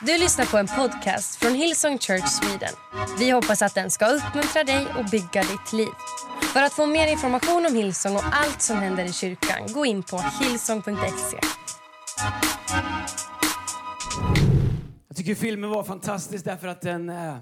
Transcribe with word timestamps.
Du 0.00 0.18
lyssnar 0.18 0.46
på 0.46 0.58
en 0.58 0.66
podcast 0.66 1.36
från 1.36 1.54
Hillsong 1.54 1.98
Church 1.98 2.28
Sweden. 2.28 2.74
Vi 3.18 3.30
hoppas 3.30 3.62
att 3.62 3.74
den 3.74 3.90
ska 3.90 4.06
uppmuntra 4.06 4.64
dig 4.64 4.86
och 4.98 5.04
bygga 5.04 5.42
ditt 5.42 5.72
liv. 5.72 5.92
För 6.52 6.62
att 6.62 6.72
få 6.72 6.86
mer 6.86 7.12
information 7.12 7.66
om 7.66 7.74
Hillsong 7.74 8.16
och 8.16 8.22
allt 8.32 8.62
som 8.62 8.76
händer 8.76 9.04
i 9.04 9.12
kyrkan, 9.12 9.72
gå 9.72 9.86
in 9.86 10.02
på 10.02 10.18
hillsong.se. 10.18 11.38
Jag 15.08 15.16
tycker 15.16 15.34
filmen 15.34 15.70
var 15.70 15.84
fantastisk 15.84 16.44
därför 16.44 16.68
att 16.68 16.80
den, 16.80 17.08
eh, 17.08 17.36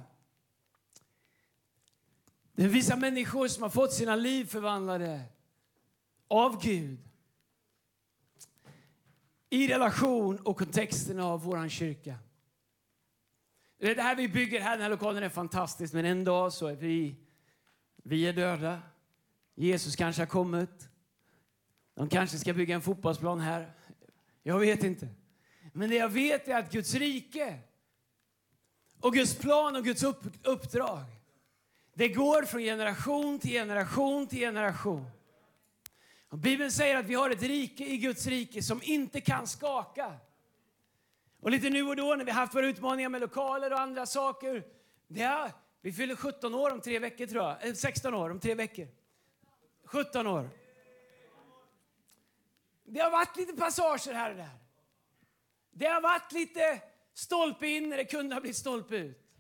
den 2.53 2.71
visar 2.71 2.97
människor 2.97 3.49
som 3.49 3.63
har 3.63 3.71
fått 3.71 3.93
sina 3.93 4.17
liv 4.17 4.45
förvandlade 4.45 5.21
av 6.29 6.63
Gud 6.63 6.99
i 9.51 9.69
relation 9.69 10.39
och 10.39 10.59
kontexten 10.59 11.21
av 11.21 11.43
vår 11.43 11.69
kyrka. 11.69 12.19
Det 13.85 14.03
här 14.03 14.17
vi 14.17 14.29
bygger 14.29 14.61
här, 14.61 14.71
den 14.71 14.83
här 14.83 14.91
lokalen 14.91 15.23
är 15.23 15.29
fantastisk, 15.29 15.93
men 15.95 16.05
en 16.05 16.25
dag 16.25 16.53
så 16.53 16.67
är 16.67 16.77
vi, 16.77 17.17
vi 17.97 18.29
är 18.29 18.33
döda. 18.33 18.83
Jesus 19.55 19.97
kanske 19.97 20.23
har 20.23 20.27
kommit. 20.27 20.89
De 21.95 22.09
kanske 22.09 22.39
ska 22.39 22.53
bygga 22.53 22.75
en 22.75 22.83
fotbollsplan 22.83 23.41
här. 23.41 23.73
Jag 24.43 24.59
vet 24.59 24.85
inte. 24.85 25.09
Men 25.73 25.91
det 25.91 25.97
jag 25.97 26.09
vet 26.09 26.49
är 26.49 26.59
att 26.59 26.73
Guds 26.73 26.95
rike 26.95 27.59
och 29.01 29.15
Guds 29.15 29.39
plan 29.39 29.77
och 29.77 29.85
Guds 29.85 30.03
uppdrag, 30.43 31.05
det 31.95 32.09
går 32.09 32.43
från 32.43 32.61
generation 32.61 33.39
till 33.39 33.51
generation 33.51 34.27
till 34.27 34.39
generation. 34.39 35.07
Och 36.29 36.39
Bibeln 36.39 36.73
säger 36.73 36.97
att 36.97 37.07
vi 37.07 37.15
har 37.15 37.31
ett 37.31 37.43
rike 37.43 37.87
i 37.87 37.97
Guds 37.97 38.27
rike 38.27 38.63
som 38.63 38.81
inte 38.83 39.21
kan 39.21 39.47
skaka. 39.47 40.17
Och 41.45 41.51
lite 41.51 41.71
nu 41.71 41.83
och 41.83 41.97
då 41.97 42.15
när 42.15 42.25
vi 42.25 42.31
haft 42.31 42.55
våra 42.55 42.67
utmaningar 42.67 43.09
med 43.09 43.21
lokaler 43.21 43.73
och 43.73 43.81
andra 43.81 44.07
saker. 44.07 44.65
Det 45.09 45.53
vi 45.81 45.93
fyller 45.93 46.17
17 46.17 46.55
år 46.55 46.71
om 46.71 46.81
tre 46.81 46.99
veckor 46.99 47.27
tror 47.27 47.45
jag. 47.45 47.67
Eh, 47.67 47.75
16 47.75 48.15
år 48.15 48.31
om 48.31 48.41
tre 48.41 48.55
veckor. 48.55 48.89
17 49.85 50.27
år. 50.27 50.51
Det 52.85 53.01
har 53.01 53.11
varit 53.11 53.37
lite 53.37 53.53
passager 53.53 54.13
här 54.13 54.31
och 54.31 54.37
där. 54.37 54.51
Det 55.71 55.87
har 55.87 56.01
varit 56.01 56.33
lite 56.33 56.83
stolpe 57.15 57.67
in 57.67 57.89
när 57.89 57.97
det 57.97 58.05
kunde 58.05 58.35
ha 58.35 58.41
blivit 58.41 58.57
stolpe 58.57 58.97
ut. 58.97 59.31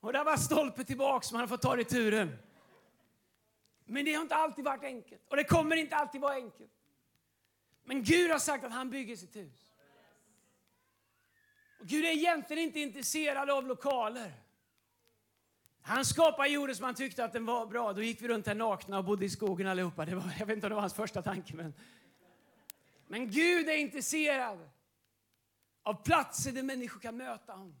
Och 0.00 0.12
det 0.12 0.18
har 0.18 0.24
varit 0.24 0.40
stolpe 0.40 0.84
tillbaka 0.84 1.26
som 1.26 1.34
man 1.34 1.40
har 1.40 1.48
fått 1.48 1.62
ta 1.62 1.76
returen. 1.76 2.38
Men 3.84 4.04
det 4.04 4.14
har 4.14 4.22
inte 4.22 4.34
alltid 4.34 4.64
varit 4.64 4.84
enkelt. 4.84 5.22
Och 5.28 5.36
det 5.36 5.44
kommer 5.44 5.76
inte 5.76 5.96
alltid 5.96 6.20
vara 6.20 6.34
enkelt. 6.34 6.72
Men 7.84 8.02
Gud 8.02 8.30
har 8.30 8.38
sagt 8.38 8.64
att 8.64 8.72
han 8.72 8.90
bygger 8.90 9.16
sitt 9.16 9.36
hus. 9.36 9.67
Och 11.78 11.86
Gud 11.86 12.04
är 12.04 12.08
egentligen 12.08 12.62
inte 12.62 12.80
intresserad 12.80 13.50
av 13.50 13.66
lokaler. 13.66 14.32
Han 15.82 16.04
skapade 16.04 16.48
jorden 16.48 16.76
som 16.76 16.84
han 16.84 16.94
tyckte 16.94 17.24
att 17.24 17.32
den 17.32 17.46
var 17.46 17.66
bra. 17.66 17.92
Då 17.92 18.02
gick 18.02 18.22
vi 18.22 18.28
runt 18.28 18.46
här 18.46 18.54
nakna 18.54 18.98
och 18.98 19.04
bodde 19.04 19.24
i 19.24 19.30
skogen 19.30 19.66
allihopa. 19.66 20.04
Det 20.04 20.14
var, 20.14 20.34
jag 20.38 20.46
vet 20.46 20.54
inte 20.54 20.66
om 20.66 20.68
det 20.68 20.74
var 20.74 20.80
hans 20.80 20.94
första 20.94 21.22
tanke. 21.22 21.56
Men, 21.56 21.74
men 23.06 23.30
Gud 23.30 23.68
är 23.68 23.76
intresserad 23.76 24.68
av 25.82 25.94
platser 26.04 26.52
där 26.52 26.62
människor 26.62 27.00
kan 27.00 27.16
möta 27.16 27.52
honom. 27.52 27.76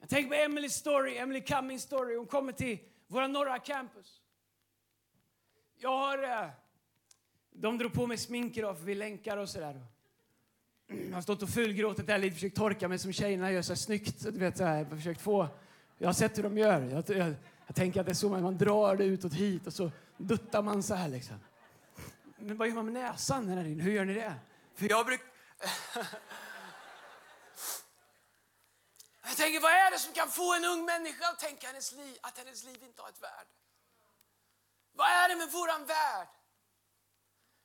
Jag 0.00 0.08
tänker 0.08 0.28
på 0.28 0.34
Emelies 0.34 0.74
story, 0.74 1.16
Emily 1.16 1.40
Cummings 1.40 1.82
story. 1.82 2.16
Hon 2.16 2.26
kommer 2.26 2.52
till 2.52 2.78
våra 3.06 3.26
norra 3.26 3.58
campus. 3.58 4.20
Jag 5.76 5.98
har... 5.98 6.22
Eh, 6.22 6.50
de 7.58 7.78
drog 7.78 7.92
på 7.92 8.06
mig 8.06 8.18
smink 8.18 8.56
idag 8.56 8.78
för 8.78 8.84
vi 8.84 8.94
länkar 8.94 9.36
och 9.36 9.48
sådär. 9.48 9.86
Jag 10.88 11.14
har 11.14 11.22
stått 11.22 11.42
och 11.42 11.48
fulgråtit 11.48 12.06
där 12.06 12.18
lite, 12.18 12.34
försökt 12.34 12.56
torka 12.56 12.88
mig 12.88 12.98
som 12.98 13.12
tjejerna 13.12 13.52
gör 13.52 13.62
så 13.62 13.72
här 13.72 13.76
snyggt. 13.76 14.22
Du 14.22 14.38
vet, 14.38 14.56
så 14.56 14.64
här, 14.64 14.84
försökt 14.84 15.20
få, 15.20 15.48
jag 15.98 16.08
har 16.08 16.12
sett 16.12 16.38
hur 16.38 16.42
de 16.42 16.58
gör. 16.58 16.82
Jag, 16.82 17.16
jag, 17.16 17.34
jag 17.66 17.76
tänker 17.76 18.00
att 18.00 18.06
det 18.06 18.12
är 18.12 18.14
så 18.14 18.28
man 18.28 18.58
drar 18.58 18.96
det 18.96 19.04
utåt 19.04 19.32
hit 19.32 19.66
och 19.66 19.72
så 19.72 19.90
duttar 20.16 20.62
man 20.62 20.82
så 20.82 20.94
här 20.94 21.08
liksom. 21.08 21.36
Men 22.36 22.56
vad 22.56 22.68
gör 22.68 22.74
man 22.74 22.84
med 22.84 22.94
näsan 22.94 23.48
här 23.48 23.64
inne? 23.64 23.82
Hur 23.82 23.92
gör 23.92 24.04
ni 24.04 24.14
det? 24.14 24.34
För 24.74 24.88
jag 24.90 25.06
brukar... 25.06 25.26
jag 29.22 29.36
tänker, 29.36 29.60
vad 29.60 29.72
är 29.72 29.90
det 29.90 29.98
som 29.98 30.12
kan 30.12 30.28
få 30.28 30.54
en 30.54 30.64
ung 30.64 30.84
människa 30.84 31.28
att 31.28 31.38
tänka 31.38 31.66
hennes 31.66 31.92
liv, 31.92 32.18
att 32.20 32.38
hennes 32.38 32.64
liv 32.64 32.82
inte 32.82 33.02
har 33.02 33.08
ett 33.08 33.22
värde? 33.22 33.50
Vad 34.92 35.08
är 35.08 35.28
det 35.28 35.36
med 35.36 35.52
våran 35.52 35.86
värld? 35.86 36.28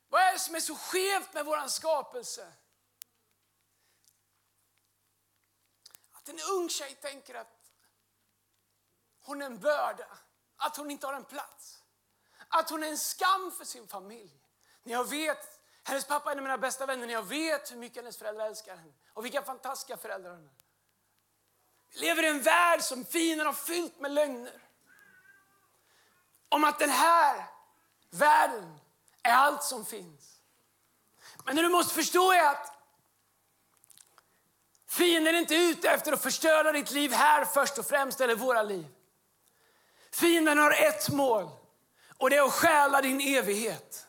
Vad 0.08 0.22
är 0.22 0.32
det 0.32 0.38
som 0.38 0.54
är 0.54 0.60
så 0.60 0.74
skevt 0.74 1.34
med 1.34 1.44
våran 1.44 1.70
skapelse? 1.70 2.52
Att 6.22 6.28
en 6.28 6.40
ung 6.40 6.68
tjej 6.68 6.94
tänker 6.94 7.34
att 7.34 7.72
hon 9.22 9.42
är 9.42 9.46
en 9.46 9.58
börda, 9.58 10.06
att 10.56 10.76
hon 10.76 10.90
inte 10.90 11.06
har 11.06 11.14
en 11.14 11.24
plats. 11.24 11.82
Att 12.48 12.70
hon 12.70 12.82
är 12.82 12.88
en 12.88 12.98
skam 12.98 13.52
för 13.58 13.64
sin 13.64 13.88
familj. 13.88 14.40
När 14.82 14.92
jag 14.92 15.08
vet, 15.08 15.60
hennes 15.82 16.06
pappa 16.06 16.30
är 16.30 16.32
en 16.32 16.38
av 16.38 16.42
mina 16.42 16.58
bästa 16.58 16.86
vänner, 16.86 17.06
när 17.06 17.14
jag 17.14 17.22
vet 17.22 17.72
hur 17.72 17.76
mycket 17.76 17.96
hennes 17.96 18.18
föräldrar 18.18 18.46
älskar 18.46 18.76
henne. 18.76 18.92
Och 19.12 19.24
vilka 19.24 19.42
fantastiska 19.42 19.96
föräldrar 19.96 20.30
hon 20.30 20.44
är. 20.44 20.54
Vi 21.92 22.00
lever 22.00 22.22
i 22.22 22.28
en 22.28 22.42
värld 22.42 22.82
som 22.82 23.04
fienden 23.04 23.46
har 23.46 23.54
fyllt 23.54 24.00
med 24.00 24.10
lögner 24.10 24.62
om 26.48 26.64
att 26.64 26.78
den 26.78 26.90
här 26.90 27.46
världen 28.10 28.78
är 29.22 29.32
allt 29.32 29.62
som 29.62 29.86
finns. 29.86 30.40
Men 31.44 31.56
det 31.56 31.62
du 31.62 31.68
måste 31.68 31.94
förstå 31.94 32.32
är 32.32 32.50
att 32.50 32.81
fienden 34.92 35.34
är 35.34 35.38
inte 35.38 35.54
ute 35.54 35.90
efter 35.90 36.12
att 36.12 36.22
förstöra 36.22 36.72
ditt 36.72 36.90
liv 36.90 37.12
här 37.12 37.44
först 37.44 37.78
och 37.78 37.86
främst, 37.86 38.20
eller 38.20 38.34
våra 38.34 38.62
liv. 38.62 38.86
Fienden 40.12 40.58
har 40.58 40.70
ett 40.70 41.08
mål 41.08 41.48
och 42.18 42.30
det 42.30 42.36
är 42.36 42.42
att 42.42 42.52
stjäla 42.52 43.02
din 43.02 43.20
evighet. 43.20 44.06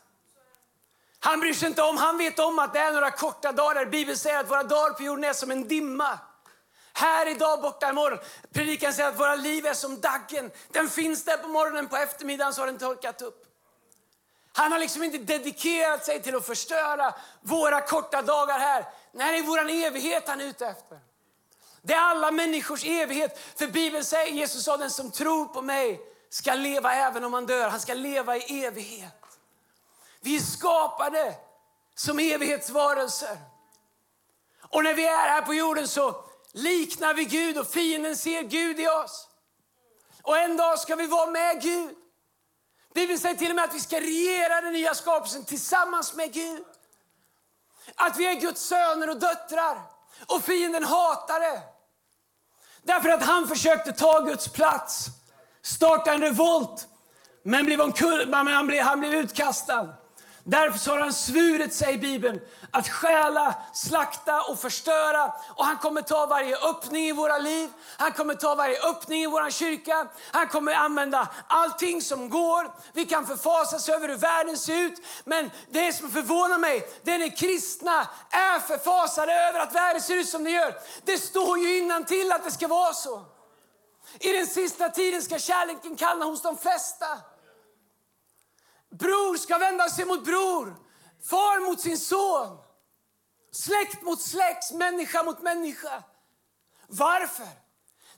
Han 1.18 1.40
bryr 1.40 1.54
sig 1.54 1.68
inte 1.68 1.82
om, 1.82 1.96
han 1.96 2.18
vet 2.18 2.38
om 2.38 2.58
att 2.58 2.72
det 2.72 2.78
är 2.78 2.92
några 2.92 3.10
korta 3.10 3.52
dagar. 3.52 3.86
Bibeln 3.86 4.18
säger 4.18 4.38
att 4.38 4.50
våra 4.50 4.62
dagar 4.62 4.94
på 4.94 5.02
jorden 5.02 5.24
är 5.24 5.32
som 5.32 5.50
en 5.50 5.68
dimma. 5.68 6.18
Här 6.92 7.28
idag, 7.28 7.62
borta 7.62 7.90
imorgon. 7.90 8.18
Predikan 8.52 8.92
säger 8.92 9.08
att 9.08 9.20
våra 9.20 9.34
liv 9.36 9.66
är 9.66 9.74
som 9.74 10.00
daggen. 10.00 10.50
Den 10.72 10.88
finns 10.88 11.24
där 11.24 11.36
på 11.36 11.48
morgonen, 11.48 11.88
på 11.88 11.96
eftermiddagen 11.96 12.54
så 12.54 12.62
har 12.62 12.66
den 12.66 12.78
torkat 12.78 13.22
upp. 13.22 13.46
Han 14.52 14.72
har 14.72 14.78
liksom 14.78 15.02
inte 15.02 15.18
dedikerat 15.18 16.04
sig 16.04 16.22
till 16.22 16.36
att 16.36 16.46
förstöra 16.46 17.14
våra 17.40 17.80
korta 17.80 18.22
dagar 18.22 18.58
här. 18.58 18.84
Nej, 19.14 19.32
det 19.32 19.38
är 19.38 19.42
vår 19.42 19.70
evighet 19.70 20.28
han 20.28 20.40
är 20.40 20.44
ute 20.44 20.66
efter. 20.66 20.98
Det 21.82 21.94
är 21.94 22.00
alla 22.00 22.30
människors 22.30 22.84
evighet. 22.84 23.38
För 23.56 23.66
Bibeln 23.66 24.04
säger, 24.04 24.32
Jesus 24.32 24.64
sa, 24.64 24.76
den 24.76 24.90
som 24.90 25.10
tror 25.10 25.46
på 25.46 25.62
mig 25.62 26.00
ska 26.28 26.54
leva 26.54 26.94
även 26.94 27.24
om 27.24 27.34
han 27.34 27.46
dör. 27.46 27.68
Han 27.68 27.80
ska 27.80 27.94
leva 27.94 28.36
i 28.36 28.64
evighet. 28.64 29.38
Vi 30.20 30.36
är 30.36 30.40
skapade 30.40 31.34
som 31.94 32.18
evighetsvarelser. 32.18 33.38
Och 34.60 34.84
när 34.84 34.94
vi 34.94 35.06
är 35.06 35.28
här 35.28 35.42
på 35.42 35.54
jorden 35.54 35.88
så 35.88 36.24
liknar 36.52 37.14
vi 37.14 37.24
Gud 37.24 37.58
och 37.58 37.66
fienden 37.66 38.16
ser 38.16 38.42
Gud 38.42 38.80
i 38.80 38.88
oss. 38.88 39.28
Och 40.22 40.38
en 40.38 40.56
dag 40.56 40.78
ska 40.78 40.96
vi 40.96 41.06
vara 41.06 41.30
med 41.30 41.62
Gud. 41.62 41.96
Bibeln 42.94 43.18
säger 43.18 43.34
till 43.34 43.50
och 43.50 43.56
med 43.56 43.64
att 43.64 43.74
vi 43.74 43.80
ska 43.80 44.00
regera 44.00 44.60
den 44.60 44.72
nya 44.72 44.94
skapelsen 44.94 45.44
tillsammans 45.44 46.14
med 46.14 46.32
Gud. 46.32 46.64
Att 47.94 48.16
vi 48.16 48.26
är 48.26 48.40
Guds 48.40 48.60
söner 48.60 49.10
och 49.10 49.20
döttrar. 49.20 49.78
Och 50.26 50.42
fienden 50.42 50.84
hatar 50.84 51.40
det. 51.40 51.62
Därför 52.82 53.08
att 53.08 53.22
han 53.22 53.48
försökte 53.48 53.92
ta 53.92 54.20
Guds 54.20 54.48
plats, 54.48 55.06
starta 55.62 56.12
en 56.12 56.20
revolt, 56.20 56.88
men 57.42 57.64
blev 57.64 57.80
omkull, 57.80 58.34
han, 58.34 58.66
blev, 58.66 58.82
han 58.82 59.00
blev 59.00 59.14
utkastad. 59.14 59.94
Därför 60.46 60.90
har 60.90 60.98
han 60.98 61.12
svurit 61.12 61.74
sig 61.74 61.94
i 61.94 61.98
Bibeln 61.98 62.40
att 62.70 62.88
stjäla, 62.88 63.54
slakta 63.72 64.42
och 64.42 64.58
förstöra. 64.58 65.32
Och 65.54 65.64
han 65.64 65.76
kommer 65.76 66.02
ta 66.02 66.26
varje 66.26 66.56
öppning 66.56 67.04
i 67.04 67.12
våra 67.12 67.38
liv. 67.38 67.70
Han 67.96 68.12
kommer 68.12 68.34
ta 68.34 68.54
varje 68.54 68.82
öppning 68.82 69.22
i 69.22 69.26
vår 69.26 69.50
kyrka. 69.50 70.06
Han 70.32 70.48
kommer 70.48 70.72
använda 70.72 71.28
allting 71.46 72.02
som 72.02 72.30
går. 72.30 72.72
Vi 72.92 73.04
kan 73.04 73.26
förfasas 73.26 73.88
över 73.88 74.08
hur 74.08 74.16
världen 74.16 74.58
ser 74.58 74.76
ut. 74.76 75.02
Men 75.24 75.50
det 75.70 75.92
som 75.92 76.10
förvånar 76.10 76.58
mig, 76.58 76.88
det 77.02 77.12
är 77.12 77.18
när 77.18 77.36
kristna 77.36 78.06
är 78.30 78.58
förfasade 78.58 79.32
över 79.32 79.60
att 79.60 79.74
världen 79.74 80.02
ser 80.02 80.14
ut 80.14 80.28
som 80.28 80.44
den 80.44 80.52
gör. 80.52 80.74
Det 81.04 81.18
står 81.18 81.58
ju 81.58 81.78
innan 81.78 82.04
till 82.04 82.32
att 82.32 82.44
det 82.44 82.50
ska 82.50 82.68
vara 82.68 82.92
så. 82.92 83.24
I 84.20 84.32
den 84.32 84.46
sista 84.46 84.88
tiden 84.88 85.22
ska 85.22 85.38
kärleken 85.38 85.96
kalla 85.96 86.24
hos 86.24 86.42
de 86.42 86.56
flesta. 86.56 87.06
Bror 88.98 89.36
ska 89.36 89.58
vända 89.58 89.88
sig 89.88 90.04
mot 90.04 90.24
bror, 90.24 90.76
far 91.22 91.66
mot 91.66 91.80
sin 91.80 91.98
son. 91.98 92.58
Släkt 93.52 94.02
mot 94.02 94.20
släkt, 94.22 94.72
människa 94.72 95.22
mot 95.22 95.42
människa. 95.42 96.02
Varför? 96.88 97.63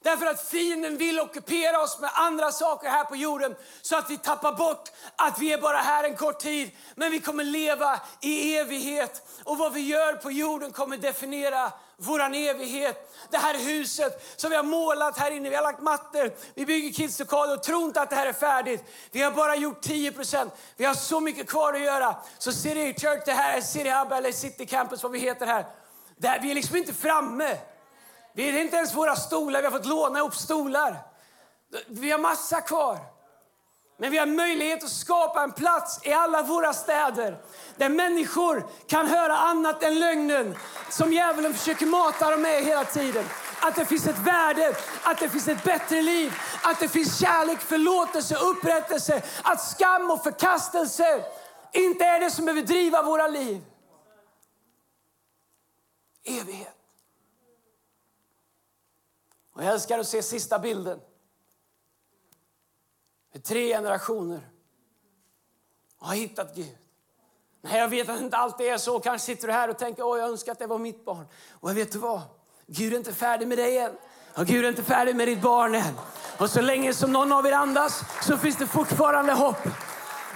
Därför 0.06 0.26
att 0.26 0.48
fienden 0.48 0.96
vill 0.96 1.20
ockupera 1.20 1.82
oss 1.82 1.98
med 2.00 2.10
andra 2.14 2.52
saker 2.52 2.88
här 2.88 3.04
på 3.04 3.16
jorden 3.16 3.56
så 3.82 3.96
att 3.96 4.10
vi 4.10 4.18
tappar 4.18 4.52
bort 4.52 4.92
att 5.16 5.38
vi 5.38 5.52
är 5.52 5.58
bara 5.58 5.76
här 5.76 6.04
en 6.04 6.16
kort 6.16 6.38
tid. 6.38 6.70
Men 6.94 7.10
vi 7.10 7.20
kommer 7.20 7.44
leva 7.44 8.00
i 8.20 8.56
evighet. 8.56 9.22
Och 9.44 9.58
vad 9.58 9.72
vi 9.72 9.80
gör 9.80 10.12
på 10.12 10.30
jorden 10.30 10.72
kommer 10.72 10.96
definiera 10.96 11.72
vår 11.96 12.34
evighet. 12.34 13.16
Det 13.30 13.36
här 13.36 13.54
huset 13.54 14.34
som 14.36 14.50
vi 14.50 14.56
har 14.56 14.62
målat 14.62 15.18
här 15.18 15.30
inne, 15.30 15.50
vi 15.50 15.56
har 15.56 15.62
lagt 15.62 15.82
mattor, 15.82 16.32
vi 16.54 16.66
bygger 16.66 16.92
kidslokaler 16.92 17.54
och 17.54 17.62
tror 17.62 17.84
inte 17.84 18.00
att 18.00 18.10
det 18.10 18.16
här 18.16 18.26
är 18.26 18.32
färdigt. 18.32 18.84
Vi 19.10 19.22
har 19.22 19.30
bara 19.30 19.56
gjort 19.56 19.86
10% 19.86 20.50
Vi 20.76 20.84
har 20.84 20.94
så 20.94 21.20
mycket 21.20 21.48
kvar 21.48 21.72
att 21.72 21.80
göra. 21.80 22.16
Så 22.38 22.52
City 22.52 22.94
Church, 23.00 23.22
det 23.26 23.32
här 23.32 23.56
är 23.56 23.60
City 23.60 23.90
Hub 23.90 24.12
eller 24.12 24.32
City 24.32 24.66
Campus, 24.66 25.02
vad 25.02 25.12
vi 25.12 25.18
heter 25.18 25.46
här. 25.46 25.66
Där, 26.16 26.38
vi 26.42 26.50
är 26.50 26.54
liksom 26.54 26.76
inte 26.76 26.94
framme. 26.94 27.58
Vi 28.36 28.48
är 28.48 28.60
inte 28.60 28.76
ens 28.76 28.94
våra 28.94 29.16
stolar, 29.16 29.60
vi 29.60 29.66
har 29.66 29.72
fått 29.72 29.86
låna 29.86 30.18
ihop 30.18 30.34
stolar. 30.34 30.96
Vi 31.86 32.10
har 32.10 32.18
massa 32.18 32.60
kvar. 32.60 32.98
Men 33.96 34.10
vi 34.10 34.18
har 34.18 34.26
möjlighet 34.26 34.84
att 34.84 34.90
skapa 34.90 35.42
en 35.42 35.52
plats 35.52 36.00
i 36.02 36.12
alla 36.12 36.42
våra 36.42 36.72
städer 36.72 37.38
där 37.76 37.88
människor 37.88 38.66
kan 38.86 39.06
höra 39.06 39.36
annat 39.36 39.82
än 39.82 39.98
lögnen 39.98 40.56
som 40.90 41.12
djävulen 41.12 41.54
försöker 41.54 41.86
mata 41.86 42.30
dem 42.30 42.42
med 42.42 42.64
hela 42.64 42.84
tiden. 42.84 43.24
Att 43.60 43.74
det 43.74 43.84
finns 43.84 44.06
ett 44.06 44.18
värde, 44.18 44.74
att 45.02 45.18
det 45.18 45.28
finns 45.28 45.48
ett 45.48 45.64
bättre 45.64 46.02
liv, 46.02 46.32
att 46.62 46.80
det 46.80 46.88
finns 46.88 47.20
kärlek, 47.20 47.60
förlåtelse, 47.60 48.36
upprättelse, 48.36 49.22
att 49.42 49.64
skam 49.64 50.10
och 50.10 50.22
förkastelse 50.22 51.24
inte 51.72 52.04
är 52.04 52.20
det 52.20 52.30
som 52.30 52.44
behöver 52.44 52.62
driva 52.62 53.02
våra 53.02 53.28
liv. 53.28 53.64
Evighet. 56.24 56.75
Och 59.56 59.64
jag 59.64 59.72
älskar 59.72 59.98
att 59.98 60.08
se 60.08 60.22
sista 60.22 60.58
bilden. 60.58 61.00
Med 63.32 63.44
tre 63.44 63.68
generationer 63.68 64.40
Och 65.98 66.06
har 66.06 66.14
hittat 66.14 66.54
Gud. 66.54 66.76
Nej, 67.60 67.78
jag 67.78 67.88
vet 67.88 68.08
att 68.08 68.18
det 68.18 68.24
inte 68.24 68.36
alltid 68.36 68.66
är 68.66 68.78
så. 68.78 69.00
Kanske 69.00 69.26
sitter 69.26 69.46
du 69.46 69.52
här 69.52 69.70
och 69.70 69.78
tänker, 69.78 70.02
åh 70.02 70.18
jag 70.18 70.28
önskar 70.28 70.52
att 70.52 70.58
det 70.58 70.66
var 70.66 70.78
mitt 70.78 71.04
barn. 71.04 71.26
Och 71.52 71.70
jag 71.70 71.74
vet 71.74 71.92
du 71.92 71.98
vad? 71.98 72.20
Gud 72.66 72.92
är 72.92 72.96
inte 72.96 73.12
färdig 73.12 73.48
med 73.48 73.58
dig 73.58 73.78
än. 73.78 73.92
Och 74.34 74.46
Gud 74.46 74.64
är 74.64 74.68
inte 74.68 74.82
färdig 74.82 75.16
med 75.16 75.28
ditt 75.28 75.42
barn 75.42 75.74
än. 75.74 75.94
Och 76.38 76.50
så 76.50 76.60
länge 76.60 76.94
som 76.94 77.12
någon 77.12 77.32
av 77.32 77.46
er 77.46 77.52
andas 77.52 78.02
så 78.22 78.38
finns 78.38 78.56
det 78.56 78.66
fortfarande 78.66 79.32
hopp. 79.32 79.68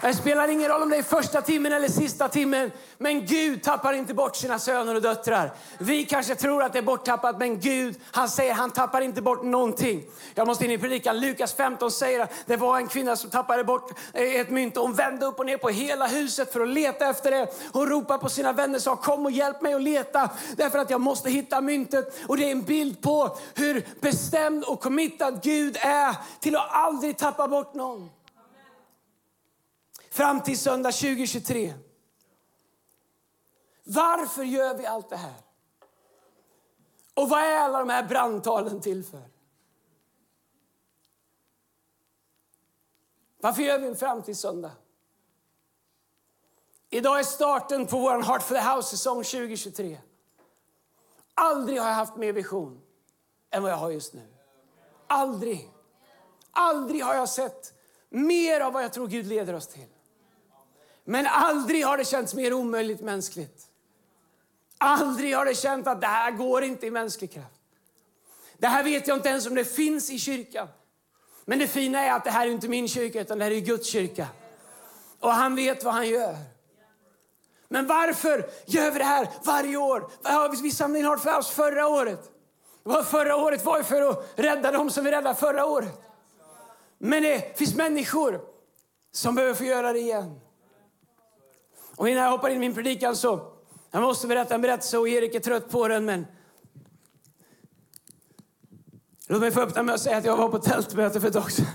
Det 0.02 0.14
spelar 0.14 0.48
ingen 0.48 0.68
roll 0.68 0.82
om 0.82 0.90
det 0.90 0.96
är 0.96 1.02
första 1.02 1.42
timmen 1.42 1.72
eller 1.72 1.88
sista 1.88 2.28
timmen. 2.28 2.70
Men 2.98 3.26
Gud 3.26 3.62
tappar 3.62 3.92
inte 3.92 4.14
bort 4.14 4.36
sina 4.36 4.58
söner 4.58 4.94
och 4.94 5.02
döttrar. 5.02 5.52
Vi 5.78 6.04
kanske 6.04 6.34
tror 6.34 6.62
att 6.62 6.72
det 6.72 6.78
är 6.78 6.82
borttappat, 6.82 7.38
men 7.38 7.60
Gud 7.60 8.00
han 8.12 8.28
säger 8.28 8.54
han 8.54 8.70
tappar 8.70 9.00
inte 9.00 9.22
bort 9.22 9.42
någonting. 9.42 10.04
Jag 10.34 10.46
måste 10.46 10.64
in 10.64 10.70
i 10.70 10.78
predikan. 10.78 11.20
Lukas 11.20 11.54
15 11.54 11.90
säger 11.90 12.20
att 12.20 12.32
det 12.46 12.56
var 12.56 12.76
en 12.76 12.88
kvinna 12.88 13.16
som 13.16 13.30
tappade 13.30 13.64
bort 13.64 13.98
eh, 14.14 14.40
ett 14.40 14.50
mynt. 14.50 14.76
Hon 14.76 14.94
vände 14.94 15.26
upp 15.26 15.38
och 15.38 15.46
ner 15.46 15.56
på 15.56 15.68
hela 15.68 16.06
huset 16.06 16.52
för 16.52 16.60
att 16.60 16.68
leta 16.68 17.06
efter 17.06 17.30
det. 17.30 17.46
Hon 17.72 17.88
ropade 17.88 18.18
på 18.18 18.28
sina 18.28 18.52
vänner 18.52 18.76
och 18.76 18.82
sa 18.82 18.96
kom 18.96 19.24
och 19.26 19.32
hjälp 19.32 19.62
mig 19.62 19.74
att 19.74 19.82
leta 19.82 20.30
därför 20.56 20.78
att 20.78 20.90
jag 20.90 21.00
måste 21.00 21.30
hitta 21.30 21.60
myntet. 21.60 22.20
Och 22.26 22.36
det 22.36 22.44
är 22.44 22.52
en 22.52 22.62
bild 22.62 23.02
på 23.02 23.36
hur 23.54 23.86
bestämd 24.00 24.64
och 24.64 24.80
committad 24.80 25.42
Gud 25.42 25.76
är 25.80 26.14
till 26.40 26.56
att 26.56 26.68
aldrig 26.70 27.16
tappa 27.16 27.48
bort 27.48 27.74
någon 27.74 28.10
fram 30.10 30.42
till 30.42 30.58
söndag 30.58 30.92
2023. 30.92 31.74
Varför 33.84 34.42
gör 34.42 34.74
vi 34.74 34.86
allt 34.86 35.08
det 35.08 35.16
här? 35.16 35.34
Och 37.14 37.28
vad 37.28 37.40
är 37.40 37.58
alla 37.58 37.78
de 37.78 37.88
här 37.88 38.08
brandtalen 38.08 38.80
till 38.80 39.04
för? 39.04 39.22
Varför 43.40 43.62
gör 43.62 43.78
vi 43.78 43.86
en 43.86 43.96
framtidssöndag? 43.96 44.72
Idag 46.90 47.18
är 47.18 47.24
starten 47.24 47.86
på 47.86 47.98
vår 47.98 48.22
Heart 48.22 48.42
for 48.42 48.54
the 48.54 48.60
House-säsong 48.60 49.16
2023. 49.16 49.98
Aldrig 51.34 51.80
har 51.80 51.88
jag 51.88 51.94
haft 51.94 52.16
mer 52.16 52.32
vision 52.32 52.80
än 53.50 53.62
vad 53.62 53.72
jag 53.72 53.76
har 53.76 53.90
just 53.90 54.14
nu. 54.14 54.26
Aldrig. 55.06 55.70
Aldrig 56.50 57.04
har 57.04 57.14
jag 57.14 57.28
sett 57.28 57.74
mer 58.08 58.60
av 58.60 58.72
vad 58.72 58.84
jag 58.84 58.92
tror 58.92 59.06
Gud 59.06 59.26
leder 59.26 59.54
oss 59.54 59.66
till. 59.66 59.88
Men 61.04 61.26
aldrig 61.26 61.84
har 61.84 61.96
det 61.96 62.04
känts 62.04 62.34
mer 62.34 62.52
omöjligt 62.52 63.00
mänskligt. 63.00 63.66
Aldrig 64.78 65.36
har 65.36 65.44
det 65.44 65.54
känt 65.54 65.86
att 65.86 66.00
det 66.00 66.06
här 66.06 66.30
går 66.30 66.64
inte 66.64 66.86
i 66.86 66.90
mänsklig 66.90 67.32
kraft. 67.32 67.60
Det 68.58 68.66
här 68.66 68.84
vet 68.84 69.08
jag 69.08 69.16
inte 69.16 69.28
ens 69.28 69.46
om 69.46 69.54
det 69.54 69.64
finns 69.64 70.10
i 70.10 70.18
kyrkan. 70.18 70.68
Men 71.44 71.58
det 71.58 71.66
fina 71.66 72.00
är 72.00 72.12
att 72.12 72.24
det 72.24 72.30
här 72.30 72.46
är 72.46 72.50
inte 72.50 72.68
min 72.68 72.88
kyrka 72.88 73.20
utan 73.20 73.38
det 73.38 73.44
här 73.44 73.52
är 73.52 73.60
Guds 73.60 73.88
kyrka. 73.88 74.26
Och 75.20 75.30
han 75.30 75.56
vet 75.56 75.84
vad 75.84 75.94
han 75.94 76.08
gör. 76.08 76.36
Men 77.68 77.86
varför 77.86 78.50
gör 78.66 78.90
vi 78.90 78.98
det 78.98 79.04
här 79.04 79.28
varje 79.44 79.76
år? 79.76 80.62
Vi 80.62 80.70
samlade 80.70 81.12
in 81.12 81.18
för 81.18 81.38
oss 81.38 81.50
förra 81.50 81.88
året. 81.88 82.30
Vad 82.82 83.06
förra 83.06 83.36
året 83.36 83.64
var 83.64 83.82
för 83.82 84.10
att 84.10 84.32
rädda 84.36 84.72
dem 84.72 84.90
som 84.90 85.04
vi 85.04 85.10
räddade 85.10 85.34
förra 85.34 85.66
året. 85.66 86.02
Men 86.98 87.22
det 87.22 87.58
finns 87.58 87.74
människor 87.74 88.40
som 89.12 89.34
behöver 89.34 89.54
få 89.54 89.64
göra 89.64 89.92
det 89.92 89.98
igen. 89.98 90.39
Och 92.00 92.08
innan 92.08 92.22
jag 92.22 92.30
hoppar 92.30 92.50
in 92.50 92.56
i 92.56 92.58
min 92.58 92.74
predikan 92.74 93.16
så 93.16 93.52
jag 93.90 94.02
måste 94.02 94.26
berätta 94.26 94.54
en 94.54 94.60
berättelse 94.60 94.98
och 94.98 95.08
Erik 95.08 95.34
är 95.34 95.40
trött 95.40 95.70
på 95.70 95.88
den 95.88 96.04
men 96.04 96.26
Låt 99.28 99.40
mig 99.40 99.50
få 99.50 99.60
öppna 99.60 99.82
med 99.82 99.94
att 99.94 100.00
säga 100.00 100.16
att 100.16 100.24
jag 100.24 100.36
var 100.36 100.48
på 100.48 100.58
tältmöte 100.58 101.20
för 101.20 101.28
ett 101.28 101.34
tag 101.34 101.52
sedan. 101.52 101.66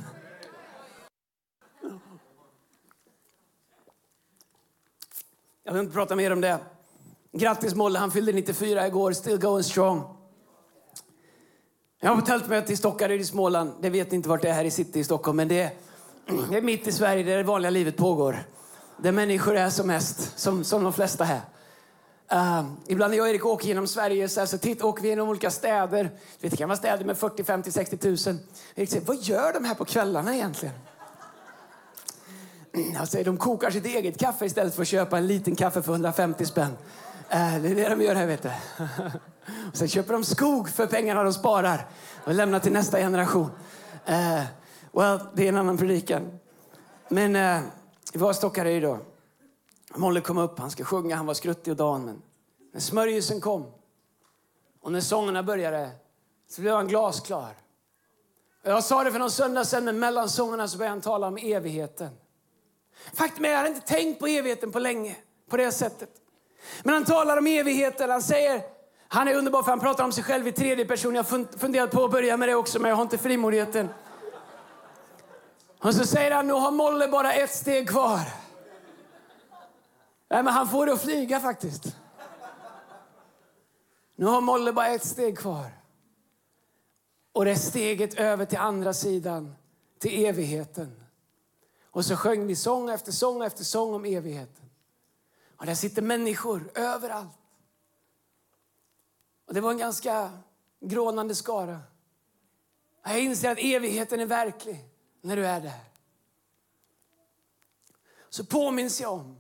Jag 5.64 5.74
vill 5.74 5.82
inte 5.82 5.94
prata 5.94 6.16
mer 6.16 6.34
om 6.34 6.42
det. 6.42 6.60
Grattis 7.32 7.76
Molle, 7.76 8.00
han 8.00 8.12
fyllde 8.12 8.32
94 8.32 8.88
igår, 8.88 9.12
still 9.12 9.38
going 9.38 9.64
strong. 9.64 10.04
Jag 12.00 12.10
var 12.10 12.22
på 12.22 12.26
tältmöte 12.26 12.74
i 12.74 12.78
Stockaryd 12.78 13.22
i 13.22 13.26
Småland. 13.26 13.74
Det 13.82 13.90
vet 13.90 14.12
ni 14.12 14.16
inte 14.16 14.30
vart 14.30 14.42
det 14.42 14.50
är 14.50 14.54
här 14.54 14.66
i 14.66 14.72
city 14.72 15.00
i 15.00 15.04
Stockholm, 15.04 15.38
men 15.38 15.48
det 15.48 15.62
är, 15.62 15.72
det 16.50 16.58
är 16.58 16.62
mitt 16.62 16.88
i 16.88 16.92
Sverige 16.92 17.24
där 17.24 17.38
det 17.38 17.44
vanliga 17.44 17.70
livet 17.70 17.98
pågår 17.98 18.46
där 18.98 19.12
människor 19.12 19.56
är 19.56 19.70
som 19.70 19.88
mest, 19.88 20.40
som, 20.40 20.64
som 20.64 20.84
de 20.84 20.94
flesta 20.94 21.24
här. 21.24 21.42
Uh, 22.34 22.60
ehm, 22.60 22.78
ibland 22.88 23.12
när 23.12 23.18
jag 23.18 23.24
och 23.24 23.30
Erik 23.30 23.46
åker 23.46 23.68
genom 23.68 23.88
Sverige 23.88 24.30
så, 24.30 24.40
här, 24.40 24.48
så 24.48 24.58
titt, 24.58 24.82
åker 24.82 25.04
vi 25.04 25.10
genom 25.10 25.30
olika 25.30 25.52
städer. 25.52 26.04
Vet, 26.42 26.52
Det 26.52 26.58
kan 26.58 26.70
vara 26.70 26.78
städer 26.78 27.06
med 27.06 27.18
40, 27.18 27.44
50, 27.44 27.72
60 27.72 28.08
000. 28.08 28.18
Erik 28.76 28.90
säger, 28.90 29.06
vad 29.06 29.18
gör 29.18 29.54
de 29.54 29.66
här 29.66 29.76
på 29.76 29.86
kvällarna 29.86 30.36
egentligen? 30.36 30.76
Mm, 32.74 32.94
jag 32.94 33.08
säger, 33.08 33.26
de 33.26 33.38
kokar 33.38 33.72
sitt 33.72 33.86
eget 33.86 34.20
kaffe 34.20 34.46
istället 34.46 34.76
för 34.76 34.82
att 34.82 34.88
köpa 34.88 35.18
en 35.18 35.28
liten 35.28 35.56
kaffe 35.56 35.82
för 35.82 35.92
150 35.92 36.46
spänn. 36.46 36.72
Uh, 37.34 37.62
det 37.62 37.70
är 37.70 37.76
det 37.76 37.90
de 37.90 38.02
gör 38.02 38.16
här, 38.16 38.28
vet 38.28 38.44
du. 38.44 38.50
och 39.72 39.78
sen 39.78 39.88
köper 39.88 40.14
de 40.14 40.24
skog 40.24 40.70
för 40.70 40.86
pengarna 40.86 41.24
de 41.24 41.34
sparar 41.34 41.88
och 42.24 42.34
lämnar 42.34 42.60
till 42.60 42.74
nästa 42.74 42.98
generation. 42.98 43.52
Uh, 44.10 44.44
well, 44.92 45.20
det 45.34 45.44
är 45.44 45.50
en 45.50 45.58
annan 45.58 45.78
predikan. 45.78 46.40
Men 47.10 47.36
eh, 47.36 47.60
det 48.16 48.22
var 48.22 48.34
Stockaryd 48.34 48.84
då. 48.84 48.98
Molle 49.96 50.22
kom 50.22 50.38
upp, 50.38 50.60
han 50.60 50.72
ska 50.72 50.84
sjunga, 50.84 51.16
han 51.16 51.26
var 51.26 51.34
skruttig 51.34 51.72
och 51.72 51.78
dan. 51.78 52.06
Men 52.06 52.22
när 52.74 52.80
smörjelsen 52.80 53.42
kom 53.42 53.66
och 54.82 54.92
när 54.92 55.02
sångerna 55.02 55.44
började 55.44 55.90
så 56.50 56.62
blev 56.62 56.76
han 56.76 56.88
glasklar. 56.88 57.58
Jag 58.64 58.84
sa 58.84 59.04
det 59.04 59.12
för 59.12 59.20
någon 59.20 59.32
söndag 59.32 59.66
sedan, 59.66 59.86
men 59.86 60.00
mellan 60.00 60.30
sångerna 60.30 60.68
så 60.68 60.78
började 60.78 60.92
han 60.92 61.02
tala 61.02 61.28
om 61.28 61.38
evigheten. 61.38 62.10
Faktum 63.14 63.46
är, 63.46 63.50
jag 63.50 63.58
hade 63.58 63.70
inte 63.70 63.88
tänkt 63.88 64.20
på 64.20 64.28
evigheten 64.28 64.72
på 64.72 64.80
länge, 64.80 65.16
på 65.50 65.58
det 65.58 65.72
sättet. 65.72 66.10
Men 66.84 66.94
han 66.94 67.06
talar 67.06 67.38
om 67.38 67.48
evigheten, 67.48 68.10
han 68.10 68.22
säger, 68.22 68.62
han 69.08 69.28
är 69.28 69.36
underbar 69.36 69.64
för 69.64 69.70
han 69.70 69.80
pratar 69.80 70.04
om 70.04 70.12
sig 70.12 70.24
själv 70.24 70.48
i 70.48 70.52
tredje 70.52 70.86
person. 70.86 71.16
Jag 71.16 71.24
har 71.24 71.58
funderat 71.58 71.92
på 71.92 72.04
att 72.04 72.12
börja 72.12 72.38
med 72.38 72.50
det 72.50 72.56
också, 72.56 72.80
men 72.80 72.90
jag 72.90 72.96
har 72.96 73.04
inte 73.04 73.18
frimodigheten. 73.18 73.90
Och 75.86 75.96
så 75.96 76.06
säger 76.06 76.32
han, 76.32 76.48
nu 76.48 76.54
har 76.54 76.72
Molle 76.72 77.08
bara 77.08 77.34
ett 77.34 77.56
steg 77.56 77.90
kvar. 77.90 78.34
Nej, 80.30 80.44
men 80.44 80.48
han 80.48 80.70
får 80.70 80.86
det 80.86 80.94
att 80.94 81.02
flyga 81.02 81.40
faktiskt. 81.40 81.96
Nu 84.16 84.26
har 84.26 84.42
Molle 84.42 84.74
bara 84.74 84.88
ett 84.88 85.06
steg 85.06 85.38
kvar. 85.38 85.72
Och 87.32 87.46
det 87.46 87.52
är 87.52 87.56
steget 87.56 88.14
över 88.14 88.46
till 88.46 88.58
andra 88.58 88.94
sidan, 88.94 89.56
till 90.00 90.26
evigheten. 90.26 91.04
Och 91.92 92.06
så 92.06 92.16
sjöng 92.16 92.48
vi 92.48 92.56
sång 92.56 92.90
efter 92.90 93.12
sång 93.12 93.44
efter 93.44 93.64
sång 93.64 93.94
om 93.94 94.06
evigheten. 94.06 94.70
Och 95.58 95.66
där 95.66 95.76
sitter 95.76 96.02
människor 96.02 96.72
överallt. 96.76 97.40
Och 99.48 99.54
det 99.54 99.62
var 99.62 99.72
en 99.72 99.78
ganska 99.78 100.32
grånande 100.82 101.36
skara. 101.36 101.80
Jag 103.04 103.20
inser 103.20 103.52
att 103.52 103.60
evigheten 103.60 104.20
är 104.20 104.26
verklig 104.26 104.95
när 105.26 105.36
du 105.36 105.46
är 105.46 105.62
där. 105.62 105.80
Så 108.30 108.46
påminns 108.46 109.02
jag 109.02 109.14
om 109.14 109.38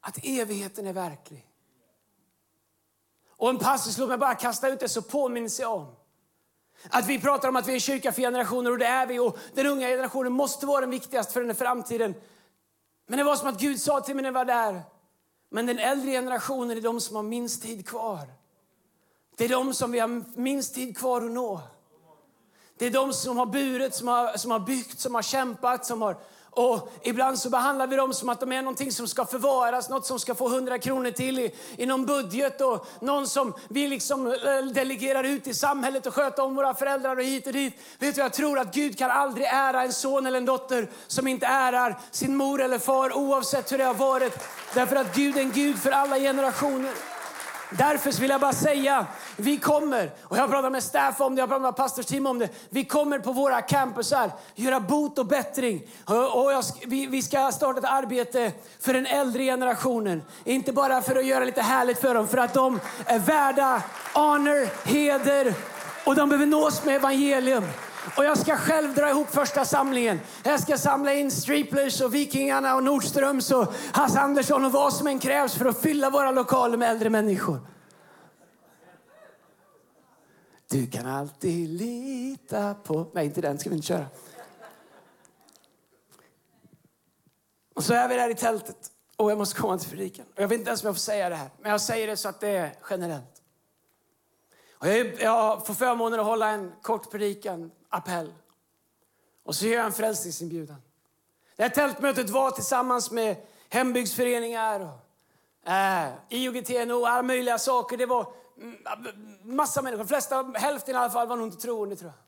att 0.00 0.18
evigheten 0.22 0.86
är 0.86 0.92
verklig. 0.92 1.46
Och 3.28 3.50
en 3.50 3.58
passus, 3.58 3.98
låt 3.98 4.08
mig 4.08 4.18
bara 4.18 4.34
kasta 4.34 4.68
ut 4.68 4.80
det, 4.80 4.88
så 4.88 5.02
påminns 5.02 5.60
jag 5.60 5.72
om 5.72 5.96
Att 6.90 7.06
vi 7.06 7.20
pratar 7.20 7.48
om 7.48 7.56
att 7.56 7.66
vi 7.66 7.72
är 7.72 7.74
en 7.74 7.80
kyrka 7.80 8.12
för 8.12 8.22
generationer 8.22 8.70
och 8.70 8.78
det 8.78 8.86
är 8.86 9.06
vi. 9.06 9.18
Och 9.18 9.38
den 9.54 9.66
unga 9.66 9.88
generationen 9.88 10.32
måste 10.32 10.66
vara 10.66 10.80
den 10.80 10.90
viktigaste 10.90 11.32
för 11.32 11.42
den 11.42 11.54
framtiden. 11.54 12.14
Men 13.06 13.18
det 13.18 13.24
var 13.24 13.36
som 13.36 13.48
att 13.48 13.60
Gud 13.60 13.80
sa 13.80 14.00
till 14.00 14.14
mig 14.14 14.22
när 14.22 14.28
jag 14.28 14.34
var 14.34 14.44
där. 14.44 14.82
Men 15.48 15.66
den 15.66 15.78
äldre 15.78 16.10
generationen 16.10 16.76
är 16.76 16.80
de 16.80 17.00
som 17.00 17.16
har 17.16 17.22
minst 17.22 17.62
tid 17.62 17.88
kvar. 17.88 18.28
Det 19.36 19.44
är 19.44 19.48
de 19.48 19.74
som 19.74 19.92
vi 19.92 19.98
har 19.98 20.38
minst 20.38 20.74
tid 20.74 20.96
kvar 20.98 21.22
att 21.22 21.30
nå. 21.30 21.60
Det 22.78 22.86
är 22.86 22.90
de 22.90 23.12
som 23.12 23.36
har 23.36 23.46
burit, 23.46 23.94
som 23.94 24.08
har, 24.08 24.36
som 24.36 24.50
har 24.50 24.58
byggt, 24.58 25.00
som 25.00 25.14
har 25.14 25.22
kämpat, 25.22 25.86
som 25.86 26.02
har 26.02 26.16
och 26.56 26.92
ibland 27.02 27.38
så 27.38 27.50
behandlar 27.50 27.86
vi 27.86 27.96
dem 27.96 28.14
som 28.14 28.28
att 28.28 28.40
de 28.40 28.52
är 28.52 28.62
någonting 28.62 28.92
som 28.92 29.08
ska 29.08 29.24
förvaras, 29.24 29.88
något 29.88 30.06
som 30.06 30.18
ska 30.18 30.34
få 30.34 30.48
100 30.48 30.78
kronor 30.78 31.10
till 31.10 31.38
i, 31.38 31.54
i 31.76 31.86
någon 31.86 32.06
budget 32.06 32.60
och 32.60 32.86
någon 33.00 33.26
som 33.26 33.54
vi 33.68 33.88
liksom 33.88 34.26
eh, 34.26 34.66
delegerar 34.72 35.24
ut 35.24 35.46
i 35.46 35.54
samhället 35.54 36.06
och 36.06 36.14
sköta 36.14 36.42
om 36.42 36.54
våra 36.54 36.74
föräldrar 36.74 37.16
och 37.16 37.24
hit 37.24 37.46
och 37.46 37.52
dit. 37.52 37.74
Vet 37.98 38.14
du, 38.14 38.20
jag 38.20 38.32
tror 38.32 38.58
att 38.58 38.74
Gud 38.74 38.98
kan 38.98 39.10
aldrig 39.10 39.46
ära 39.46 39.82
en 39.82 39.92
son 39.92 40.26
eller 40.26 40.38
en 40.38 40.44
dotter 40.44 40.90
som 41.06 41.26
inte 41.26 41.46
ärar 41.46 41.98
sin 42.10 42.36
mor 42.36 42.62
eller 42.62 42.78
far 42.78 43.16
oavsett 43.16 43.72
hur 43.72 43.78
det 43.78 43.84
har 43.84 43.94
varit. 43.94 44.38
Därför 44.74 44.96
att 44.96 45.16
Gud 45.16 45.36
är 45.36 45.40
en 45.40 45.52
Gud 45.52 45.78
för 45.78 45.90
alla 45.90 46.18
generationer. 46.18 47.15
Därför 47.70 48.20
vill 48.20 48.30
jag 48.30 48.40
bara 48.40 48.52
säga, 48.52 49.06
vi 49.36 49.56
kommer, 49.56 50.10
och 50.22 50.36
jag 50.36 50.50
pratar 50.50 50.70
med 50.70 50.82
staff 50.82 51.20
om 51.20 51.34
det, 51.34 51.40
jag 51.40 51.48
pratar 51.48 51.62
med 51.62 51.76
pastorsteam 51.76 52.26
om 52.26 52.38
det. 52.38 52.48
Vi 52.68 52.84
kommer 52.84 53.18
på 53.18 53.32
våra 53.32 53.62
campusar 53.62 54.30
göra 54.54 54.80
bot 54.80 55.18
och 55.18 55.26
bättring. 55.26 55.82
Och 56.04 56.52
jag, 56.52 56.64
vi, 56.86 57.06
vi 57.06 57.22
ska 57.22 57.52
starta 57.52 57.78
ett 57.78 57.84
arbete 57.84 58.52
för 58.80 58.92
den 58.92 59.06
äldre 59.06 59.44
generationen. 59.44 60.22
Inte 60.44 60.72
bara 60.72 61.02
för 61.02 61.16
att 61.16 61.26
göra 61.26 61.44
lite 61.44 61.62
härligt 61.62 62.00
för 62.00 62.14
dem, 62.14 62.28
för 62.28 62.38
att 62.38 62.54
de 62.54 62.80
är 63.06 63.18
värda 63.18 63.82
honor, 64.14 64.88
heder 64.88 65.54
och 66.04 66.14
de 66.14 66.28
behöver 66.28 66.46
nås 66.46 66.84
med 66.84 66.96
evangelium. 66.96 67.64
Och 68.16 68.24
jag 68.24 68.38
ska 68.38 68.56
själv 68.56 68.94
dra 68.94 69.10
ihop 69.10 69.30
första 69.30 69.64
samlingen. 69.64 70.20
Jag 70.44 70.60
ska 70.60 70.78
samla 70.78 71.14
in 71.14 71.30
Streeplers 71.30 72.00
och 72.00 72.14
Vikingarna 72.14 72.74
och 72.74 72.84
Nordströms 72.84 73.50
och 73.50 73.74
Hasse 73.92 74.20
Andersson 74.20 74.64
och 74.64 74.72
vad 74.72 74.92
som 74.92 75.06
än 75.06 75.18
krävs 75.18 75.54
för 75.54 75.66
att 75.66 75.80
fylla 75.80 76.10
våra 76.10 76.30
lokaler 76.30 76.76
med 76.76 76.90
äldre 76.90 77.10
människor. 77.10 77.60
Du 80.68 80.86
kan 80.86 81.06
alltid 81.06 81.68
lita 81.68 82.74
på... 82.74 83.10
Nej, 83.14 83.24
inte 83.26 83.40
den 83.40 83.58
ska 83.58 83.70
vi 83.70 83.76
inte 83.76 83.88
köra. 83.88 84.06
Och 87.74 87.84
så 87.84 87.94
är 87.94 88.08
vi 88.08 88.14
där 88.14 88.30
i 88.30 88.34
tältet 88.34 88.90
och 89.16 89.30
jag 89.30 89.38
måste 89.38 89.60
komma 89.60 89.78
till 89.78 89.90
predikan. 89.90 90.26
Jag 90.34 90.48
vet 90.48 90.58
inte 90.58 90.68
ens 90.68 90.82
om 90.82 90.86
jag 90.86 90.94
får 90.94 91.00
säga 91.00 91.28
det 91.28 91.36
här, 91.36 91.50
men 91.60 91.70
jag 91.70 91.80
säger 91.80 92.06
det 92.06 92.16
så 92.16 92.28
att 92.28 92.40
det 92.40 92.48
är 92.48 92.72
generellt. 92.90 93.42
Och 94.78 94.86
jag 95.18 95.66
får 95.66 95.74
förmånen 95.74 96.20
att 96.20 96.26
hålla 96.26 96.48
en 96.48 96.72
kort 96.82 97.10
predikan 97.10 97.70
appell. 97.88 98.32
Och 99.42 99.54
så 99.54 99.66
gör 99.66 99.76
jag 99.76 99.86
en 99.86 99.92
frälsningsinbjudan. 99.92 100.82
Det 101.56 101.62
här 101.62 101.70
tältmötet 101.70 102.30
var 102.30 102.50
tillsammans 102.50 103.10
med 103.10 103.36
hembygdsföreningar, 103.68 104.80
och, 104.80 105.70
eh, 105.70 106.06
äh, 106.06 106.12
IOGT-NO, 106.28 107.04
alla 107.04 107.22
möjliga 107.22 107.58
saker. 107.58 107.96
Det 107.96 108.06
var 108.06 108.32
mm, 108.56 108.76
massa 109.42 109.82
människor. 109.82 109.98
De 109.98 110.08
flesta, 110.08 110.52
hälften 110.54 110.94
i 110.94 110.98
alla 110.98 111.10
fall, 111.10 111.28
var 111.28 111.36
nog 111.36 111.46
inte 111.46 111.62
troende 111.62 111.96
tror 111.96 112.10
jag. 112.10 112.20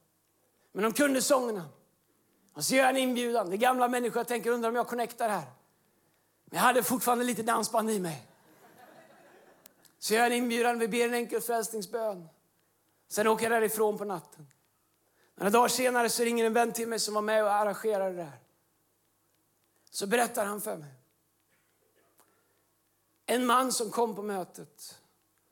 Men 0.72 0.82
de 0.84 0.92
kunde 0.92 1.22
sångerna. 1.22 1.64
Och 2.54 2.64
så 2.64 2.74
gör 2.74 2.82
jag 2.82 2.90
en 2.90 2.96
inbjudan. 2.96 3.50
Det 3.50 3.56
är 3.56 3.58
gamla 3.58 3.88
människor. 3.88 4.16
Jag 4.16 4.28
tänker, 4.28 4.50
undrar 4.50 4.68
om 4.68 4.76
jag 4.76 4.88
connectar 4.88 5.28
här. 5.28 5.46
Men 6.44 6.56
jag 6.56 6.60
hade 6.60 6.82
fortfarande 6.82 7.24
lite 7.24 7.42
dansband 7.42 7.90
i 7.90 7.98
mig. 7.98 8.26
Så 9.98 10.14
gör 10.14 10.20
jag 10.20 10.26
en 10.26 10.38
inbjudan. 10.38 10.78
Vi 10.78 10.88
ber 10.88 11.04
en 11.04 11.14
enkel 11.14 11.40
frälsningsbön. 11.40 12.28
Sen 13.08 13.26
åker 13.26 13.44
jag 13.44 13.52
därifrån 13.52 13.98
på 13.98 14.04
natten. 14.04 14.46
Några 15.38 15.50
dagar 15.50 15.68
senare 15.68 16.10
så 16.10 16.22
ringer 16.22 16.44
en 16.44 16.52
vän 16.52 16.72
till 16.72 16.88
mig 16.88 16.98
som 16.98 17.14
var 17.14 17.22
med 17.22 17.44
och 17.44 17.52
arrangerade 17.52 18.16
det 18.16 18.22
här. 18.22 18.38
Så 19.90 20.06
berättar 20.06 20.44
han 20.44 20.60
för 20.60 20.76
mig. 20.76 20.94
En 23.26 23.46
man 23.46 23.72
som 23.72 23.90
kom 23.90 24.14
på 24.14 24.22
mötet. 24.22 25.00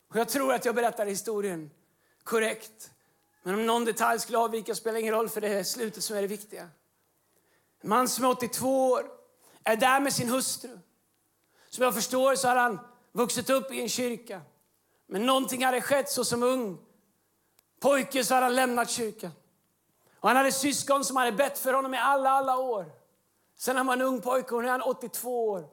Och 0.07 0.15
jag 0.15 0.29
tror 0.29 0.53
att 0.53 0.65
jag 0.65 0.75
berättar 0.75 1.05
historien 1.05 1.71
korrekt. 2.23 2.91
Men 3.43 3.55
om 3.55 3.65
någon 3.65 3.85
detalj 3.85 4.19
skulle 4.19 4.37
avvika 4.37 4.75
spelar 4.75 4.99
ingen 4.99 5.13
roll 5.13 5.29
för 5.29 5.41
det 5.41 5.47
är 5.47 5.63
slutet 5.63 6.03
som 6.03 6.17
är 6.17 6.21
det 6.21 6.27
viktiga. 6.27 6.69
En 7.81 7.89
man 7.89 8.09
som 8.09 8.25
är 8.25 8.29
82 8.29 8.91
år 8.91 9.11
är 9.63 9.75
där 9.75 9.99
med 9.99 10.13
sin 10.13 10.29
hustru. 10.29 10.79
Som 11.69 11.83
jag 11.83 11.93
förstår 11.93 12.35
så 12.35 12.47
har 12.47 12.55
han 12.55 12.79
vuxit 13.11 13.49
upp 13.49 13.71
i 13.71 13.81
en 13.81 13.89
kyrka. 13.89 14.41
Men 15.05 15.25
någonting 15.25 15.65
hade 15.65 15.81
skett 15.81 16.09
så 16.09 16.25
som 16.25 16.43
ung 16.43 16.77
pojke 17.79 18.23
så 18.23 18.33
hade 18.33 18.45
han 18.45 18.55
lämnat 18.55 18.89
kyrkan. 18.89 19.31
Och 20.19 20.29
han 20.29 20.37
hade 20.37 20.51
syskon 20.51 21.05
som 21.05 21.17
hade 21.17 21.31
bett 21.31 21.57
för 21.57 21.73
honom 21.73 21.93
i 21.93 21.97
alla, 21.97 22.29
alla 22.29 22.57
år. 22.57 22.91
Sen 23.57 23.77
han 23.77 23.87
var 23.87 23.93
en 23.93 24.01
ung 24.01 24.21
pojke 24.21 24.55
och 24.55 24.61
nu 24.61 24.67
är 24.67 24.71
han 24.71 24.81
82 24.81 25.49
år. 25.49 25.69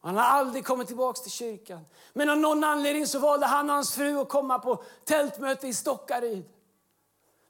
Och 0.00 0.08
han 0.08 0.16
har 0.16 0.24
aldrig 0.24 0.64
kommit 0.64 0.86
tillbaka 0.86 1.22
till 1.22 1.30
kyrkan. 1.30 1.86
Men 2.12 2.30
av 2.30 2.38
någon 2.38 2.64
anledning 2.64 3.06
så 3.06 3.18
valde 3.18 3.46
han 3.46 3.70
och 3.70 3.74
hans 3.74 3.94
fru 3.94 4.20
att 4.20 4.28
komma 4.28 4.58
på 4.58 4.82
tältmöte 5.04 5.68
i 5.68 5.74
Stockaryd. 5.74 6.44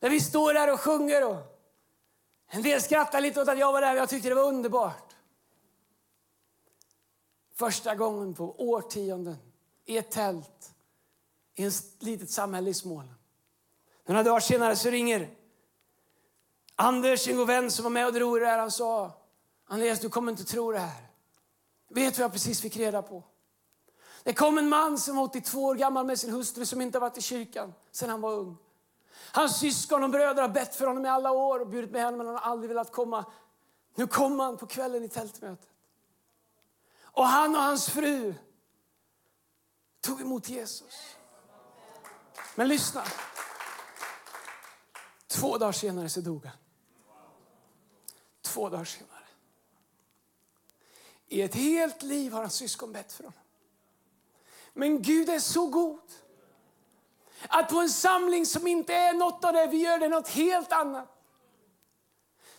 Där 0.00 0.10
vi 0.10 0.20
står 0.20 0.54
där 0.54 0.72
och 0.72 0.80
sjunger. 0.80 1.28
Och 1.28 1.36
en 2.48 2.62
del 2.62 2.82
skrattar 2.82 3.20
lite 3.20 3.40
åt 3.40 3.48
att 3.48 3.58
jag 3.58 3.72
var 3.72 3.80
där, 3.80 3.94
jag 3.94 4.08
tyckte 4.08 4.28
det 4.28 4.34
var 4.34 4.48
underbart. 4.48 5.16
Första 7.54 7.94
gången 7.94 8.34
på 8.34 8.54
årtionden 8.58 9.36
i 9.84 9.96
ett 9.96 10.10
tält 10.10 10.72
i 11.54 11.64
ett 11.64 12.02
litet 12.02 12.30
samhälle 12.30 12.70
i 12.70 12.74
Småland. 12.74 13.14
Några 14.06 14.22
dagar 14.22 14.40
senare 14.40 14.76
så 14.76 14.90
ringer 14.90 15.30
Anders, 16.76 17.28
en 17.28 17.36
god 17.36 17.46
vän 17.46 17.70
som 17.70 17.82
var 17.82 17.90
med 17.90 18.06
och 18.06 18.12
drog 18.12 18.40
det 18.40 18.46
här, 18.46 18.58
han 18.58 18.70
sa 18.70 19.12
Andreas, 19.66 20.00
du 20.00 20.08
kommer 20.08 20.32
inte 20.32 20.44
tro 20.44 20.72
det 20.72 20.78
här. 20.78 21.06
Vet 21.88 22.14
du 22.14 22.18
vad 22.18 22.24
jag 22.24 22.32
precis 22.32 22.60
fick 22.60 22.76
reda 22.76 23.02
på? 23.02 23.22
Det 24.22 24.34
kom 24.34 24.58
en 24.58 24.68
man 24.68 24.98
som 24.98 25.16
var 25.16 25.24
82 25.24 25.64
år 25.64 25.74
gammal 25.74 26.06
med 26.06 26.18
sin 26.18 26.30
hustru 26.30 26.66
som 26.66 26.80
inte 26.80 26.98
har 26.98 27.00
varit 27.00 27.18
i 27.18 27.22
kyrkan 27.22 27.74
sedan 27.92 28.10
han 28.10 28.20
var 28.20 28.32
ung. 28.32 28.56
Hans 29.32 29.58
syskon 29.58 30.04
och 30.04 30.10
bröder 30.10 30.42
har 30.42 30.48
bett 30.48 30.74
för 30.74 30.86
honom 30.86 31.06
i 31.06 31.08
alla 31.08 31.30
år 31.30 31.60
och 31.60 31.66
bjudit 31.66 31.90
med 31.90 32.04
honom 32.04 32.18
men 32.18 32.26
han 32.26 32.36
har 32.36 32.50
aldrig 32.50 32.68
velat 32.68 32.92
komma. 32.92 33.24
Nu 33.94 34.06
kom 34.06 34.40
han 34.40 34.56
på 34.56 34.66
kvällen 34.66 35.04
i 35.04 35.08
tältmötet. 35.08 35.68
Och 37.02 37.26
han 37.26 37.56
och 37.56 37.62
hans 37.62 37.90
fru 37.90 38.34
tog 40.00 40.20
emot 40.20 40.48
Jesus. 40.48 41.16
Men 42.54 42.68
lyssna. 42.68 43.02
Två 45.26 45.58
dagar 45.58 45.72
senare 45.72 46.08
så 46.08 46.20
dog 46.20 46.44
han. 46.44 46.56
Två 48.46 48.68
dagar 48.68 48.84
senare. 48.84 49.12
I 51.28 51.42
ett 51.42 51.54
helt 51.54 52.02
liv 52.02 52.32
har 52.32 52.40
hans 52.40 52.54
syskon 52.54 52.92
bett 52.92 53.12
för 53.12 53.24
honom. 53.24 53.40
Men 54.72 55.02
Gud 55.02 55.28
är 55.28 55.38
så 55.38 55.66
god 55.66 56.00
att 57.48 57.68
på 57.68 57.76
en 57.76 57.88
samling 57.88 58.46
som 58.46 58.66
inte 58.66 58.94
är 58.94 59.14
något 59.14 59.44
av 59.44 59.52
det 59.52 59.66
vi 59.66 59.76
gör, 59.76 59.98
det 59.98 60.04
är 60.04 60.10
något 60.10 60.28
helt 60.28 60.72
annat. 60.72 61.08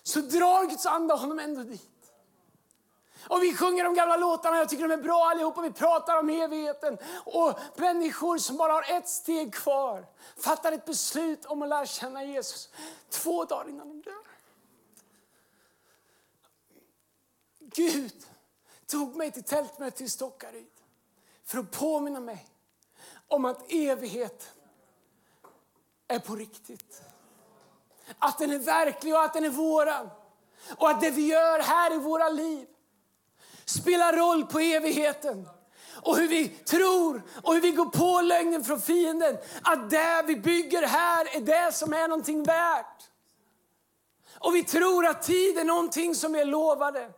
Så 0.03 0.21
drar 0.21 0.69
Guds 0.69 0.85
ande 0.85 1.13
honom 1.13 1.39
ändå 1.39 1.63
dit. 1.63 2.11
Och 3.29 3.43
vi 3.43 3.55
sjunger 3.55 3.83
de 3.83 3.93
gamla 3.93 4.17
låtarna, 4.17 4.57
jag 4.57 4.69
tycker 4.69 4.87
de 4.87 4.93
är 4.93 5.03
bra 5.03 5.29
allihopa. 5.29 5.61
Vi 5.61 5.71
pratar 5.71 6.19
om 6.19 6.29
evigheten. 6.29 6.97
Och 7.23 7.59
människor 7.75 8.37
som 8.37 8.57
bara 8.57 8.73
har 8.73 8.97
ett 8.97 9.09
steg 9.09 9.53
kvar 9.53 10.05
fattar 10.37 10.71
ett 10.71 10.85
beslut 10.85 11.45
om 11.45 11.61
att 11.61 11.69
lära 11.69 11.85
känna 11.85 12.23
Jesus 12.23 12.69
två 13.09 13.45
dagar 13.45 13.69
innan 13.69 13.87
de 13.87 14.01
dör. 14.01 14.26
Gud 17.77 18.25
tog 18.85 19.15
mig 19.15 19.31
till 19.31 19.43
tältmötet 19.43 20.01
i 20.01 20.09
Stockaryd 20.09 20.67
för 21.43 21.57
att 21.57 21.71
påminna 21.71 22.19
mig 22.19 22.47
om 23.27 23.45
att 23.45 23.71
evigheten 23.71 24.47
är 26.07 26.19
på 26.19 26.35
riktigt. 26.35 27.01
Att 28.19 28.37
den 28.37 28.51
är 28.51 28.59
verklig 28.59 29.13
och 29.13 29.23
att 29.23 29.33
den 29.33 29.45
är 29.45 29.49
våran. 29.49 30.09
Och 30.77 30.89
att 30.89 31.01
det 31.01 31.11
vi 31.11 31.27
gör 31.27 31.59
här 31.59 31.93
i 31.95 31.97
våra 31.97 32.29
liv 32.29 32.67
spelar 33.65 34.13
roll 34.13 34.45
på 34.45 34.59
evigheten. 34.59 35.49
Och 36.01 36.17
hur 36.17 36.27
vi 36.27 36.47
tror 36.47 37.21
och 37.43 37.53
hur 37.53 37.61
vi 37.61 37.71
går 37.71 37.85
på 37.85 38.21
lögnen 38.21 38.63
från 38.63 38.81
fienden. 38.81 39.37
Att 39.61 39.89
det 39.89 40.23
vi 40.27 40.35
bygger 40.35 40.87
här 40.87 41.35
är 41.35 41.41
det 41.41 41.71
som 41.73 41.93
är 41.93 42.07
någonting 42.07 42.43
värt. 42.43 43.09
Och 44.39 44.55
vi 44.55 44.63
tror 44.63 45.05
att 45.05 45.23
tid 45.23 45.57
är 45.57 45.65
någonting 45.65 46.15
som 46.15 46.35
är 46.35 46.45
lovade. 46.45 47.13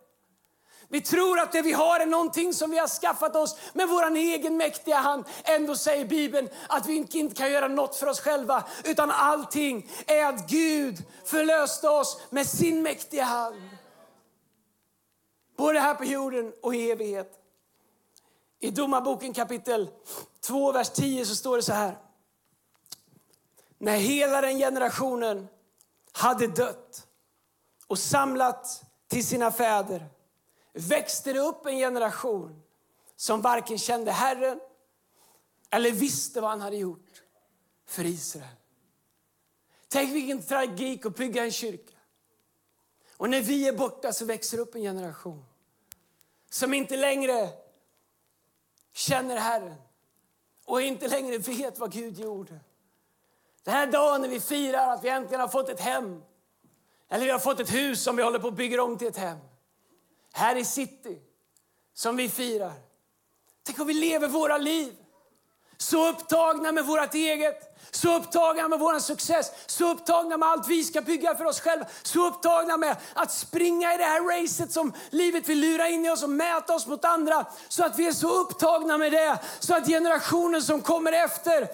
Vi 0.92 1.02
tror 1.02 1.40
att 1.40 1.52
det 1.52 1.62
vi 1.62 1.72
har 1.72 2.00
är 2.00 2.06
någonting 2.06 2.54
som 2.54 2.72
vi 2.72 2.78
har 2.78 2.88
skaffat 2.88 3.36
oss 3.36 3.58
med 3.74 3.90
vår 3.90 4.16
egen 4.16 4.58
mäktiga 4.58 4.98
hand. 4.98 5.26
Ändå 5.44 5.76
säger 5.76 6.06
Bibeln 6.06 6.50
att 6.68 6.86
vi 6.86 6.96
inte 6.96 7.36
kan 7.36 7.52
göra 7.52 7.68
något 7.68 7.96
för 7.96 8.08
oss 8.08 8.20
själva. 8.20 8.64
Utan 8.84 9.12
allting 9.12 9.90
är 10.08 10.26
att 10.26 10.50
Gud 10.50 11.04
förlöste 11.26 11.90
oss 11.90 12.22
med 12.30 12.48
sin 12.48 12.82
mäktiga 12.82 13.24
hand. 13.24 13.70
Både 15.58 15.80
här 15.80 15.96
på 15.96 16.06
jorden 16.06 16.54
och 16.62 16.76
i 16.76 16.92
evighet. 16.92 17.34
I 18.60 18.72
Domarboken 18.72 19.34
kapitel 19.34 19.90
2, 20.42 20.72
vers 20.72 20.90
10 20.90 21.26
så 21.26 21.36
står 21.36 21.58
det 21.58 21.64
så 21.64 21.74
här. 21.74 21.98
När 23.78 23.98
hela 23.98 24.42
den 24.42 24.58
generationen 24.58 25.48
hade 26.12 26.48
dött 26.48 27.08
och 27.88 28.00
samlat 28.00 28.84
till 29.08 29.28
sina 29.28 29.52
fäder 29.52 30.10
växte 30.74 31.34
det 31.34 31.40
upp 31.40 31.66
en 31.66 31.78
generation 31.78 32.62
som 33.16 33.42
varken 33.42 33.78
kände 33.78 34.12
Herren 34.12 34.60
eller 35.70 35.92
visste 35.92 36.42
vad 36.42 36.50
han 36.50 36.62
hade 36.62 36.78
gjort 36.78 37.24
för 37.86 38.06
Israel. 38.06 38.56
Tänk 39.88 40.14
vilken 40.14 40.44
tragik 40.44 41.06
att 41.06 41.16
bygga 41.16 41.44
en 41.44 41.52
kyrka. 41.52 41.96
Och 43.18 43.30
när 43.30 43.42
vi 43.42 43.68
är 43.68 43.74
borta 43.74 44.14
så 44.14 44.26
växer 44.26 44.58
upp 44.58 44.76
en 44.76 44.82
generation 44.82 45.46
som 46.50 46.74
inte 46.74 46.98
längre 46.98 47.50
känner 48.94 49.38
Herren 49.38 49.82
och 50.66 50.82
inte 50.82 51.08
längre 51.08 51.38
vet 51.38 51.80
vad 51.80 51.92
Gud 51.92 52.20
gjorde. 52.20 52.60
Den 53.64 53.74
här 53.74 53.88
dagen 53.88 54.22
när 54.22 54.30
vi 54.30 54.40
firar 54.40 54.94
att 54.94 55.04
vi 55.04 55.10
äntligen 55.10 55.42
har 55.42 55.48
fått 55.48 55.70
ett 55.70 55.80
hem 55.80 56.24
eller 57.10 57.26
vi 57.26 57.32
har 57.32 57.40
fått 57.40 57.60
ett 57.60 57.74
hus 57.74 58.04
som 58.04 58.16
vi 58.16 58.24
håller 58.24 58.40
på 58.40 58.48
att 58.48 58.54
bygga 58.54 58.84
om 58.84 58.98
till 58.98 59.08
ett 59.08 59.18
hem. 59.18 59.38
Här 60.34 60.56
i 60.56 60.66
city, 60.66 61.18
som 61.94 62.16
vi 62.16 62.30
firar. 62.30 62.74
Tänk 63.66 63.80
om 63.80 63.88
vi 63.88 63.94
lever 63.94 64.28
våra 64.28 64.58
liv 64.58 64.96
så 65.82 66.10
upptagna 66.10 66.72
med 66.72 66.86
vårt 66.86 67.14
eget, 67.14 67.78
så 67.92 68.16
upptagna 68.16 68.68
med 68.68 68.80
vår 68.80 69.00
success, 69.00 69.52
så 69.66 69.92
upptagna 69.92 70.38
med 70.38 70.50
allt 70.50 70.68
vi 70.68 70.84
ska 70.84 71.02
bygga 71.02 71.36
för 71.36 71.46
oss 71.46 71.62
själva, 71.62 71.86
så 72.04 72.28
upptagna 72.28 72.78
med 72.78 72.98
att 73.14 73.32
springa 73.32 73.94
i 73.94 73.98
det 73.98 74.04
här 74.04 74.42
racet 74.42 74.72
som 74.72 74.94
livet 75.10 75.50
vill 75.50 75.60
lura 75.60 75.88
in 75.88 76.06
i 76.06 76.10
oss 76.10 76.24
och 76.24 76.30
mäta 76.30 76.76
oss 76.76 76.88
mot 76.88 77.06
andra. 77.06 77.46
Så 77.70 77.86
att 77.86 78.00
vi 78.00 78.08
är 78.08 78.12
så 78.12 78.30
upptagna 78.30 78.98
med 78.98 79.12
det, 79.12 79.40
så 79.60 79.76
att 79.76 79.88
generationen 79.88 80.62
som 80.62 80.82
kommer 80.82 81.12
efter 81.12 81.68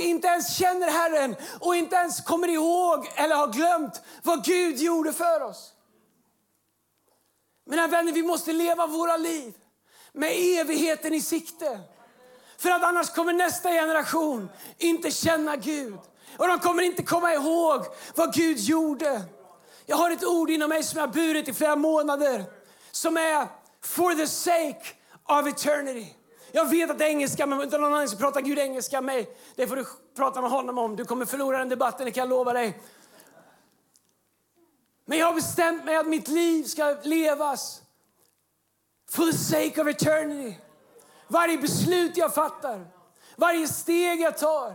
inte 0.00 0.28
ens 0.28 0.56
känner 0.56 0.90
Herren 0.90 1.36
och 1.60 1.76
inte 1.76 1.96
ens 1.96 2.20
kommer 2.20 2.48
ihåg 2.48 3.12
eller 3.14 3.36
har 3.36 3.52
glömt 3.52 4.02
vad 4.22 4.44
Gud 4.44 4.78
gjorde 4.78 5.12
för 5.12 5.42
oss. 5.42 5.72
Mina 7.68 7.86
vänner, 7.86 8.12
vi 8.12 8.22
måste 8.22 8.52
leva 8.52 8.86
våra 8.86 9.16
liv 9.16 9.54
med 10.12 10.32
evigheten 10.32 11.14
i 11.14 11.20
sikte. 11.20 11.80
För 12.58 12.70
att 12.70 12.82
annars 12.82 13.10
kommer 13.10 13.32
nästa 13.32 13.70
generation 13.70 14.48
inte 14.78 15.10
känna 15.10 15.56
Gud. 15.56 15.98
Och 16.36 16.48
de 16.48 16.58
kommer 16.58 16.82
inte 16.82 17.02
komma 17.02 17.34
ihåg 17.34 17.84
vad 18.14 18.34
Gud 18.34 18.58
gjorde. 18.58 19.22
Jag 19.86 19.96
har 19.96 20.10
ett 20.10 20.24
ord 20.24 20.50
inom 20.50 20.68
mig 20.68 20.82
som 20.82 21.00
jag 21.00 21.10
burit 21.10 21.48
i 21.48 21.52
flera 21.52 21.76
månader. 21.76 22.44
Som 22.90 23.16
är 23.16 23.46
for 23.82 24.14
the 24.14 24.26
sake 24.26 24.86
of 25.24 25.46
eternity. 25.46 26.14
Jag 26.52 26.70
vet 26.70 26.90
att 26.90 26.98
det 26.98 27.04
är 27.04 27.08
engelska, 27.08 27.46
men 27.46 27.60
utan 27.60 27.80
någon 27.80 27.94
annan 27.94 28.08
som 28.08 28.18
pratar 28.18 28.40
Gud 28.40 28.58
engelska 28.58 29.00
med 29.00 29.14
mig. 29.14 29.36
Det 29.56 29.66
får 29.66 29.76
du 29.76 29.86
prata 30.16 30.40
med 30.40 30.50
honom 30.50 30.78
om. 30.78 30.96
Du 30.96 31.04
kommer 31.04 31.26
förlora 31.26 31.58
den 31.58 31.68
debatten, 31.68 32.04
det 32.04 32.12
kan 32.12 32.20
jag 32.20 32.28
lova 32.28 32.52
dig. 32.52 32.80
Men 35.06 35.18
jag 35.18 35.26
har 35.26 35.34
bestämt 35.34 35.84
mig 35.84 35.96
att 35.96 36.06
mitt 36.06 36.28
liv 36.28 36.64
ska 36.64 36.96
levas 37.02 37.82
for 39.10 39.32
the 39.32 39.38
sake 39.38 39.80
of 39.80 39.88
eternity. 39.88 40.54
Varje 41.28 41.58
beslut 41.58 42.16
jag 42.16 42.34
fattar, 42.34 42.86
varje 43.36 43.68
steg 43.68 44.20
jag 44.20 44.38
tar, 44.38 44.74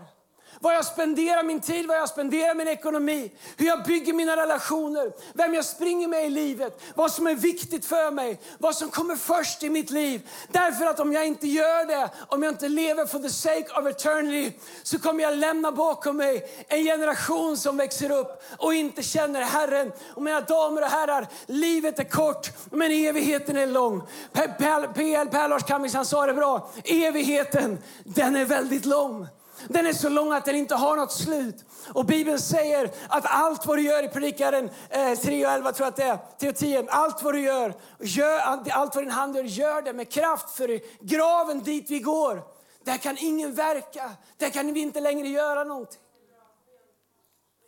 vad 0.61 0.75
jag 0.75 0.85
spenderar 0.85 1.43
min 1.43 1.61
tid, 1.61 1.87
vad 1.87 1.97
jag 1.97 2.09
spenderar 2.09 2.55
min 2.55 2.67
ekonomi, 2.67 3.31
hur 3.57 3.65
jag 3.65 3.83
bygger 3.83 4.13
mina 4.13 4.37
relationer, 4.37 5.11
vem 5.33 5.53
jag 5.53 5.65
springer 5.65 6.07
med 6.07 6.25
i 6.25 6.29
livet, 6.29 6.81
vad 6.95 7.11
som 7.11 7.27
är 7.27 7.35
viktigt 7.35 7.85
för 7.85 8.11
mig, 8.11 8.39
vad 8.57 8.75
som 8.75 8.89
kommer 8.89 9.15
först 9.15 9.63
i 9.63 9.69
mitt 9.69 9.89
liv. 9.89 10.29
Därför 10.51 10.85
att 10.85 10.99
om 10.99 11.13
jag 11.13 11.27
inte 11.27 11.47
gör 11.47 11.85
det, 11.85 12.09
om 12.27 12.43
jag 12.43 12.51
inte 12.51 12.69
lever 12.69 13.05
for 13.05 13.19
the 13.19 13.29
sake 13.29 13.79
of 13.79 13.87
eternity, 13.87 14.51
så 14.83 14.99
kommer 14.99 15.23
jag 15.23 15.37
lämna 15.37 15.71
bakom 15.71 16.17
mig 16.17 16.65
en 16.67 16.83
generation 16.83 17.57
som 17.57 17.77
växer 17.77 18.11
upp 18.11 18.43
och 18.57 18.73
inte 18.73 19.03
känner 19.03 19.41
Herren. 19.41 19.91
Och 20.15 20.21
mina 20.21 20.41
damer 20.41 20.81
och 20.81 20.87
herrar, 20.87 21.27
livet 21.45 21.99
är 21.99 22.03
kort, 22.03 22.51
men 22.71 22.91
evigheten 22.91 23.57
är 23.57 23.67
lång. 23.67 24.01
PL, 24.33 25.27
Per 25.27 25.47
Lars 25.47 25.63
Kammis, 25.63 25.93
han 25.93 26.05
sa 26.05 26.25
det 26.25 26.33
bra, 26.33 26.69
evigheten, 26.83 27.77
den 28.03 28.35
är 28.35 28.45
väldigt 28.45 28.85
lång. 28.85 29.27
Den 29.67 29.85
är 29.85 29.93
så 29.93 30.09
lång 30.09 30.31
att 30.31 30.45
den 30.45 30.55
inte 30.55 30.75
har 30.75 30.97
något 30.97 31.11
slut. 31.11 31.65
Och 31.93 32.05
Bibeln 32.05 32.39
säger 32.39 32.91
att 33.09 33.25
allt 33.25 33.65
vad 33.65 33.77
du 33.77 33.81
gör 33.81 34.03
i 34.03 34.07
Predikaren 34.07 34.69
eh, 34.89 35.19
3 35.19 35.45
och 35.45 35.51
11, 35.51 35.71
tror 35.71 35.85
jag 35.85 35.89
att 35.89 35.95
det 35.95 36.03
är, 36.03 36.19
3 36.39 36.49
och 36.49 36.55
10, 36.55 36.87
allt 36.89 37.23
vad 37.23 37.33
du 37.33 37.41
gör, 37.41 37.73
gör, 37.99 38.39
allt 38.39 38.95
vad 38.95 39.03
din 39.03 39.11
hand 39.11 39.35
gör, 39.35 39.43
gör 39.43 39.81
det 39.81 39.93
med 39.93 40.11
kraft 40.11 40.49
för 40.49 40.69
i 40.69 40.83
graven 41.01 41.63
dit 41.63 41.89
vi 41.89 41.99
går. 41.99 42.43
Där 42.83 42.97
kan 42.97 43.17
ingen 43.19 43.53
verka, 43.53 44.11
där 44.37 44.49
kan 44.49 44.73
vi 44.73 44.79
inte 44.79 44.99
längre 45.01 45.27
göra 45.27 45.63
någonting. 45.63 46.01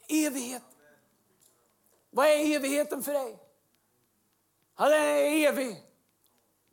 Evighet. 0.08 0.64
Vad 2.12 2.28
är 2.28 2.56
evigheten 2.56 3.04
för 3.04 3.14
dig? 3.14 3.38
Ja, 4.78 4.90
den 4.90 5.02
är 5.02 5.48
evig. 5.48 5.78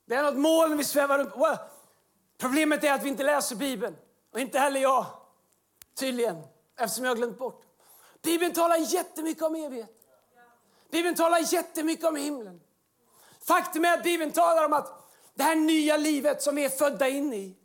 Det 0.06 0.14
är 0.14 0.22
något 0.22 0.36
mål 0.36 0.74
vi 0.74 0.84
svävar 0.84 1.18
runt. 1.18 1.60
Problemet 2.38 2.84
är 2.84 2.92
att 2.92 3.04
vi 3.04 3.08
inte 3.08 3.22
läser 3.22 3.56
Bibeln. 3.56 3.96
Och 4.32 4.40
inte 4.40 4.58
heller 4.58 4.80
jag, 4.80 5.06
tydligen, 5.94 6.42
eftersom 6.76 7.04
jag 7.04 7.10
har 7.10 7.16
glömt 7.16 7.38
bort. 7.38 7.62
Bibeln 8.22 8.52
talar 8.52 8.76
jättemycket 8.76 9.42
om 9.42 9.54
evighet. 9.54 9.96
Bibeln 10.90 11.14
talar 11.14 11.52
jättemycket 11.52 12.04
om 12.04 12.16
himlen. 12.16 12.60
Faktum 13.42 13.84
är 13.84 13.94
att 13.94 14.02
Bibeln 14.02 14.32
talar 14.32 14.64
om 14.64 14.72
att 14.72 15.12
det 15.34 15.42
här 15.42 15.56
nya 15.56 15.96
livet 15.96 16.42
som 16.42 16.54
vi 16.56 16.64
är 16.64 16.68
födda 16.68 17.08
in 17.08 17.32
i 17.32 17.56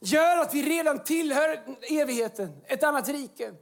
gör 0.00 0.36
att 0.36 0.54
vi 0.54 0.62
redan 0.62 1.04
tillhör 1.04 1.76
evigheten, 1.82 2.62
ett 2.66 2.82
annat 2.82 3.08
rike. 3.08 3.54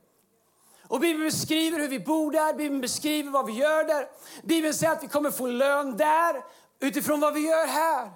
Och 0.88 1.00
Bibeln 1.00 1.24
beskriver 1.24 1.78
hur 1.78 1.88
vi 1.88 2.00
bor 2.00 2.30
där, 2.30 2.54
Bibeln 2.54 2.80
beskriver 2.80 3.30
vad 3.30 3.46
vi 3.46 3.52
gör 3.52 3.84
där. 3.84 4.08
Bibeln 4.42 4.74
säger 4.74 4.92
att 4.92 5.02
vi 5.02 5.08
kommer 5.08 5.30
få 5.30 5.46
lön 5.46 5.96
där 5.96 6.44
utifrån 6.80 7.20
vad 7.20 7.34
vi 7.34 7.40
gör 7.40 7.66
här. 7.66 8.10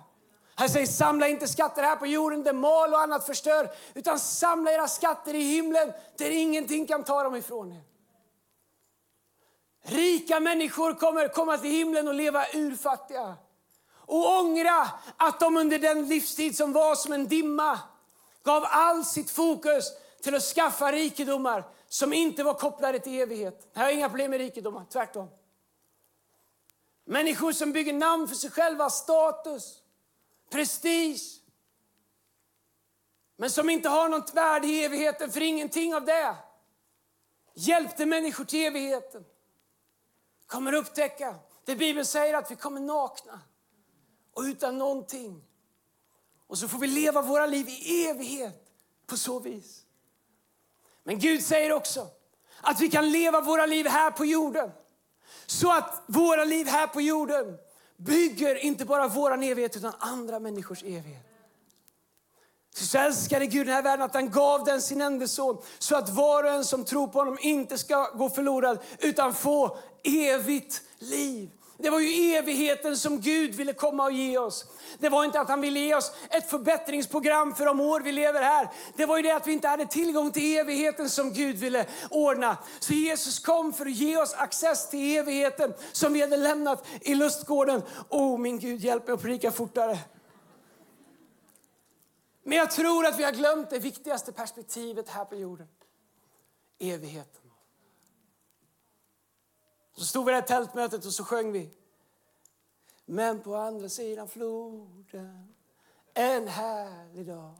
Han 0.54 0.68
säger 0.68 0.86
samla 0.86 1.28
inte 1.28 1.48
skatter 1.48 1.82
här 1.82 1.96
på 1.96 2.06
jorden 2.06 2.42
där 2.42 2.52
mal 2.52 2.92
och 2.92 3.00
annat 3.00 3.26
förstör, 3.26 3.70
utan 3.94 4.18
samla 4.18 4.72
era 4.72 4.88
skatter 4.88 5.34
i 5.34 5.42
himlen 5.42 5.92
där 6.18 6.30
ingenting 6.30 6.86
kan 6.86 7.04
ta 7.04 7.22
dem 7.22 7.36
ifrån 7.36 7.72
er. 7.72 7.82
Rika 9.84 10.40
människor 10.40 10.94
kommer 10.94 11.28
komma 11.28 11.58
till 11.58 11.70
himlen 11.70 12.08
och 12.08 12.14
leva 12.14 12.44
urfattiga 12.52 13.36
och 13.96 14.38
ångra 14.38 14.88
att 15.16 15.40
de 15.40 15.56
under 15.56 15.78
den 15.78 16.08
livstid 16.08 16.56
som 16.56 16.72
var 16.72 16.94
som 16.94 17.12
en 17.12 17.28
dimma 17.28 17.78
gav 18.42 18.64
all 18.68 19.04
sitt 19.04 19.30
fokus 19.30 19.84
till 20.22 20.34
att 20.34 20.42
skaffa 20.42 20.92
rikedomar 20.92 21.64
som 21.88 22.12
inte 22.12 22.42
var 22.42 22.54
kopplade 22.54 22.98
till 22.98 23.20
evighet. 23.20 23.68
Jag 23.72 23.82
har 23.82 23.90
inga 23.90 24.08
problem 24.08 24.30
med 24.30 24.40
rikedomar, 24.40 24.84
tvärtom. 24.92 25.28
Människor 27.04 27.52
som 27.52 27.72
bygger 27.72 27.92
namn 27.92 28.28
för 28.28 28.34
sig 28.34 28.50
själva, 28.50 28.90
status, 28.90 29.81
prestige. 30.52 31.42
Men 33.36 33.50
som 33.50 33.70
inte 33.70 33.88
har 33.88 34.08
något 34.08 34.34
värde 34.34 34.66
i 34.66 34.84
evigheten, 34.84 35.32
för 35.32 35.40
ingenting 35.40 35.94
av 35.94 36.04
det 36.04 36.36
hjälpte 37.54 38.06
människor 38.06 38.44
till 38.44 38.66
evigheten. 38.66 39.24
Kommer 40.46 40.72
upptäcka, 40.72 41.34
det 41.64 41.76
Bibeln 41.76 42.06
säger 42.06 42.34
att 42.34 42.50
vi 42.50 42.56
kommer 42.56 42.80
nakna 42.80 43.40
och 44.32 44.42
utan 44.42 44.78
någonting. 44.78 45.44
Och 46.46 46.58
så 46.58 46.68
får 46.68 46.78
vi 46.78 46.86
leva 46.86 47.22
våra 47.22 47.46
liv 47.46 47.68
i 47.68 48.06
evighet 48.06 48.70
på 49.06 49.16
så 49.16 49.38
vis. 49.38 49.86
Men 51.04 51.18
Gud 51.18 51.44
säger 51.44 51.72
också 51.72 52.08
att 52.60 52.80
vi 52.80 52.88
kan 52.88 53.10
leva 53.10 53.40
våra 53.40 53.66
liv 53.66 53.86
här 53.86 54.10
på 54.10 54.24
jorden. 54.24 54.70
Så 55.46 55.72
att 55.72 56.02
våra 56.06 56.44
liv 56.44 56.66
här 56.66 56.86
på 56.86 57.00
jorden 57.00 57.58
bygger 58.04 58.54
inte 58.54 58.84
bara 58.84 59.08
vår 59.08 59.42
evighet 59.44 59.76
utan 59.76 59.92
andra 59.98 60.40
människors 60.40 60.82
evighet. 60.82 61.26
Så 62.74 62.98
älskade 62.98 63.46
Gud 63.46 63.66
den 63.66 63.74
här 63.74 63.82
världen 63.82 64.06
att 64.06 64.14
han 64.14 64.30
gav 64.30 64.64
den 64.64 64.82
sin 64.82 65.00
enda 65.00 65.28
son 65.28 65.62
så 65.78 65.96
att 65.96 66.08
var 66.08 66.44
och 66.44 66.50
en 66.50 66.64
som 66.64 66.84
tror 66.84 67.06
på 67.06 67.18
honom 67.18 67.38
inte 67.40 67.78
ska 67.78 68.10
gå 68.14 68.30
förlorad 68.30 68.78
utan 68.98 69.34
få 69.34 69.78
evigt 70.04 70.82
liv. 70.98 71.50
Det 71.82 71.90
var 71.90 72.00
ju 72.00 72.34
evigheten 72.34 72.96
som 72.96 73.20
Gud 73.20 73.54
ville 73.54 73.72
komma 73.72 74.04
och 74.04 74.12
ge 74.12 74.38
oss. 74.38 74.64
Det 74.98 75.08
var 75.08 75.24
inte 75.24 75.40
att 75.40 75.48
han 75.48 75.60
ville 75.60 75.80
ge 75.80 75.94
oss 75.94 76.12
ett 76.30 76.50
förbättringsprogram 76.50 77.54
för 77.54 77.66
de 77.66 77.80
år 77.80 78.00
vi 78.00 78.12
lever 78.12 78.42
här. 78.42 78.68
Det 78.96 79.06
var 79.06 79.16
ju 79.16 79.22
det 79.22 79.30
att 79.30 79.46
vi 79.46 79.52
inte 79.52 79.68
hade 79.68 79.86
tillgång 79.86 80.32
till 80.32 80.58
evigheten 80.58 81.10
som 81.10 81.32
Gud 81.32 81.56
ville 81.56 81.86
ordna. 82.10 82.56
Så 82.80 82.92
Jesus 82.92 83.38
kom 83.38 83.72
för 83.72 83.86
att 83.86 83.92
ge 83.92 84.16
oss 84.16 84.34
access 84.34 84.90
till 84.90 85.16
evigheten 85.16 85.74
som 85.92 86.12
vi 86.12 86.20
hade 86.20 86.36
lämnat 86.36 86.86
i 87.00 87.14
lustgården. 87.14 87.82
Oh 88.08 88.38
min 88.38 88.58
Gud, 88.58 88.80
hjälp 88.80 89.06
mig 89.06 89.14
att 89.14 89.22
predika 89.22 89.52
fortare. 89.52 89.98
Men 92.44 92.58
jag 92.58 92.70
tror 92.70 93.06
att 93.06 93.18
vi 93.18 93.24
har 93.24 93.32
glömt 93.32 93.70
det 93.70 93.78
viktigaste 93.78 94.32
perspektivet 94.32 95.08
här 95.08 95.24
på 95.24 95.36
jorden. 95.36 95.68
Evigheten. 96.78 97.41
Så 100.02 100.06
stod 100.06 100.26
vi 100.26 100.32
där 100.32 100.42
i 100.42 100.46
tältmötet 100.46 101.04
och 101.04 101.12
så 101.12 101.24
sjöng 101.24 101.52
vi. 101.52 101.70
Men 103.04 103.42
på 103.42 103.56
andra 103.56 103.88
sidan 103.88 104.28
floden 104.28 105.54
en 106.14 106.48
härlig 106.48 107.26
dag 107.26 107.54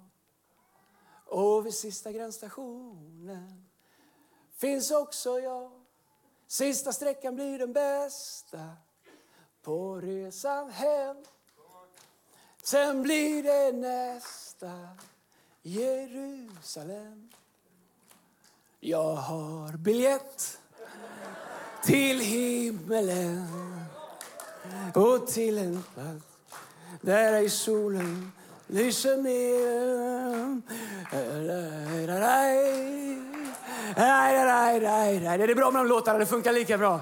och 1.26 1.66
vid 1.66 1.74
sista 1.74 2.12
gränsstationen 2.12 3.68
finns 4.52 4.90
också 4.90 5.40
jag. 5.40 5.70
Sista 6.46 6.92
sträckan 6.92 7.34
blir 7.34 7.58
den 7.58 7.72
bästa 7.72 8.70
på 9.62 9.96
resan 9.96 10.70
hem. 10.70 11.24
Sen 12.62 13.02
blir 13.02 13.42
det 13.42 13.72
nästa 13.72 14.88
Jerusalem. 15.62 17.32
Jag 18.80 19.14
har 19.14 19.76
biljett 19.76 20.58
till 21.84 22.20
himmelen 22.20 23.46
och 24.94 25.26
till 25.26 25.58
en 25.58 25.82
plats 25.94 26.24
där 27.00 27.40
i 27.40 27.50
solen 27.50 28.32
lyser 28.66 29.16
ner. 29.16 30.62
Det 35.38 35.44
är 35.44 35.54
bra 35.54 35.70
med 35.70 35.80
de 35.80 35.88
låtarna, 35.88 36.18
det 36.18 36.26
funkar 36.26 36.52
lika 36.52 36.78
bra. 36.78 37.00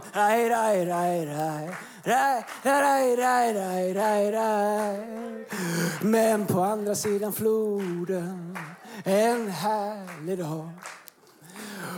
Men 6.01 6.47
på 6.47 6.61
andra 6.61 6.95
sidan 6.95 7.33
floden 7.33 8.59
en 9.05 9.49
härlig 9.49 10.39
dag 10.39 10.71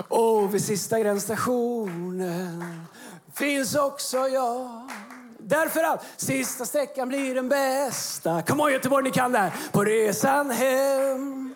och 0.09 0.55
vid 0.55 0.65
sista 0.65 1.01
gränsstationen 1.01 2.87
finns 3.35 3.75
också 3.75 4.29
jag. 4.29 4.91
Därför 5.39 5.85
att 5.85 6.05
sista 6.17 6.65
sträckan 6.65 7.09
blir 7.09 7.35
den 7.35 7.49
bästa. 7.49 8.43
Kom 8.43 8.61
on 8.61 8.73
Göteborg, 8.73 9.05
ni 9.05 9.11
kan 9.11 9.33
det 9.33 9.39
här! 9.39 9.53
På 9.73 9.85
resan 9.85 10.51
hem. 10.51 11.55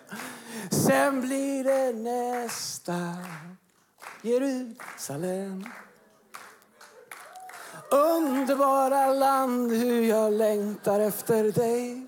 Sen 0.69 1.21
blir 1.21 1.63
det 1.63 1.93
nästa 1.93 3.15
Jerusalem. 4.21 5.65
Underbara 7.91 9.13
land, 9.13 9.71
hur 9.71 10.01
jag 10.01 10.33
längtar 10.33 10.99
efter 10.99 11.43
dig 11.43 12.07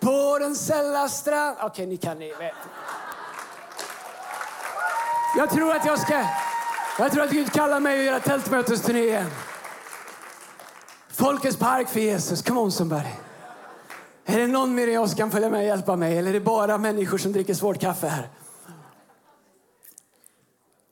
på 0.00 0.38
den 0.38 0.56
sälla 0.56 1.08
strand... 1.08 1.56
Okej, 1.56 1.66
okay, 1.66 1.86
ni 1.86 1.96
kan 1.96 2.18
ni 2.18 2.28
vet. 2.28 2.54
Jag 5.36 5.50
tror 5.50 5.76
att 5.76 5.86
jag 5.86 5.98
ska... 5.98 6.24
Jag 6.98 7.12
tror 7.12 7.24
att 7.24 7.30
Gud 7.30 7.52
kallar 7.52 7.80
mig 7.80 7.98
att 7.98 8.04
göra 8.04 8.20
tältmötesturné 8.20 9.00
igen. 9.00 9.30
Folkets 11.08 11.56
park 11.56 11.88
för 11.88 12.00
Jesus. 12.00 12.42
Come 12.42 12.60
on 12.60 12.72
somebody. 12.72 13.08
Är 14.24 14.38
det 14.38 14.46
någon 14.46 14.74
mer 14.74 14.88
än 14.88 14.94
jag 14.94 15.08
som 15.08 15.18
kan 15.18 15.30
följa 15.30 15.50
med 15.50 15.58
och 15.60 15.66
hjälpa 15.66 15.96
mig? 15.96 16.18
Eller 16.18 16.28
är 16.28 16.34
det 16.34 16.40
bara 16.40 16.78
människor 16.78 17.18
som 17.18 17.32
dricker 17.32 17.54
svårt 17.54 17.80
kaffe 17.80 18.06
här? 18.06 18.28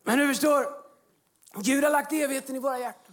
Men 0.04 0.18
du 0.18 0.28
förstår, 0.28 0.66
Gud 1.54 1.84
har 1.84 1.90
lagt 1.90 2.12
evigheten 2.12 2.56
i 2.56 2.58
våra 2.58 2.78
hjärtan. 2.78 3.05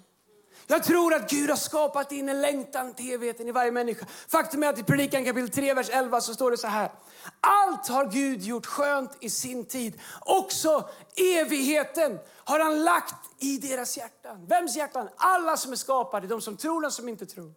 Jag 0.68 0.84
tror 0.84 1.13
att 1.13 1.30
Gud 1.30 1.50
har 1.50 1.58
skapat 1.58 2.12
in 2.12 2.30
en 2.30 2.42
längtan 2.42 2.94
till 2.94 3.13
evigheten 3.13 3.48
i 3.48 3.52
varje 3.52 3.72
människa. 3.72 4.06
Faktum 4.28 4.63
är 4.63 4.70
att 4.70 4.80
i 4.80 4.84
Predikan 4.84 5.26
kapitel 5.26 5.50
3, 5.50 5.74
vers 5.74 5.89
11 5.89 6.22
så 6.22 6.34
står 6.34 6.52
det 6.52 6.58
så 6.58 6.68
här. 6.68 6.92
Allt 7.39 7.88
har 7.88 8.06
Gud 8.06 8.42
gjort 8.42 8.66
skönt 8.66 9.12
i 9.20 9.30
sin 9.30 9.66
tid. 9.66 10.00
Också 10.22 10.89
evigheten 11.16 12.20
har 12.36 12.60
han 12.60 12.84
lagt 12.84 13.16
i 13.39 13.58
deras 13.58 13.98
hjärtan. 13.98 14.46
Vems 14.46 14.76
hjärtan? 14.76 15.10
Alla 15.18 15.58
som 15.58 15.72
är 15.72 15.76
skapade, 15.76 16.28
de 16.28 16.42
som 16.42 16.58
tror 16.58 16.76
och 16.76 16.82
de 16.82 16.92
som 16.92 17.10
inte 17.10 17.26
tror. 17.26 17.54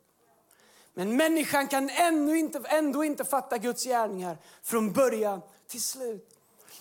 Men 0.95 1.17
människan 1.17 1.69
kan 1.69 1.91
ändå 1.91 2.35
inte, 2.35 2.63
ändå 2.65 3.05
inte 3.05 3.25
fatta 3.25 3.59
Guds 3.59 3.85
gärningar 3.85 4.39
från 4.63 4.93
början 4.93 5.41
till 5.69 5.83
slut. 5.83 6.29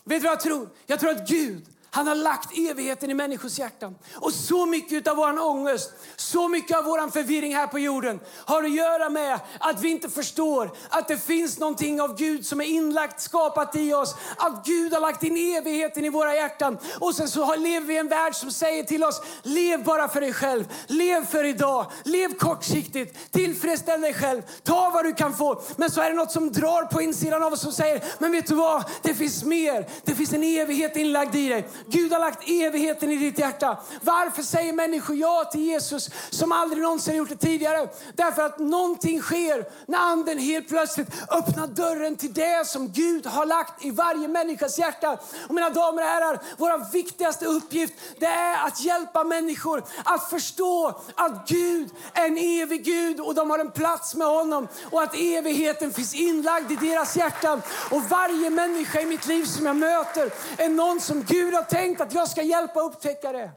Vet 0.04 0.21
du 0.21 0.28
vad 0.28 0.32
jag 0.32 0.39
tror? 0.39 0.69
Jag 0.86 0.99
tror 0.99 1.10
att 1.12 1.28
Gud 1.28 1.74
han 1.95 2.08
har 2.08 2.15
lagt 2.15 2.58
evigheten 2.58 3.12
i 3.12 3.13
människors 3.13 3.60
hjärtan. 3.60 3.95
Och 4.15 4.34
så 4.34 4.65
mycket 4.65 5.08
av 5.08 5.17
vår 5.17 5.39
ångest, 5.39 5.91
så 6.15 6.47
mycket 6.47 6.77
av 6.77 6.84
vår 6.84 7.12
förvirring 7.12 7.55
här 7.55 7.67
på 7.67 7.79
jorden 7.79 8.19
har 8.45 8.63
att 8.63 8.71
göra 8.71 9.10
med 9.10 9.39
att 9.60 9.81
vi 9.81 9.89
inte 9.89 10.10
förstår 10.10 10.71
att 10.89 11.08
det 11.08 11.17
finns 11.17 11.60
någonting 11.60 12.01
av 12.01 12.17
Gud 12.17 12.45
som 12.45 12.62
är 12.62 12.65
inlagt, 12.65 13.21
skapat 13.21 13.75
i 13.75 13.93
oss. 13.93 14.15
Att 14.38 14.65
Gud 14.65 14.93
har 14.93 15.01
lagt 15.01 15.23
in 15.23 15.55
evigheten 15.58 16.05
i 16.05 16.10
våra 16.10 16.36
hjärtan. 16.36 16.77
Och 16.99 17.15
sen 17.15 17.27
så 17.27 17.55
lever 17.55 17.88
vi 17.88 17.93
i 17.93 17.97
en 17.97 18.08
värld 18.08 18.36
som 18.36 18.51
säger 18.51 18.84
till 18.84 19.03
oss, 19.03 19.21
lev 19.43 19.84
bara 19.84 20.08
för 20.08 20.21
dig 20.21 20.34
själv. 20.34 20.65
Lev 20.88 21.25
för 21.25 21.43
idag. 21.43 21.86
Lev 22.03 22.38
kortsiktigt. 22.38 23.31
Tillfredsställ 23.31 24.01
dig 24.01 24.13
själv. 24.13 24.41
Ta 24.63 24.89
vad 24.93 25.05
du 25.05 25.13
kan 25.13 25.34
få. 25.34 25.62
Men 25.75 25.91
så 25.91 26.01
är 26.01 26.10
det 26.10 26.15
något 26.15 26.31
som 26.31 26.51
drar 26.51 26.84
på 26.84 27.01
insidan 27.01 27.43
av 27.43 27.53
oss 27.53 27.62
som 27.62 27.71
säger, 27.71 28.03
men 28.19 28.31
vet 28.31 28.47
du 28.47 28.55
vad? 28.55 28.84
Det 29.01 29.13
finns 29.13 29.43
mer. 29.43 29.89
Det 30.03 30.15
finns 30.15 30.34
en 30.34 30.43
evighet 30.43 30.95
inlagd 30.97 31.36
i 31.36 31.49
dig. 31.49 31.67
Gud 31.87 32.11
har 32.11 32.19
lagt 32.19 32.49
evigheten 32.49 33.11
i 33.11 33.15
ditt 33.15 33.39
hjärta. 33.39 33.77
Varför 34.01 34.43
säger 34.43 34.73
människor 34.73 35.15
ja 35.15 35.49
till 35.51 35.61
Jesus 35.61 36.09
som 36.29 36.51
aldrig 36.51 36.83
någonsin 36.83 37.15
gjort 37.15 37.29
det 37.29 37.35
tidigare? 37.35 37.87
Därför 38.13 38.41
att 38.41 38.59
någonting 38.59 39.21
sker 39.21 39.65
när 39.87 39.97
anden 39.97 40.39
helt 40.39 40.67
plötsligt 40.67 41.07
öppnar 41.29 41.67
dörren 41.67 42.15
till 42.15 42.33
det 42.33 42.67
som 42.67 42.91
Gud 42.91 43.25
har 43.25 43.45
lagt 43.45 43.85
i 43.85 43.91
varje 43.91 44.27
människas 44.27 44.79
hjärta. 44.79 45.17
Och 45.47 45.55
mina 45.55 45.69
damer 45.69 46.01
och 46.01 46.09
herrar, 46.09 46.41
vår 46.57 46.91
viktigaste 46.91 47.45
uppgift 47.45 47.93
det 48.19 48.25
är 48.25 48.67
att 48.67 48.83
hjälpa 48.83 49.23
människor 49.23 49.83
att 50.03 50.29
förstå 50.29 51.01
att 51.15 51.47
Gud 51.47 51.89
är 52.13 52.25
en 52.25 52.37
evig 52.37 52.85
Gud 52.85 53.19
och 53.19 53.35
de 53.35 53.49
har 53.49 53.59
en 53.59 53.71
plats 53.71 54.15
med 54.15 54.27
honom 54.27 54.67
och 54.91 55.03
att 55.03 55.15
evigheten 55.15 55.93
finns 55.93 56.15
inlagd 56.15 56.71
i 56.71 56.75
deras 56.75 57.15
hjärtan. 57.15 57.61
Och 57.91 58.01
varje 58.01 58.49
människa 58.49 59.01
i 59.01 59.05
mitt 59.05 59.27
liv 59.27 59.45
som 59.45 59.65
jag 59.65 59.75
möter 59.75 60.31
är 60.57 60.69
någon 60.69 61.01
som 61.01 61.23
Gud 61.23 61.53
har 61.53 61.63
tänkt 61.75 62.01
att 62.01 62.13
jag 62.13 62.29
ska 62.29 62.41
hjälpa 62.41 62.81
upptäckare. 62.81 63.11
upptäcka 63.11 63.31
det. 63.31 63.51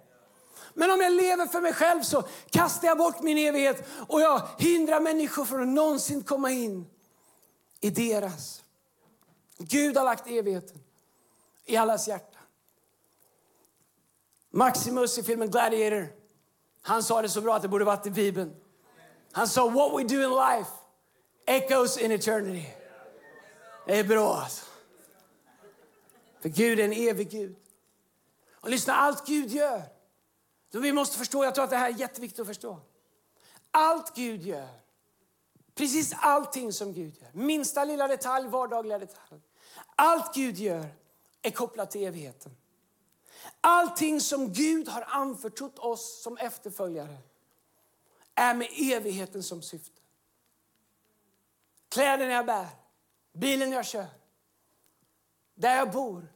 Men 0.74 0.90
om 0.90 1.00
jag 1.00 1.12
lever 1.12 1.46
för 1.46 1.60
mig 1.60 1.72
själv 1.72 2.02
så 2.02 2.24
kastar 2.50 2.88
jag 2.88 2.98
bort 2.98 3.22
min 3.22 3.38
evighet 3.38 3.88
och 4.08 4.20
jag 4.20 4.42
hindrar 4.58 5.00
människor 5.00 5.44
från 5.44 5.62
att 5.62 5.68
någonsin 5.68 6.24
komma 6.24 6.50
in 6.50 6.86
i 7.80 7.90
deras. 7.90 8.64
Gud 9.58 9.96
har 9.96 10.04
lagt 10.04 10.26
evigheten 10.26 10.78
i 11.64 11.76
allas 11.76 12.08
hjärta. 12.08 12.38
Maximus 14.50 15.18
i 15.18 15.22
filmen 15.22 15.50
Gladiator, 15.50 16.08
han 16.82 17.02
sa 17.02 17.22
det 17.22 17.28
så 17.28 17.40
bra 17.40 17.56
att 17.56 17.62
det 17.62 17.68
borde 17.68 17.84
varit 17.84 18.06
i 18.06 18.10
Bibeln. 18.10 18.56
Han 19.32 19.48
sa 19.48 19.68
what 19.68 19.92
we 19.92 20.04
do 20.04 20.22
in 20.22 20.30
life 20.30 20.70
echoes 21.46 21.98
in 21.98 22.12
eternity. 22.12 22.66
Det 23.86 23.98
är 23.98 24.04
bra 24.04 24.34
alltså. 24.34 24.64
För 26.40 26.48
Gud 26.48 26.80
är 26.80 26.84
en 26.84 26.92
evig 26.92 27.30
Gud. 27.30 27.56
Och 28.60 28.70
lyssna, 28.70 28.94
allt 28.94 29.26
Gud 29.26 29.50
gör. 29.50 29.82
Så 30.72 30.80
vi 30.80 30.92
måste 30.92 31.18
förstå, 31.18 31.44
jag 31.44 31.54
tror 31.54 31.64
att 31.64 31.70
det 31.70 31.76
här 31.76 31.90
är 31.92 31.94
jätteviktigt 31.94 32.40
att 32.40 32.46
förstå. 32.46 32.80
Allt 33.70 34.14
Gud 34.14 34.42
gör, 34.42 34.68
precis 35.74 36.14
allting 36.16 36.72
som 36.72 36.92
Gud 36.92 37.16
gör, 37.20 37.30
minsta 37.32 37.84
lilla 37.84 38.08
detalj, 38.08 38.48
vardagliga 38.48 38.98
detalj. 38.98 39.40
Allt 39.96 40.34
Gud 40.34 40.58
gör 40.58 40.86
är 41.42 41.50
kopplat 41.50 41.90
till 41.90 42.06
evigheten. 42.06 42.56
Allting 43.60 44.20
som 44.20 44.52
Gud 44.52 44.88
har 44.88 45.04
anförtrott 45.08 45.78
oss 45.78 46.22
som 46.22 46.36
efterföljare 46.36 47.18
är 48.34 48.54
med 48.54 48.68
evigheten 48.76 49.42
som 49.42 49.62
syfte. 49.62 50.00
Kläderna 51.88 52.32
jag 52.32 52.46
bär, 52.46 52.68
bilen 53.32 53.72
jag 53.72 53.86
kör, 53.86 54.06
där 55.54 55.76
jag 55.76 55.90
bor, 55.90 56.28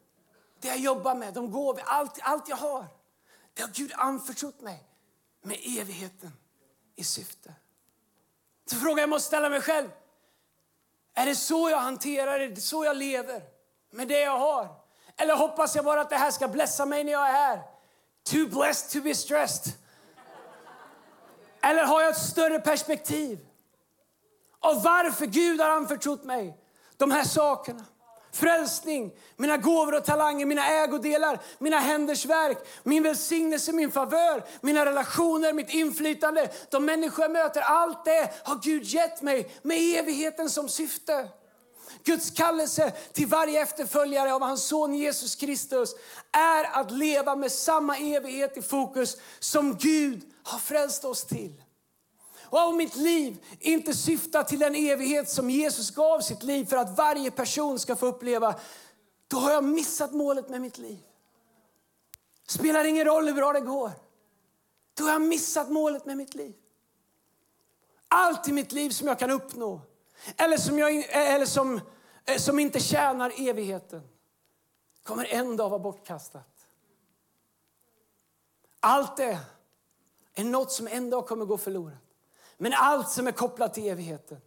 det 0.63 0.69
jag 0.69 0.79
jobbar 0.79 1.15
med, 1.15 1.35
de 1.35 1.51
gåvor, 1.51 1.83
allt, 1.85 2.19
allt 2.23 2.49
jag 2.49 2.57
har. 2.57 2.87
Det 3.55 3.63
har 3.63 3.69
Gud 3.69 3.93
anförtrott 3.95 4.61
mig 4.61 4.85
med 5.43 5.59
evigheten 5.79 6.33
i 6.97 7.05
syfte. 7.05 7.55
Så 8.67 8.77
frågan 8.77 8.99
jag 8.99 9.09
måste 9.09 9.27
ställa 9.27 9.49
mig 9.49 9.61
själv. 9.61 9.89
Är 11.15 11.27
det 11.27 11.37
så 11.37 11.71
jag 11.71 11.79
hanterar 11.79 12.39
det? 12.39 12.45
Är 12.45 12.49
det 12.49 12.61
så 12.61 12.85
jag 12.85 12.97
lever? 12.97 13.43
Med 13.91 14.09
det 14.09 14.21
jag 14.21 14.39
har? 14.39 14.69
Eller 15.17 15.35
hoppas 15.35 15.77
jag 15.77 15.85
bara 15.85 16.01
att 16.01 16.11
det 16.11 16.17
här 16.17 16.31
ska 16.31 16.49
blessa 16.49 16.87
mig 16.87 17.05
när 17.05 17.13
jag 17.13 17.29
är 17.29 17.33
här? 17.33 17.63
Too 18.23 18.47
blessed 18.47 18.91
to 18.91 19.05
be 19.05 19.15
stressed. 19.15 19.73
Eller 21.61 21.85
har 21.85 22.01
jag 22.01 22.11
ett 22.11 22.23
större 22.23 22.59
perspektiv? 22.59 23.47
Av 24.59 24.83
varför 24.83 25.27
Gud 25.27 25.61
har 25.61 25.69
anförtrott 25.69 26.25
mig 26.25 26.59
de 26.97 27.11
här 27.11 27.25
sakerna 27.25 27.85
frälsning, 28.33 29.13
mina 29.37 29.57
gåvor 29.57 29.95
och 29.95 30.05
talanger, 30.05 30.47
mina 30.47 30.67
ägodelar, 30.67 31.41
mina 31.59 31.79
händers 31.79 32.27
verk, 32.27 32.59
min 32.83 33.03
välsignelse, 33.03 33.73
min 33.73 33.93
favör, 33.93 34.45
mina 34.61 34.87
relationer, 34.87 35.53
mitt 35.53 35.71
inflytande, 35.71 36.51
de 36.71 36.85
människor 36.85 37.25
jag 37.25 37.33
möter. 37.33 37.61
Allt 37.61 38.05
det 38.05 38.31
har 38.45 38.61
Gud 38.63 38.85
gett 38.85 39.23
mig 39.23 39.51
med 39.63 39.99
evigheten 39.99 40.51
som 40.51 40.69
syfte. 40.69 41.29
Guds 42.05 42.31
kallelse 42.31 42.93
till 43.13 43.27
varje 43.27 43.63
efterföljare 43.63 44.35
av 44.35 44.43
hans 44.43 44.65
son 44.65 44.95
Jesus 44.95 45.35
Kristus 45.35 45.95
är 46.33 46.81
att 46.81 46.91
leva 46.91 47.37
med 47.37 47.53
samma 47.53 47.97
evighet 47.97 48.57
i 48.57 48.63
fokus 48.63 49.17
som 49.39 49.77
Gud 49.77 50.23
har 50.43 50.59
frälst 50.59 51.05
oss 51.05 51.25
till. 51.25 51.63
Och 52.53 52.69
om 52.69 52.77
mitt 52.77 52.97
liv 52.97 53.45
inte 53.61 53.95
syftar 53.95 54.45
till 54.45 54.59
den 54.59 54.75
evighet 54.75 55.31
som 55.31 55.51
Jesus 55.51 55.91
gav 55.91 56.21
sitt 56.21 56.43
liv 56.43 56.65
för 56.65 56.77
att 56.77 56.97
varje 56.97 57.31
person 57.31 57.79
ska 57.79 57.97
få 57.97 58.07
uppleva, 58.07 58.55
då 59.29 59.37
har 59.37 59.53
jag 59.53 59.65
missat 59.65 60.13
målet 60.13 60.49
med 60.49 60.61
mitt 60.61 60.79
liv. 60.79 60.99
Spelar 62.47 62.85
ingen 62.85 63.05
roll 63.05 63.27
hur 63.27 63.35
bra 63.35 63.53
det 63.53 63.61
går. 63.61 63.91
Då 64.95 65.05
har 65.05 65.13
jag 65.13 65.23
missat 65.23 65.71
målet 65.71 66.07
med 66.07 66.17
mitt 66.17 66.35
liv. 66.35 66.55
Allt 68.09 68.49
i 68.49 68.53
mitt 68.53 68.73
liv 68.73 68.91
som 68.91 69.09
jag 69.09 69.19
kan 69.19 69.31
uppnå 69.31 69.81
eller 70.37 70.57
som, 70.57 70.79
jag, 70.79 70.97
eh, 70.97 71.35
eller 71.35 71.47
som, 71.47 71.81
eh, 72.25 72.37
som 72.37 72.59
inte 72.59 72.81
tjänar 72.81 73.33
evigheten 73.49 74.03
kommer 75.03 75.25
en 75.25 75.57
dag 75.57 75.71
vara 75.71 75.81
bortkastat. 75.81 76.67
Allt 78.81 79.17
det 79.17 79.39
är 80.35 80.45
något 80.45 80.73
som 80.73 80.87
en 80.89 81.11
dag 81.11 81.27
kommer 81.27 81.45
gå 81.45 81.59
förlorat. 81.59 82.12
Men 82.63 82.73
allt 82.73 83.11
som 83.11 83.27
är 83.27 83.33
kopplat 83.33 83.75
till 83.75 83.89
evigheten 83.89 84.39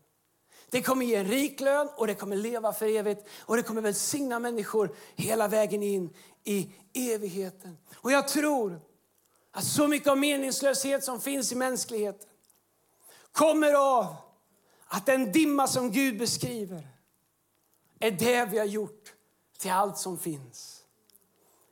det 0.70 0.82
kommer 0.82 1.06
ge 1.06 1.16
en 1.16 1.26
rik 1.26 1.60
lön 1.60 1.90
och 1.98 2.08
det 2.08 2.16
kommer 2.16 2.36
leva 2.36 2.74
för 2.74 2.86
evigt 2.86 3.28
och 3.40 3.56
det 3.56 3.64
kommer 3.64 3.82
välsigna 3.82 4.40
människor 4.40 4.96
hela 5.16 5.48
vägen 5.48 5.84
in 5.84 6.14
i 6.44 6.74
evigheten. 6.94 7.78
Och 7.96 8.12
jag 8.12 8.28
tror 8.28 8.82
att 9.52 9.64
så 9.64 9.88
mycket 9.88 10.08
av 10.08 10.18
meningslöshet 10.18 11.04
som 11.04 11.22
finns 11.22 11.52
i 11.52 11.56
mänskligheten 11.56 12.30
kommer 13.32 13.74
av 13.74 14.16
att 14.88 15.06
den 15.06 15.32
dimma 15.32 15.68
som 15.68 15.92
Gud 15.92 16.20
beskriver 16.20 16.88
är 18.00 18.12
det 18.12 18.46
vi 18.46 18.58
har 18.58 18.66
gjort 18.66 19.14
till 19.58 19.72
allt 19.72 19.98
som 19.98 20.18
finns. 20.18 20.75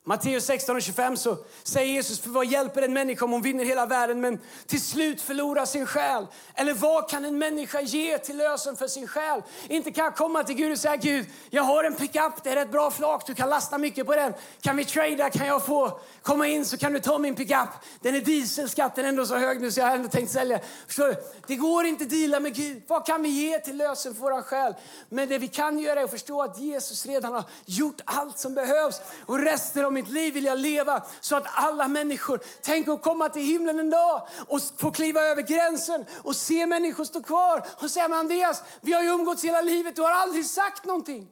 Matteus 0.05 0.45
16 0.45 0.75
och 0.75 0.81
25 0.81 1.17
så 1.17 1.37
säger 1.63 1.93
Jesus, 1.93 2.19
för 2.19 2.29
vad 2.29 2.45
hjälper 2.45 2.81
en 2.81 2.93
människa 2.93 3.25
om 3.25 3.31
hon 3.31 3.41
vinner 3.41 3.65
hela 3.65 3.85
världen 3.85 4.21
men 4.21 4.39
till 4.65 4.81
slut 4.81 5.21
förlorar 5.21 5.65
sin 5.65 5.85
själ? 5.85 6.27
Eller 6.55 6.73
vad 6.73 7.09
kan 7.09 7.25
en 7.25 7.37
människa 7.37 7.81
ge 7.81 8.17
till 8.17 8.37
lösen 8.37 8.75
för 8.75 8.87
sin 8.87 9.07
själ? 9.07 9.41
Inte 9.67 9.91
kan 9.91 10.03
jag 10.03 10.15
komma 10.15 10.43
till 10.43 10.55
Gud 10.55 10.71
och 10.71 10.77
säga, 10.77 10.95
Gud, 10.95 11.25
jag 11.49 11.63
har 11.63 11.83
en 11.83 11.95
pickup, 11.95 12.43
det 12.43 12.49
är 12.49 12.57
ett 12.57 12.71
bra 12.71 12.91
flak, 12.91 13.27
du 13.27 13.35
kan 13.35 13.49
lasta 13.49 13.77
mycket 13.77 14.05
på 14.05 14.15
den. 14.15 14.33
Kan 14.61 14.77
vi 14.77 14.85
trada? 14.85 15.29
Kan 15.29 15.47
jag 15.47 15.65
få 15.65 15.99
komma 16.21 16.47
in 16.47 16.65
så 16.65 16.77
kan 16.77 16.93
du 16.93 16.99
ta 16.99 17.17
min 17.17 17.35
pickup? 17.35 17.69
Den 18.01 18.15
är 18.15 18.21
dieselskatten 18.21 19.05
ändå 19.05 19.25
så 19.25 19.35
hög 19.35 19.61
nu 19.61 19.71
så 19.71 19.79
jag 19.79 19.87
har 19.87 19.95
ändå 19.95 20.09
tänkt 20.09 20.31
sälja. 20.31 20.59
Förstår 20.87 21.07
du? 21.07 21.15
Det 21.47 21.55
går 21.55 21.85
inte 21.85 22.03
att 22.03 22.09
deala 22.09 22.39
med 22.39 22.55
Gud. 22.55 22.83
Vad 22.87 23.05
kan 23.05 23.23
vi 23.23 23.29
ge 23.29 23.59
till 23.59 23.77
lösen 23.77 24.15
för 24.15 24.21
vår 24.21 24.41
själ? 24.41 24.73
Men 25.09 25.29
det 25.29 25.37
vi 25.37 25.47
kan 25.47 25.79
göra 25.79 25.99
är 25.99 26.03
att 26.03 26.11
förstå 26.11 26.41
att 26.41 26.59
Jesus 26.59 27.05
redan 27.05 27.33
har 27.33 27.43
gjort 27.65 28.01
allt 28.05 28.39
som 28.39 28.53
behövs 28.53 29.01
och 29.25 29.39
resten 29.39 29.92
mitt 29.93 30.09
liv 30.09 30.33
vill 30.33 30.45
jag 30.45 30.59
leva 30.59 31.03
så 31.21 31.35
att 31.35 31.45
alla 31.53 31.87
människor, 31.87 32.39
tänk 32.61 32.87
att 32.87 33.01
komma 33.01 33.29
till 33.29 33.41
himlen 33.41 33.79
en 33.79 33.89
dag 33.89 34.27
och 34.47 34.59
få 34.77 34.91
kliva 34.91 35.21
över 35.21 35.41
gränsen 35.41 36.05
och 36.23 36.35
se 36.35 36.65
människor 36.65 37.03
stå 37.03 37.23
kvar 37.23 37.67
och 37.81 37.91
säga, 37.91 38.07
men 38.07 38.19
Andreas, 38.19 38.63
vi 38.81 38.93
har 38.93 39.03
ju 39.03 39.09
umgåtts 39.09 39.43
hela 39.43 39.61
livet, 39.61 39.95
du 39.95 40.01
har 40.01 40.11
aldrig 40.11 40.45
sagt 40.45 40.85
någonting. 40.85 41.27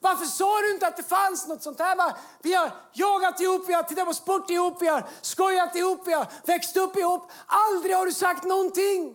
Varför 0.00 0.26
sa 0.26 0.60
du 0.60 0.72
inte 0.72 0.86
att 0.86 0.96
det 0.96 1.02
fanns 1.02 1.48
något 1.48 1.62
sånt 1.62 1.80
här? 1.80 2.12
Vi 2.42 2.54
har 2.54 2.70
jagat 2.92 3.40
ihop, 3.40 3.64
vi 3.68 3.72
har 3.72 3.82
tittat 3.82 4.06
på 4.06 4.14
sport 4.14 4.50
ihop, 4.50 4.82
vi 4.82 4.86
har 4.86 5.06
skojat 5.20 5.76
ihop, 5.76 6.02
vi 6.06 6.12
har 6.12 6.26
växt 6.44 6.76
upp 6.76 6.96
ihop. 6.96 7.30
Aldrig 7.46 7.96
har 7.96 8.06
du 8.06 8.12
sagt 8.12 8.44
någonting. 8.44 9.14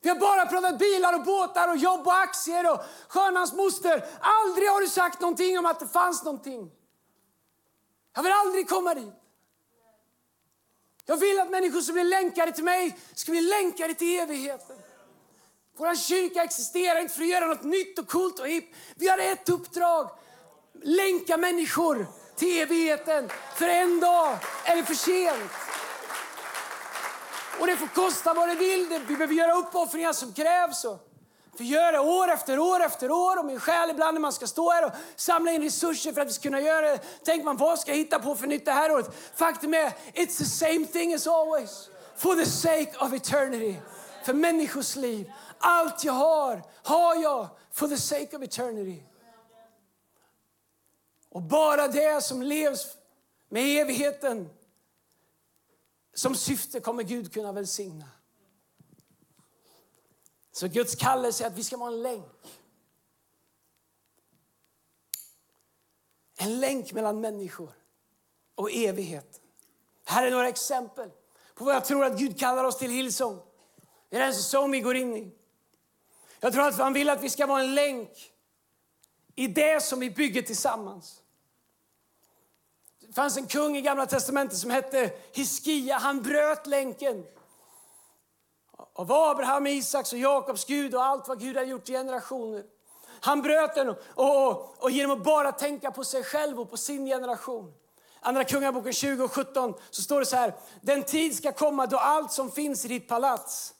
Vi 0.00 0.08
har 0.08 0.16
bara 0.16 0.46
pratat 0.46 0.78
bilar 0.78 1.14
och 1.14 1.24
båtar 1.24 1.68
och 1.68 1.76
jobb 1.76 2.06
och 2.06 2.18
aktier 2.18 2.72
och 2.72 2.80
skönans 3.08 3.52
moster. 3.52 4.04
Aldrig 4.20 4.68
har 4.68 4.80
du 4.80 4.88
sagt 4.88 5.20
någonting 5.20 5.58
om 5.58 5.66
att 5.66 5.80
det 5.80 5.88
fanns 5.88 6.24
någonting. 6.24 6.70
Jag 8.18 8.22
vill 8.22 8.32
aldrig 8.32 8.68
komma 8.68 8.94
dit. 8.94 9.14
Jag 11.06 11.16
vill 11.16 11.40
att 11.40 11.50
människor 11.50 11.80
som 11.80 11.94
blir 11.94 12.04
länkade 12.04 12.52
till 12.52 12.64
mig 12.64 12.98
ska 13.14 13.32
bli 13.32 13.40
länkade 13.40 13.94
till 13.94 14.18
evigheten. 14.18 14.76
Vår 15.76 15.94
kyrka 15.94 16.44
existerar 16.44 17.00
inte 17.00 17.14
för 17.14 17.22
att 17.22 17.28
göra 17.28 17.46
något 17.46 17.62
nytt 17.62 17.98
och 17.98 18.08
coolt 18.08 18.38
och 18.38 18.48
hipp. 18.48 18.64
Vi 18.94 19.08
har 19.08 19.18
ett 19.18 19.48
uppdrag. 19.48 20.10
Länka 20.82 21.36
människor 21.36 22.06
till 22.36 22.62
evigheten. 22.62 23.30
För 23.54 23.68
en 23.68 24.00
dag 24.00 24.38
är 24.64 24.76
det 24.76 24.84
för 24.84 24.94
sent. 24.94 25.50
Och 27.60 27.66
det 27.66 27.76
får 27.76 27.86
kosta 27.86 28.34
vad 28.34 28.48
det 28.48 28.54
vill. 28.54 28.88
Vi 28.88 29.16
behöver 29.16 29.34
göra 29.34 29.54
uppoffringar 29.54 30.12
som 30.12 30.32
krävs. 30.32 30.86
Vi 31.58 31.64
gör 31.64 31.92
det 31.92 31.98
år 31.98 32.30
efter 32.30 32.58
år 32.58 32.80
efter 32.80 33.10
år 33.10 33.38
och 33.38 33.44
min 33.44 33.60
själ 33.60 33.90
ibland 33.90 34.14
när 34.14 34.20
man 34.20 34.32
ska 34.32 34.46
stå 34.46 34.70
här 34.70 34.86
och 34.86 34.92
samla 35.16 35.52
in 35.52 35.62
resurser 35.62 36.12
för 36.12 36.20
att 36.20 36.28
vi 36.28 36.32
ska 36.32 36.42
kunna 36.42 36.60
göra 36.60 36.80
det. 36.80 37.00
Tänk 37.24 37.44
man 37.44 37.56
vad 37.56 37.78
ska 37.78 37.90
jag 37.90 37.98
hitta 37.98 38.18
på 38.18 38.34
för 38.34 38.46
nytt 38.46 38.64
det 38.64 38.72
här 38.72 38.92
året? 38.92 39.10
Faktum 39.34 39.74
är, 39.74 39.92
it's 40.14 40.38
the 40.38 40.44
same 40.44 40.86
thing 40.86 41.14
as 41.14 41.26
always. 41.26 41.90
For 42.16 42.34
the 42.34 42.46
sake 42.46 42.92
of 43.00 43.12
eternity. 43.12 43.74
För 44.24 44.34
människors 44.34 44.96
liv. 44.96 45.32
Allt 45.58 46.04
jag 46.04 46.12
har, 46.12 46.62
har 46.82 47.22
jag 47.22 47.48
for 47.72 47.88
the 47.88 47.96
sake 47.96 48.36
of 48.36 48.42
eternity. 48.42 49.02
Och 51.30 51.42
bara 51.42 51.88
det 51.88 52.24
som 52.24 52.42
levs 52.42 52.86
med 53.48 53.80
evigheten 53.80 54.50
som 56.14 56.34
syfte 56.34 56.80
kommer 56.80 57.02
Gud 57.02 57.32
kunna 57.32 57.52
välsigna. 57.52 58.04
Så 60.58 60.68
Guds 60.68 60.94
kallelse 60.94 61.44
är 61.44 61.46
att 61.46 61.58
vi 61.58 61.64
ska 61.64 61.76
vara 61.76 61.92
en 61.92 62.02
länk. 62.02 62.32
En 66.38 66.60
länk 66.60 66.92
mellan 66.92 67.20
människor 67.20 67.72
och 68.54 68.70
evighet. 68.72 69.40
Här 70.04 70.26
är 70.26 70.30
några 70.30 70.48
exempel 70.48 71.10
på 71.54 71.64
vad 71.64 71.74
jag 71.74 71.84
tror 71.84 72.04
att 72.04 72.18
Gud 72.18 72.38
kallar 72.38 72.64
oss 72.64 72.78
till 72.78 72.90
Hillsong. 72.90 73.40
Det 74.08 74.16
är 74.16 74.20
den 74.20 74.34
säsong 74.34 74.70
vi 74.70 74.80
går 74.80 74.96
in 74.96 75.16
i. 75.16 75.32
Jag 76.40 76.52
tror 76.52 76.68
att 76.68 76.78
han 76.78 76.92
vill 76.92 77.10
att 77.10 77.22
vi 77.22 77.30
ska 77.30 77.46
vara 77.46 77.62
en 77.62 77.74
länk 77.74 78.32
i 79.34 79.46
det 79.46 79.82
som 79.82 80.00
vi 80.00 80.10
bygger 80.10 80.42
tillsammans. 80.42 81.22
Det 83.00 83.12
fanns 83.12 83.36
en 83.36 83.46
kung 83.46 83.76
i 83.76 83.82
Gamla 83.82 84.06
testamentet 84.06 84.58
som 84.58 84.70
hette 84.70 85.12
Hiskia. 85.32 85.98
Han 85.98 86.22
bröt 86.22 86.66
länken 86.66 87.24
av 88.92 89.12
Abraham, 89.12 89.66
Isaks 89.66 90.12
och 90.12 90.18
Jakobs 90.18 90.64
Gud 90.64 90.94
och 90.94 91.04
allt 91.04 91.28
vad 91.28 91.40
Gud 91.40 91.56
har 91.56 91.64
gjort 91.64 91.88
i 91.88 91.92
generationer. 91.92 92.64
Han 93.20 93.42
bröt 93.42 93.74
den 93.74 93.88
och, 93.88 93.98
och, 94.14 94.74
och 94.78 94.90
genom 94.90 95.18
att 95.18 95.24
bara 95.24 95.52
tänka 95.52 95.90
på 95.90 96.04
sig 96.04 96.24
själv 96.24 96.60
och 96.60 96.70
på 96.70 96.76
sin 96.76 97.06
generation. 97.06 97.72
Andra 98.20 98.44
Kungaboken 98.44 98.92
20 98.92 99.24
och 99.24 99.32
17 99.32 99.74
så 99.90 100.02
står 100.02 100.20
det 100.20 100.26
så 100.26 100.36
här. 100.36 100.54
Den 100.80 101.02
tid 101.02 101.36
ska 101.36 101.52
komma 101.52 101.86
då 101.86 101.96
allt 101.96 102.32
som 102.32 102.50
finns 102.50 102.84
i 102.84 102.88
ditt 102.88 103.08
palats, 103.08 103.74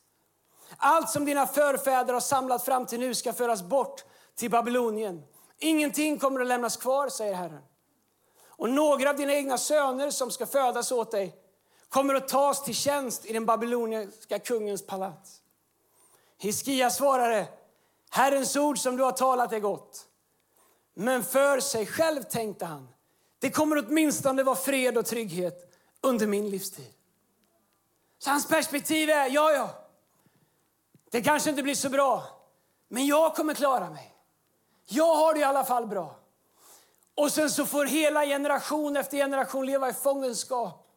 allt 0.77 1.11
som 1.11 1.25
dina 1.25 1.47
förfäder 1.47 2.13
har 2.13 2.21
samlat 2.21 2.65
fram 2.65 2.87
till 2.87 3.01
nu 3.01 3.15
ska 3.15 3.33
föras 3.33 3.63
bort 3.63 4.05
till 4.37 4.51
Babylonien. 4.51 5.23
Ingenting 5.59 6.19
kommer 6.19 6.41
att 6.41 6.47
lämnas 6.47 6.77
kvar, 6.77 7.09
säger 7.09 7.35
Herren. 7.35 7.63
Och 8.47 8.71
några 8.71 9.11
av 9.11 9.17
dina 9.17 9.33
egna 9.33 9.59
söner 9.59 10.11
som 10.11 10.31
ska 10.31 10.47
födas 10.47 10.93
åt 10.93 11.11
dig 11.11 11.48
kommer 11.88 12.14
att 12.14 12.29
tas 12.29 12.64
till 12.64 12.74
tjänst 12.74 13.27
i 13.27 13.33
den 13.33 13.46
babyloniska 13.46 14.38
kungens 14.38 14.87
palats. 14.87 15.42
Hiskia 16.38 16.90
svarade, 16.90 17.48
Herrens 18.11 18.57
ord 18.57 18.79
som 18.79 18.96
du 18.96 19.03
har 19.03 19.12
talat 19.12 19.53
är 19.53 19.61
gott. 19.61 20.07
Men 20.94 21.24
för 21.24 21.61
sig 21.61 21.87
själv 21.87 22.22
tänkte 22.22 22.64
han, 22.64 22.88
det 23.38 23.51
kommer 23.51 23.85
åtminstone 23.87 24.42
vara 24.42 24.57
fred 24.57 24.98
och 24.98 25.07
trygghet 25.07 25.74
under 26.01 26.27
min 26.27 26.51
livstid. 26.51 26.92
Så 28.18 28.31
hans 28.31 28.48
perspektiv 28.48 29.11
är, 29.11 29.31
ja, 29.31 29.53
ja, 29.53 29.70
det 31.11 31.22
kanske 31.22 31.51
inte 31.51 31.62
blir 31.62 31.74
så 31.74 31.90
bra, 31.90 32.24
men 32.88 33.07
jag 33.07 33.35
kommer 33.35 33.55
klara 33.55 33.90
mig. 33.90 34.14
Jag 34.87 35.16
har 35.16 35.35
det 35.35 35.40
i 35.40 35.44
alla 35.44 35.64
fall 35.64 35.87
bra. 35.87 36.16
Och 37.14 37.33
sen 37.33 37.51
så 37.51 37.66
får 37.66 37.87
hela 37.87 38.27
generation 38.27 38.96
efter 38.96 39.16
generation 39.16 39.66
leva 39.66 39.88
i 39.88 39.92
fångenskap 39.92 40.88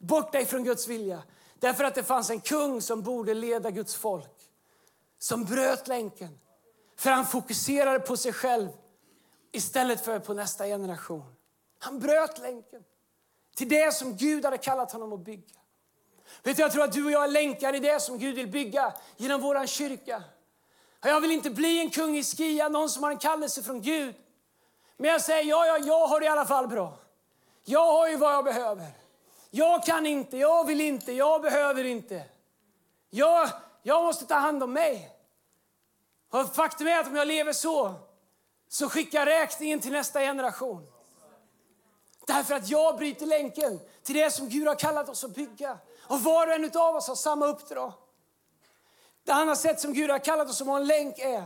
borta 0.00 0.44
från 0.44 0.64
Guds 0.64 0.88
vilja. 0.88 1.22
Därför 1.58 1.84
att 1.84 1.94
det 1.94 2.04
fanns 2.04 2.30
en 2.30 2.40
kung 2.40 2.82
som 2.82 3.02
borde 3.02 3.34
leda 3.34 3.70
Guds 3.70 3.94
folk. 3.94 4.50
Som 5.18 5.44
bröt 5.44 5.88
länken. 5.88 6.38
För 6.96 7.10
han 7.10 7.26
fokuserade 7.26 8.00
på 8.00 8.16
sig 8.16 8.32
själv 8.32 8.68
istället 9.52 10.04
för 10.04 10.18
på 10.18 10.34
nästa 10.34 10.66
generation. 10.66 11.34
Han 11.78 11.98
bröt 11.98 12.38
länken 12.38 12.84
till 13.56 13.68
det 13.68 13.94
som 13.94 14.16
Gud 14.16 14.44
hade 14.44 14.58
kallat 14.58 14.92
honom 14.92 15.12
att 15.12 15.20
bygga. 15.20 15.56
Vet 16.42 16.56
du, 16.56 16.62
jag 16.62 16.72
tror 16.72 16.84
att 16.84 16.92
du 16.92 17.04
och 17.04 17.10
jag 17.10 17.24
är 17.24 17.28
länkar 17.28 17.74
i 17.74 17.78
det 17.78 18.00
som 18.00 18.18
Gud 18.18 18.34
vill 18.34 18.48
bygga 18.48 18.94
genom 19.16 19.40
vår 19.40 19.66
kyrka. 19.66 20.22
Jag 21.02 21.20
vill 21.20 21.30
inte 21.30 21.50
bli 21.50 21.80
en 21.80 21.90
kung 21.90 22.16
i 22.16 22.24
Skia, 22.24 22.68
någon 22.68 22.90
som 22.90 23.02
har 23.02 23.10
en 23.10 23.18
kallelse 23.18 23.62
från 23.62 23.82
Gud. 23.82 24.14
Men 24.96 25.10
jag 25.10 25.20
säger, 25.20 25.44
ja, 25.44 25.66
ja, 25.66 25.78
jag 25.78 26.06
har 26.06 26.20
det 26.20 26.26
i 26.26 26.28
alla 26.28 26.46
fall 26.46 26.68
bra. 26.68 26.98
Jag 27.64 27.92
har 27.92 28.08
ju 28.08 28.16
vad 28.16 28.34
jag 28.34 28.44
behöver. 28.44 28.99
Jag 29.50 29.84
kan 29.84 30.06
inte, 30.06 30.36
jag 30.36 30.66
vill 30.66 30.80
inte, 30.80 31.12
jag 31.12 31.42
behöver 31.42 31.84
inte. 31.84 32.24
Jag, 33.10 33.50
jag 33.82 34.04
måste 34.04 34.26
ta 34.26 34.34
hand 34.34 34.62
om 34.62 34.72
mig. 34.72 35.16
Och 36.30 36.54
faktum 36.54 36.86
är 36.86 37.00
att 37.00 37.06
om 37.06 37.16
jag 37.16 37.28
lever 37.28 37.52
så, 37.52 37.94
så 38.68 38.88
skickar 38.88 39.18
jag 39.18 39.28
räkningen 39.28 39.80
till 39.80 39.92
nästa 39.92 40.20
generation. 40.20 40.86
Därför 42.26 42.54
att 42.54 42.68
jag 42.68 42.96
bryter 42.96 43.26
länken 43.26 43.80
till 44.02 44.14
det 44.14 44.30
som 44.30 44.48
Gud 44.48 44.68
har 44.68 44.74
kallat 44.74 45.08
oss 45.08 45.24
att 45.24 45.34
bygga. 45.34 45.78
Och 46.02 46.20
var 46.20 46.46
och 46.46 46.52
en 46.52 46.70
av 46.74 46.96
oss 46.96 47.08
har 47.08 47.14
samma 47.14 47.46
uppdrag. 47.46 47.92
Det 49.24 49.32
andra 49.32 49.56
sätt 49.56 49.80
som 49.80 49.92
Gud 49.92 50.10
har 50.10 50.18
kallat 50.18 50.50
oss 50.50 50.60
att 50.60 50.66
ha 50.66 50.76
en 50.76 50.86
länk 50.86 51.18
är 51.18 51.44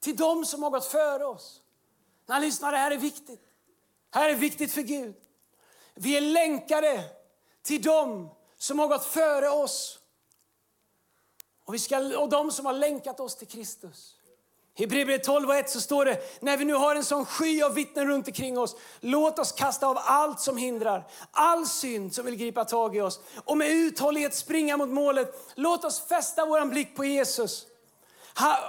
till 0.00 0.16
dem 0.16 0.44
som 0.44 0.62
har 0.62 0.70
gått 0.70 0.84
före 0.84 1.24
oss. 1.24 1.62
När 2.26 2.40
lyssnar, 2.40 2.72
det 2.72 2.78
här 2.78 2.90
är 2.90 2.96
viktigt. 2.96 3.40
Det 4.12 4.18
här 4.18 4.30
är 4.30 4.34
viktigt 4.34 4.72
för 4.72 4.82
Gud. 4.82 5.14
Vi 5.94 6.16
är 6.16 6.20
länkade 6.20 7.04
till 7.68 7.82
dem 7.82 8.28
som 8.58 8.78
har 8.78 8.88
gått 8.88 9.04
före 9.04 9.48
oss. 9.48 9.98
Och, 11.64 11.74
vi 11.74 11.78
ska, 11.78 12.18
och 12.18 12.28
de 12.28 12.50
som 12.50 12.66
har 12.66 12.72
länkat 12.72 13.20
oss 13.20 13.36
till 13.36 13.46
Kristus. 13.46 14.14
I 14.76 14.80
Hebreerbrevet 14.82 15.24
12 15.24 15.48
och 15.48 15.56
1 15.56 15.70
så 15.70 15.80
står 15.80 16.04
det, 16.04 16.42
när 16.42 16.56
vi 16.56 16.64
nu 16.64 16.74
har 16.74 16.96
en 16.96 17.04
sån 17.04 17.26
sky 17.26 17.62
av 17.62 17.74
vittnen 17.74 18.06
runt 18.06 18.26
omkring 18.28 18.58
oss, 18.58 18.76
låt 19.00 19.38
oss 19.38 19.52
kasta 19.52 19.86
av 19.86 19.98
allt 20.00 20.40
som 20.40 20.56
hindrar, 20.56 21.08
all 21.30 21.66
synd 21.66 22.14
som 22.14 22.24
vill 22.24 22.36
gripa 22.36 22.64
tag 22.64 22.96
i 22.96 23.00
oss 23.00 23.20
och 23.44 23.56
med 23.56 23.70
uthållighet 23.70 24.34
springa 24.34 24.76
mot 24.76 24.88
målet. 24.88 25.52
Låt 25.54 25.84
oss 25.84 26.00
fästa 26.00 26.46
vår 26.46 26.66
blick 26.66 26.96
på 26.96 27.04
Jesus 27.04 27.66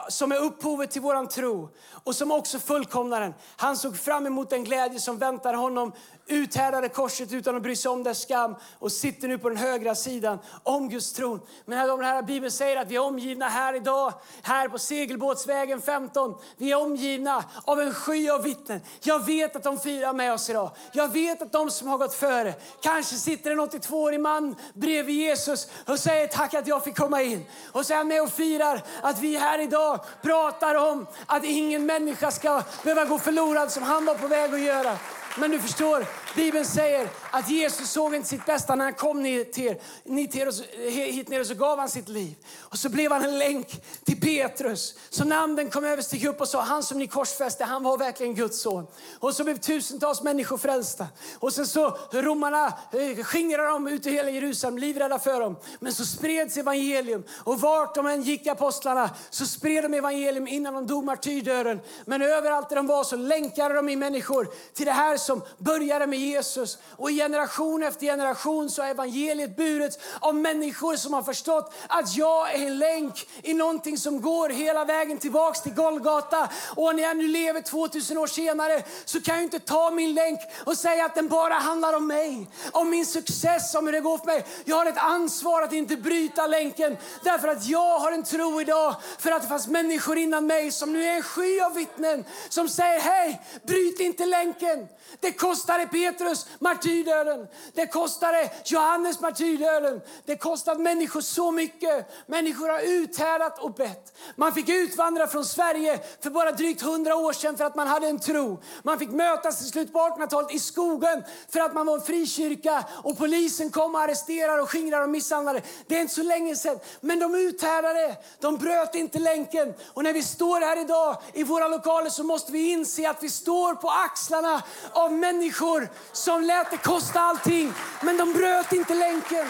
som 0.10 0.32
är 0.32 0.38
upphovet 0.38 0.92
till 0.92 1.02
våran 1.02 1.28
tro 1.28 1.70
och 2.04 2.16
som 2.16 2.32
också 2.32 2.60
fullkomnar 2.60 3.22
den. 3.22 3.34
Han 3.58 3.78
såg 3.78 3.98
fram 3.98 4.26
emot 4.26 4.50
den 4.50 4.64
glädje 4.64 5.00
som 5.00 5.18
väntar 5.18 5.54
honom 5.54 5.92
uthärdade 6.30 6.90
korset 6.90 7.34
utan 7.34 7.56
att 7.56 7.64
bry 7.64 7.76
sig 7.76 7.92
om 7.92 8.04
dess 8.04 8.22
skam 8.22 8.56
och 8.80 8.92
sitter 8.92 9.28
nu 9.28 9.38
på 9.38 9.50
den 9.50 9.58
högra 9.58 9.96
sidan 9.96 10.40
om 10.64 10.90
Guds 10.90 11.14
tron. 11.14 11.40
Men 11.66 11.78
här, 11.78 11.88
de 11.88 12.00
här 12.00 12.22
Bibeln 12.22 12.52
säger 12.52 12.78
att 12.78 12.88
vi 12.88 12.96
är 12.96 13.02
omgivna 13.02 13.48
här 13.48 13.76
idag, 13.76 14.14
här 14.42 14.70
på 14.70 14.80
segelbåtsvägen 14.80 15.82
15. 15.82 16.36
Vi 16.58 16.72
är 16.72 16.82
omgivna 16.82 17.44
av 17.66 17.82
en 17.82 17.94
sky 17.94 18.30
av 18.30 18.44
vittnen. 18.44 18.82
Jag 19.02 19.26
vet 19.26 19.56
att 19.56 19.64
de 19.64 19.80
firar 19.80 20.14
med 20.14 20.34
oss 20.34 20.50
idag. 20.50 20.72
Jag 20.92 21.14
vet 21.14 21.42
att 21.42 21.52
de 21.52 21.72
som 21.72 21.88
har 21.88 21.98
gått 21.98 22.14
före, 22.14 22.54
kanske 22.82 23.16
sitter 23.16 23.52
en 23.52 23.60
82-årig 23.60 24.20
man 24.20 24.56
bredvid 24.74 25.16
Jesus 25.16 25.68
och 25.88 26.00
säger 26.00 26.28
tack 26.28 26.54
att 26.54 26.68
jag 26.68 26.84
fick 26.84 26.98
komma 26.98 27.22
in. 27.22 27.46
Och 27.72 27.86
så 27.86 27.94
är 27.94 27.98
han 27.98 28.08
med 28.08 28.22
och 28.22 28.30
firar 28.30 28.82
att 29.02 29.20
vi 29.20 29.38
här 29.38 29.59
idag 29.62 30.00
pratar 30.22 30.76
om 30.76 31.08
att 31.26 31.44
ingen 31.44 31.86
människa 31.86 32.32
ska 32.32 32.62
behöva 32.84 33.06
gå 33.06 33.20
förlorad 33.20 33.72
som 33.72 33.84
han 33.84 34.06
var 34.06 34.16
på 34.16 34.28
väg 34.28 34.54
att 34.54 34.62
göra. 34.62 34.98
Men 35.40 35.52
du 35.52 35.60
förstår, 35.60 36.06
Bibeln 36.36 36.66
säger 36.66 37.10
att 37.32 37.50
Jesus 37.50 37.92
såg 37.92 38.16
inte 38.16 38.28
sitt 38.28 38.46
bästa 38.46 38.76
när 38.76 38.86
han 38.86 38.94
kom 38.94 39.24
ner 39.24 39.44
till, 39.44 39.76
ner 40.04 40.28
till, 40.28 40.66
hit 40.92 41.30
ner 41.30 41.40
och 41.40 41.46
så 41.46 41.54
gav 41.54 41.80
han 41.80 41.90
sitt 41.90 42.10
liv. 42.10 42.36
Och 42.60 42.78
så 42.78 42.90
blev 42.90 43.12
han 43.12 43.26
en 43.26 43.38
länk 43.38 43.84
till 44.06 44.22
Petrus. 44.22 44.96
Så 45.10 45.24
när 45.24 45.38
anden 45.38 45.70
kom 45.70 45.86
över 45.86 46.02
steg 46.02 46.26
upp 46.26 46.42
och 46.42 46.48
sa 46.48 46.62
han 46.62 46.84
som 46.84 47.00
ni 47.00 47.08
korsfäste, 47.08 47.64
han 47.64 47.84
var 47.84 47.98
verkligen 47.98 48.36
Guds 48.36 48.62
son. 48.62 48.88
Och 49.20 49.36
så 49.36 49.44
blev 49.44 49.58
tusentals 49.58 50.22
människor 50.22 50.58
frälsta. 50.58 51.08
Och 51.40 51.54
sen 51.54 51.68
så 51.68 51.98
romarna 52.12 52.74
eh, 52.92 53.24
skingrade 53.24 53.70
dem 53.70 53.88
ut 53.88 54.06
i 54.06 54.12
hela 54.12 54.30
Jerusalem, 54.30 54.78
livrädda 54.78 55.20
för 55.20 55.40
dem. 55.40 55.56
Men 55.80 55.94
så 55.94 56.06
spreds 56.06 56.58
evangelium 56.58 57.24
och 57.44 57.62
vart 57.62 57.96
de 57.96 58.08
än 58.08 58.22
gick 58.22 58.48
apostlarna 58.48 59.10
så 59.30 59.46
spred 59.46 59.84
de 59.84 59.94
evangelium 59.94 60.48
innan 60.48 60.74
de 60.74 60.88
dog 60.88 61.04
martyrdöden. 61.04 61.80
Men 62.06 62.22
överallt 62.22 62.70
där 62.70 62.76
de 62.76 62.88
var 62.88 63.04
så 63.04 63.16
länkade 63.16 63.74
de 63.74 63.90
in 63.90 64.00
människor 64.00 64.48
till 64.74 64.86
det 64.86 64.92
här 64.92 65.18
som 65.30 65.42
började 65.58 66.08
med 66.08 66.20
Jesus. 66.20 66.78
Och 66.98 67.10
generation 67.10 67.84
efter 67.84 68.06
generation 68.06 68.70
så 68.70 68.82
har 68.82 68.90
evangeliet 68.90 69.56
burits 69.56 69.98
av 70.20 70.36
människor 70.36 70.96
som 70.96 71.14
har 71.14 71.24
förstått 71.24 71.74
att 71.88 72.16
jag 72.16 72.56
är 72.56 72.68
en 72.68 72.78
länk 72.78 73.28
i 73.44 73.54
någonting 73.54 73.98
som 73.98 74.22
går 74.22 74.50
hela 74.50 74.86
vägen 74.86 75.18
tillbaks 75.18 75.62
till 75.62 75.74
Golgata. 75.74 76.50
Och 76.76 76.96
när 76.96 77.04
jag 77.04 77.18
nu 77.18 77.28
lever 77.28 77.62
2000 77.62 78.18
år 78.18 78.28
senare 78.28 78.84
så 79.06 79.22
kan 79.22 79.36
jag 79.36 79.44
inte 79.44 79.60
ta 79.60 79.92
min 79.92 80.14
länk 80.14 80.40
och 80.66 80.78
säga 80.78 81.06
att 81.06 81.16
den 81.16 81.28
bara 81.28 81.54
handlar 81.54 81.94
om 81.94 82.08
mig, 82.08 82.48
om 82.72 82.90
min 82.90 83.06
success, 83.06 83.76
om 83.76 83.86
hur 83.86 83.94
det 83.94 84.00
går 84.00 84.18
för 84.18 84.26
mig. 84.26 84.46
Jag 84.66 84.76
har 84.76 84.86
ett 84.86 84.98
ansvar 84.98 85.62
att 85.62 85.74
inte 85.74 85.98
bryta 85.98 86.48
länken 86.48 86.98
därför 87.24 87.48
att 87.48 87.66
jag 87.66 88.00
har 88.00 88.12
en 88.12 88.24
tro 88.24 88.62
idag 88.62 88.96
för 89.20 89.32
att 89.32 89.42
det 89.42 89.48
fanns 89.48 89.68
människor 89.68 90.18
innan 90.18 90.48
mig 90.48 90.72
som 90.72 90.94
nu 90.94 91.04
är 91.04 91.16
en 91.16 91.24
sky 91.24 91.60
av 91.60 91.74
vittnen 91.74 92.26
som 92.50 92.70
säger 92.70 93.00
hej, 93.00 93.42
bryt 93.64 94.00
inte 94.00 94.26
länken. 94.26 94.88
Det 95.20 95.32
kostade 95.32 95.88
Petrus 95.88 96.46
martyrdöden. 96.60 97.48
Det 97.74 97.88
kostade 97.88 98.52
Johannes 98.66 99.20
martyrdöden. 99.20 100.02
Det 100.26 100.36
kostade 100.36 100.80
människor 100.80 101.22
så 101.22 101.52
mycket. 101.52 102.12
Människor 102.28 102.70
har 102.70 102.80
uthärdat 102.80 103.60
och 103.60 103.74
bett. 103.74 104.14
Man 104.36 104.54
fick 104.54 104.70
utvandra 104.70 105.28
från 105.28 105.46
Sverige 105.46 106.00
för 106.22 106.30
bara 106.30 106.52
drygt 106.52 106.82
hundra 106.82 107.16
år 107.16 107.34
sedan 107.34 107.58
för 107.58 107.66
att 107.66 107.76
man 107.76 107.88
hade 107.88 108.08
en 108.08 108.20
tro. 108.20 108.62
Man 108.84 109.00
fick 109.00 109.10
mötas 109.10 109.62
i 109.62 109.66
slutet 109.66 109.94
på 109.94 110.00
1800-talet 110.00 110.54
i 110.54 110.60
skogen 110.60 111.24
för 111.50 111.60
att 111.60 111.74
man 111.74 111.86
var 111.86 111.96
en 111.96 112.02
frikyrka 112.02 112.84
och 113.04 113.18
polisen 113.18 113.70
kom 113.70 113.96
och 113.96 114.02
arresterade 114.02 114.62
och 114.62 114.70
skingrade 114.70 115.04
och 115.04 115.10
misshandlade. 115.10 115.62
Det 115.88 115.96
är 115.96 116.02
inte 116.02 116.14
så 116.14 116.24
länge 116.24 116.56
sedan. 116.56 116.80
Men 117.02 117.20
de 117.20 117.36
uthärdade. 117.36 118.18
De 118.40 118.58
bröt 118.58 118.96
inte 118.96 119.20
länken. 119.20 119.74
Och 119.94 120.04
när 120.04 120.14
vi 120.14 120.24
står 120.24 120.62
här 120.62 120.82
idag 120.82 121.18
i 121.34 121.44
våra 121.44 121.68
lokaler 121.68 122.10
så 122.10 122.24
måste 122.24 122.52
vi 122.52 122.72
inse 122.72 123.10
att 123.10 123.24
vi 123.24 123.30
står 123.30 123.76
på 123.76 123.90
axlarna 123.90 124.64
av 125.00 125.12
människor 125.12 125.90
som 126.12 126.42
lät 126.42 126.72
det 126.72 126.78
kosta 126.78 127.20
allting, 127.20 127.74
men 128.04 128.18
de 128.18 128.34
bröt 128.34 128.74
inte 128.74 128.96
länken. 128.96 129.48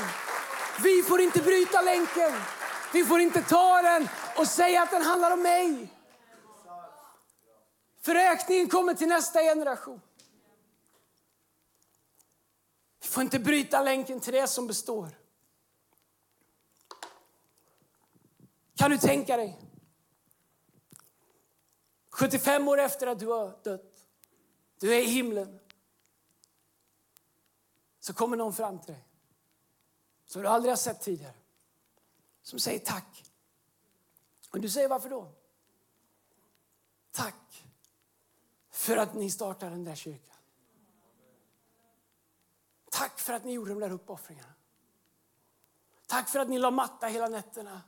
Vi 0.84 1.04
får 1.04 1.22
inte 1.22 1.42
bryta 1.42 1.82
länken. 1.82 2.32
Vi 2.94 3.06
får 3.06 3.20
inte 3.22 3.42
ta 3.42 3.82
den 3.82 4.08
och 4.38 4.48
säga 4.48 4.82
att 4.82 4.92
den 4.92 5.02
handlar 5.02 5.32
om 5.32 5.42
mig. 5.42 5.94
För 8.02 8.14
räkningen 8.14 8.70
kommer 8.70 8.94
till 8.94 9.08
nästa 9.08 9.42
generation. 9.42 10.02
Vi 13.02 13.08
får 13.08 13.24
inte 13.24 13.40
bryta 13.40 13.82
länken 13.82 14.20
till 14.20 14.34
det 14.34 14.48
som 14.48 14.68
består. 14.68 15.10
Kan 18.76 18.92
du 18.92 18.98
tänka 18.98 19.38
dig? 19.38 19.60
75 22.10 22.68
år 22.68 22.80
efter 22.80 23.08
att 23.08 23.20
du 23.20 23.28
har 23.28 23.64
dött. 23.64 23.89
Du 24.80 24.96
är 24.96 25.00
i 25.00 25.06
himlen. 25.06 25.60
Så 28.00 28.14
kommer 28.14 28.38
någon 28.38 28.54
fram 28.54 28.80
till 28.80 28.94
dig 28.94 29.04
som 30.26 30.42
du 30.42 30.48
aldrig 30.48 30.72
har 30.72 30.78
sett 30.78 31.02
tidigare. 31.02 31.34
Som 32.42 32.60
säger 32.60 32.80
tack. 32.80 33.26
Och 34.50 34.60
du 34.60 34.70
säger 34.70 34.90
varför 34.90 35.10
då? 35.10 35.32
Tack 37.12 37.66
för 38.70 38.98
att 38.98 39.14
ni 39.14 39.32
startade 39.32 39.72
den 39.72 39.84
där 39.84 39.96
kyrkan. 39.96 40.36
Tack 42.92 43.20
för 43.20 43.34
att 43.34 43.46
ni 43.46 43.54
gjorde 43.54 43.72
de 43.72 43.80
där 43.80 43.92
uppoffringarna. 43.92 44.54
Tack 46.08 46.30
för 46.30 46.40
att 46.40 46.50
ni 46.50 46.58
la 46.60 46.72
matta 46.72 47.08
hela 47.08 47.28
nätterna 47.28 47.82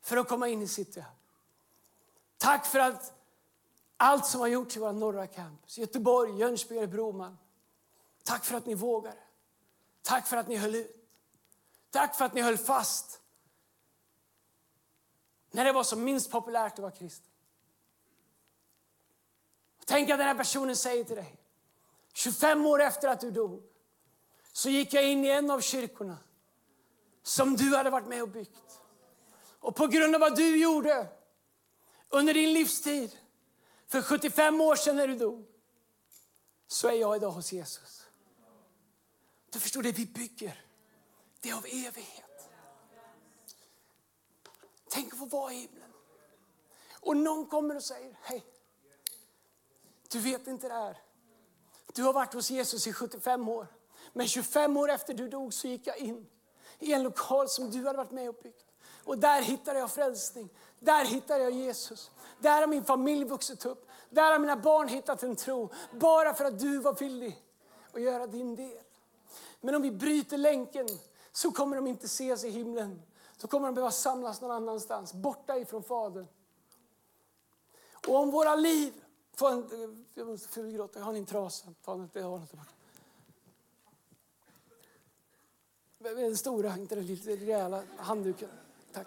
för 0.00 0.16
att 0.16 0.28
komma 0.28 0.48
in 0.48 0.62
i 0.62 0.68
city. 0.68 1.04
Tack 2.36 2.66
för 2.66 2.78
att 2.78 3.23
allt 3.96 4.26
som 4.26 4.40
har 4.40 4.48
gjorts 4.48 4.76
i 4.76 4.80
våra 4.80 4.92
norra 4.92 5.26
campus, 5.26 5.78
Göteborg, 5.78 6.38
Jönköping, 6.38 6.90
Broman. 6.90 7.38
Tack 8.22 8.44
för 8.44 8.56
att 8.56 8.66
ni 8.66 8.74
vågade. 8.74 9.18
Tack 10.02 10.26
för 10.26 10.36
att 10.36 10.48
ni 10.48 10.56
höll 10.56 10.74
ut. 10.74 10.96
Tack 11.90 12.16
för 12.16 12.24
att 12.24 12.34
ni 12.34 12.40
höll 12.40 12.58
fast. 12.58 13.20
När 15.50 15.64
det 15.64 15.72
var 15.72 15.84
som 15.84 16.04
minst 16.04 16.30
populärt 16.30 16.72
att 16.72 16.78
vara 16.78 16.92
kristen. 16.92 17.30
Tänk 19.84 20.10
att 20.10 20.18
den 20.18 20.26
här 20.26 20.34
personen 20.34 20.76
säger 20.76 21.04
till 21.04 21.16
dig, 21.16 21.36
25 22.12 22.66
år 22.66 22.82
efter 22.82 23.08
att 23.08 23.20
du 23.20 23.30
dog, 23.30 23.62
så 24.52 24.70
gick 24.70 24.94
jag 24.94 25.10
in 25.10 25.24
i 25.24 25.28
en 25.28 25.50
av 25.50 25.60
kyrkorna 25.60 26.18
som 27.22 27.56
du 27.56 27.76
hade 27.76 27.90
varit 27.90 28.06
med 28.06 28.22
och 28.22 28.28
byggt. 28.28 28.80
Och 29.60 29.76
på 29.76 29.86
grund 29.86 30.14
av 30.14 30.20
vad 30.20 30.36
du 30.36 30.56
gjorde 30.56 31.06
under 32.08 32.34
din 32.34 32.52
livstid 32.52 33.18
för 33.94 34.02
75 34.02 34.60
år 34.60 34.76
sedan 34.76 34.96
när 34.96 35.08
du 35.08 35.16
dog, 35.16 35.46
så 36.66 36.88
är 36.88 36.92
jag 36.92 37.16
idag 37.16 37.30
hos 37.30 37.52
Jesus. 37.52 38.06
Du 39.50 39.60
förstår, 39.60 39.82
det 39.82 39.92
vi 39.92 40.06
bygger, 40.06 40.64
det 41.40 41.50
är 41.50 41.54
av 41.54 41.66
evighet. 41.66 42.48
Tänk 44.88 45.12
att 45.12 45.18
få 45.18 45.26
vara 45.26 45.52
i 45.52 45.56
himlen. 45.56 45.92
Och 47.00 47.16
någon 47.16 47.46
kommer 47.46 47.76
och 47.76 47.82
säger, 47.82 48.18
hej, 48.22 48.44
du 50.08 50.18
vet 50.18 50.46
inte 50.46 50.68
det 50.68 50.74
här. 50.74 51.02
Du 51.92 52.02
har 52.02 52.12
varit 52.12 52.34
hos 52.34 52.50
Jesus 52.50 52.86
i 52.86 52.92
75 52.92 53.48
år. 53.48 53.66
Men 54.12 54.28
25 54.28 54.76
år 54.76 54.90
efter 54.90 55.14
du 55.14 55.28
dog 55.28 55.54
så 55.54 55.68
gick 55.68 55.86
jag 55.86 55.98
in 55.98 56.26
i 56.78 56.92
en 56.92 57.02
lokal 57.02 57.48
som 57.48 57.70
du 57.70 57.86
hade 57.86 57.98
varit 57.98 58.10
med 58.10 58.28
och 58.28 58.42
byggt. 58.42 58.66
Och 59.04 59.18
där 59.18 59.42
hittade 59.42 59.78
jag 59.78 59.90
frälsning. 59.90 60.48
Där 60.80 61.04
hittade 61.04 61.42
jag 61.42 61.52
Jesus. 61.52 62.10
Där 62.40 62.60
har 62.60 62.66
min 62.66 62.84
familj 62.84 63.24
vuxit 63.24 63.66
upp. 63.66 63.83
Där 64.14 64.32
har 64.32 64.38
mina 64.38 64.56
barn 64.56 64.88
hittat 64.88 65.22
en 65.22 65.36
tro. 65.36 65.68
Bara 65.92 66.34
för 66.34 66.44
att 66.44 66.58
du 66.58 66.78
var 66.78 66.94
villig 66.94 67.42
att 67.92 68.02
göra 68.02 68.26
din 68.26 68.54
del. 68.54 68.82
Men 69.60 69.74
om 69.74 69.82
vi 69.82 69.90
bryter 69.90 70.38
länken 70.38 70.88
så 71.32 71.52
kommer 71.52 71.76
de 71.76 71.86
inte 71.86 72.06
ses 72.06 72.44
i 72.44 72.50
himlen. 72.50 73.02
Då 73.40 73.48
kommer 73.48 73.68
de 73.68 73.74
behöva 73.74 73.90
samlas 73.90 74.40
någon 74.40 74.50
annanstans, 74.50 75.12
borta 75.12 75.58
ifrån 75.58 75.82
Fadern. 75.82 76.26
Och 78.06 78.16
om 78.16 78.30
våra 78.30 78.54
liv... 78.54 78.92
Får 79.36 79.50
en, 79.50 80.06
jag 80.14 80.26
måste 80.26 80.48
fulgråta, 80.48 80.98
jag 80.98 81.06
har 81.06 81.14
en 81.14 81.26
trasa. 81.26 81.66
Ta 81.84 81.94
den, 81.96 82.10
jag 82.12 82.22
har 82.22 82.38
den 82.38 82.46
tillbaka. 82.46 82.70
Den 85.98 86.36
stora, 86.36 86.76
inte 86.76 86.94
den 86.94 87.06
lilla 87.06 87.32
rejäla 87.32 87.82
handduken. 87.96 88.48
Tack. 88.92 89.06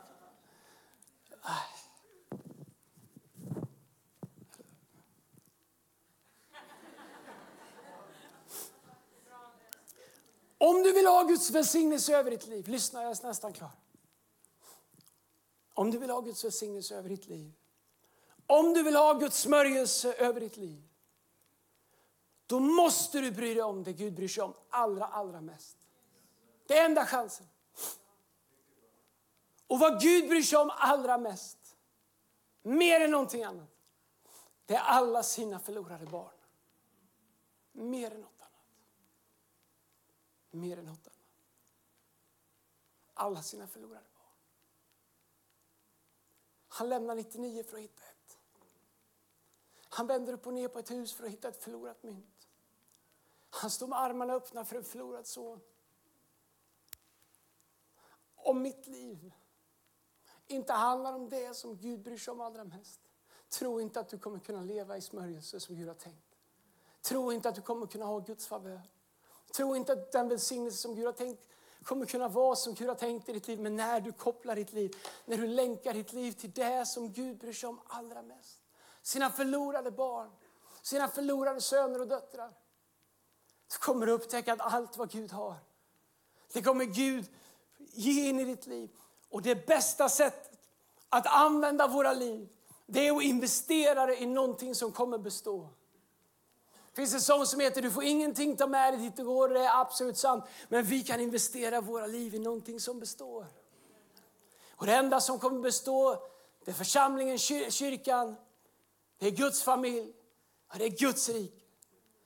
Om 10.58 10.84
du 10.84 10.93
vill 10.93 11.08
ha 11.08 11.24
Guds 11.24 11.49
välsignelse 11.49 12.18
över 12.18 12.32
ditt 12.32 12.47
liv, 12.47 12.68
lyssna 12.68 13.03
jag 13.03 13.12
är 13.12 13.28
nästan 13.28 13.53
klar. 13.53 13.72
Om 15.74 15.91
du 15.91 15.97
vill 15.97 16.10
ha 16.10 16.22
Guds 16.22 16.43
välsignelse 16.45 16.95
över 16.95 17.10
ditt 17.10 17.28
liv, 17.28 17.53
om 18.47 18.74
du 18.74 18.84
vill 18.84 18.95
ha 18.95 19.14
Guds 19.14 19.41
smörjelse 19.41 20.14
över 20.14 20.39
ditt 20.39 20.58
liv, 20.58 20.84
då 22.45 22.60
måste 22.60 23.20
du 23.20 23.32
bry 23.32 23.53
dig 23.53 23.64
om 23.64 23.84
det 23.84 23.93
Gud 23.93 24.14
bryr 24.14 24.28
sig 24.28 24.43
om 24.43 24.53
allra, 24.70 25.05
allra 25.05 25.41
mest. 25.41 25.78
Det 26.68 26.78
är 26.78 26.86
enda 26.86 27.05
chansen. 27.05 27.47
Och 29.68 29.80
vad 29.80 30.01
Gud 30.01 30.30
bryr 30.30 30.41
sig 30.41 30.58
om 30.60 30.72
allra 30.74 31.18
mest, 31.18 31.58
mer 32.62 33.01
än 33.01 33.12
någonting 33.12 33.43
annat, 33.43 33.70
det 34.66 34.76
är 34.76 34.82
alla 34.82 35.24
sina 35.24 35.60
förlorade 35.60 36.05
barn. 36.05 36.34
Mer 37.72 38.12
än 38.12 38.22
något. 38.22 38.36
Mer 40.51 40.79
än 40.79 40.85
något 40.85 41.07
annat. 41.07 41.17
Alla 43.13 43.41
sina 43.41 43.67
förlorade 43.67 44.05
barn. 44.15 44.33
Han 46.67 46.89
lämnar 46.89 47.15
99 47.15 47.63
för 47.63 47.77
att 47.77 47.83
hitta 47.83 48.03
ett. 48.03 48.37
Han 49.89 50.07
vänder 50.07 50.33
upp 50.33 50.47
och 50.47 50.53
ner 50.53 50.67
på 50.67 50.79
ett 50.79 50.91
hus 50.91 51.13
för 51.13 51.25
att 51.25 51.31
hitta 51.31 51.47
ett 51.47 51.63
förlorat 51.63 52.03
mynt. 52.03 52.47
Han 53.49 53.71
står 53.71 53.87
med 53.87 53.99
armarna 53.99 54.33
öppna 54.33 54.65
för 54.65 54.75
en 54.75 54.83
förlorad 54.83 55.27
son. 55.27 55.59
Om 58.35 58.61
mitt 58.61 58.87
liv 58.87 59.33
inte 60.47 60.73
handlar 60.73 61.13
om 61.13 61.29
det 61.29 61.53
som 61.53 61.77
Gud 61.77 62.01
bryr 62.01 62.17
sig 62.17 62.31
om 62.31 62.41
allra 62.41 62.63
mest. 62.63 63.01
Tro 63.49 63.81
inte 63.81 63.99
att 63.99 64.09
du 64.09 64.19
kommer 64.19 64.39
kunna 64.39 64.61
leva 64.61 64.97
i 64.97 65.01
smörjelse 65.01 65.59
som 65.59 65.75
Gud 65.75 65.87
har 65.87 65.95
tänkt. 65.95 66.37
Tro 67.01 67.31
inte 67.31 67.49
att 67.49 67.55
du 67.55 67.61
kommer 67.61 67.87
kunna 67.87 68.05
ha 68.05 68.19
Guds 68.19 68.47
favör. 68.47 68.81
Tro 69.51 69.75
inte 69.75 69.93
att 69.93 70.11
den 70.11 70.29
välsignelse 70.29 70.77
som 70.77 70.95
Gud 70.95 71.05
har 71.05 71.13
tänkt 71.13 71.43
kommer 71.83 72.05
kunna 72.05 72.27
vara 72.27 72.55
som 72.55 72.73
Gud 72.73 72.87
har 72.87 72.95
tänkt 72.95 73.29
i 73.29 73.33
ditt 73.33 73.47
liv. 73.47 73.59
Men 73.59 73.75
när 73.75 74.01
du 74.01 74.11
kopplar 74.11 74.55
ditt 74.55 74.73
liv, 74.73 74.95
när 75.25 75.37
du 75.37 75.47
länkar 75.47 75.93
ditt 75.93 76.13
liv 76.13 76.31
till 76.31 76.51
det 76.51 76.85
som 76.85 77.13
Gud 77.13 77.37
bryr 77.37 77.53
sig 77.53 77.69
om 77.69 77.79
allra 77.87 78.21
mest. 78.21 78.61
Sina 79.01 79.29
förlorade 79.29 79.91
barn, 79.91 80.31
sina 80.81 81.07
förlorade 81.07 81.61
söner 81.61 82.01
och 82.01 82.07
döttrar. 82.07 82.53
Så 83.67 83.79
kommer 83.79 84.05
du 84.05 84.11
upptäcka 84.11 84.53
att 84.53 84.73
allt 84.73 84.97
vad 84.97 85.11
Gud 85.11 85.31
har, 85.31 85.55
det 86.53 86.61
kommer 86.61 86.85
Gud 86.85 87.25
ge 87.77 88.29
in 88.29 88.39
i 88.39 88.45
ditt 88.45 88.67
liv. 88.67 88.89
Och 89.29 89.41
det 89.41 89.67
bästa 89.67 90.09
sättet 90.09 90.59
att 91.09 91.27
använda 91.27 91.87
våra 91.87 92.13
liv, 92.13 92.49
det 92.85 93.07
är 93.07 93.17
att 93.17 93.23
investera 93.23 94.05
det 94.05 94.21
i 94.21 94.25
någonting 94.25 94.75
som 94.75 94.91
kommer 94.91 95.17
bestå. 95.17 95.69
Det 96.97 97.01
finns 97.01 97.13
en 97.13 97.21
sång 97.21 97.45
som 97.45 97.59
heter 97.59 97.81
Du 97.81 97.91
får 97.91 98.03
ingenting 98.03 98.55
ta 98.55 98.67
med 98.67 98.93
dig 98.93 99.01
dit 99.01 99.15
du 99.15 99.23
går. 99.23 99.49
Det 99.49 99.59
är 99.59 99.81
absolut 99.81 100.17
sant. 100.17 100.45
Men 100.67 100.83
vi 100.83 101.03
kan 101.03 101.19
investera 101.19 101.81
våra 101.81 102.07
liv 102.07 102.35
i 102.35 102.39
någonting 102.39 102.79
som 102.79 102.99
består. 102.99 103.45
Och 104.71 104.85
det 104.85 104.95
enda 104.95 105.21
som 105.21 105.39
kommer 105.39 105.61
bestå, 105.61 106.27
det 106.65 106.71
är 106.71 106.75
församlingen, 106.75 107.37
kyrkan, 107.37 108.35
det 109.17 109.27
är 109.27 109.31
Guds 109.31 109.63
familj, 109.63 110.13
och 110.71 110.77
det 110.77 110.85
är 110.85 110.89
Guds 110.89 111.29
rike. 111.29 111.61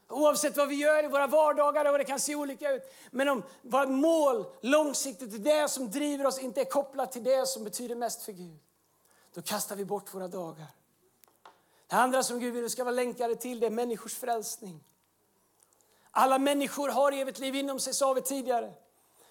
Oavsett 0.07 0.57
vad 0.57 0.67
vi 0.67 0.75
gör 0.75 1.03
i 1.03 1.07
våra 1.07 1.27
vardagar 1.27 1.91
och 1.91 1.97
det 1.97 2.03
kan 2.03 2.19
se 2.19 2.35
olika 2.35 2.71
ut. 2.71 2.93
Men 3.11 3.29
om 3.29 3.43
vårt 3.61 3.89
mål 3.89 4.45
långsiktigt, 4.61 5.43
det 5.43 5.69
som 5.69 5.91
driver 5.91 6.25
oss, 6.25 6.39
inte 6.39 6.61
är 6.61 6.65
kopplat 6.65 7.11
till 7.11 7.23
det 7.23 7.47
som 7.47 7.63
betyder 7.63 7.95
mest 7.95 8.21
för 8.21 8.31
Gud. 8.31 8.59
Då 9.33 9.41
kastar 9.41 9.75
vi 9.75 9.85
bort 9.85 10.13
våra 10.13 10.27
dagar. 10.27 10.80
Det 11.91 11.97
andra 11.97 12.23
som 12.23 12.39
Gud 12.39 12.53
vill 12.53 12.69
ska 12.69 12.83
vara 12.83 12.95
länkade 12.95 13.35
till 13.35 13.59
det 13.59 13.65
är 13.65 13.71
människors 13.71 14.15
frälsning. 14.15 14.83
Alla 16.11 16.39
människor 16.39 16.89
har 16.89 17.11
evigt 17.11 17.39
liv 17.39 17.55
inom 17.55 17.79
sig, 17.79 17.93
sa 17.93 18.13
vi 18.13 18.21
tidigare. 18.21 18.73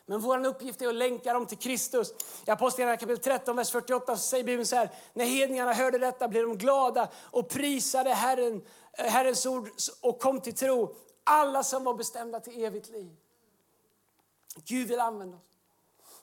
Men 0.07 0.21
vår 0.21 0.47
uppgift 0.47 0.83
är 0.83 0.89
att 0.89 0.95
länka 0.95 1.33
dem 1.33 1.47
till 1.47 1.59
Kristus. 1.59 2.15
I 2.47 2.51
Apostlagärningarna 2.51 2.97
kapitel 2.97 3.25
13, 3.25 3.57
vers 3.57 3.71
48 3.71 4.17
säger 4.17 4.45
Bibeln 4.45 4.67
så 4.67 4.77
här. 4.77 4.91
När 5.13 5.25
hedningarna 5.25 5.73
hörde 5.73 5.99
detta 5.99 6.29
blev 6.29 6.47
de 6.47 6.59
glada 6.59 7.09
och 7.15 7.49
prisade 7.49 8.11
Herren, 8.11 8.63
eh, 8.93 9.05
Herrens 9.05 9.47
ord 9.47 9.71
och 10.01 10.21
kom 10.21 10.41
till 10.41 10.55
tro. 10.55 10.95
Alla 11.25 11.63
som 11.63 11.85
var 11.85 11.95
bestämda 11.95 12.41
till 12.41 12.65
evigt 12.65 12.89
liv. 12.89 13.17
Gud 14.65 14.89
vill 14.89 15.01
använda 15.01 15.37
oss. 15.37 15.59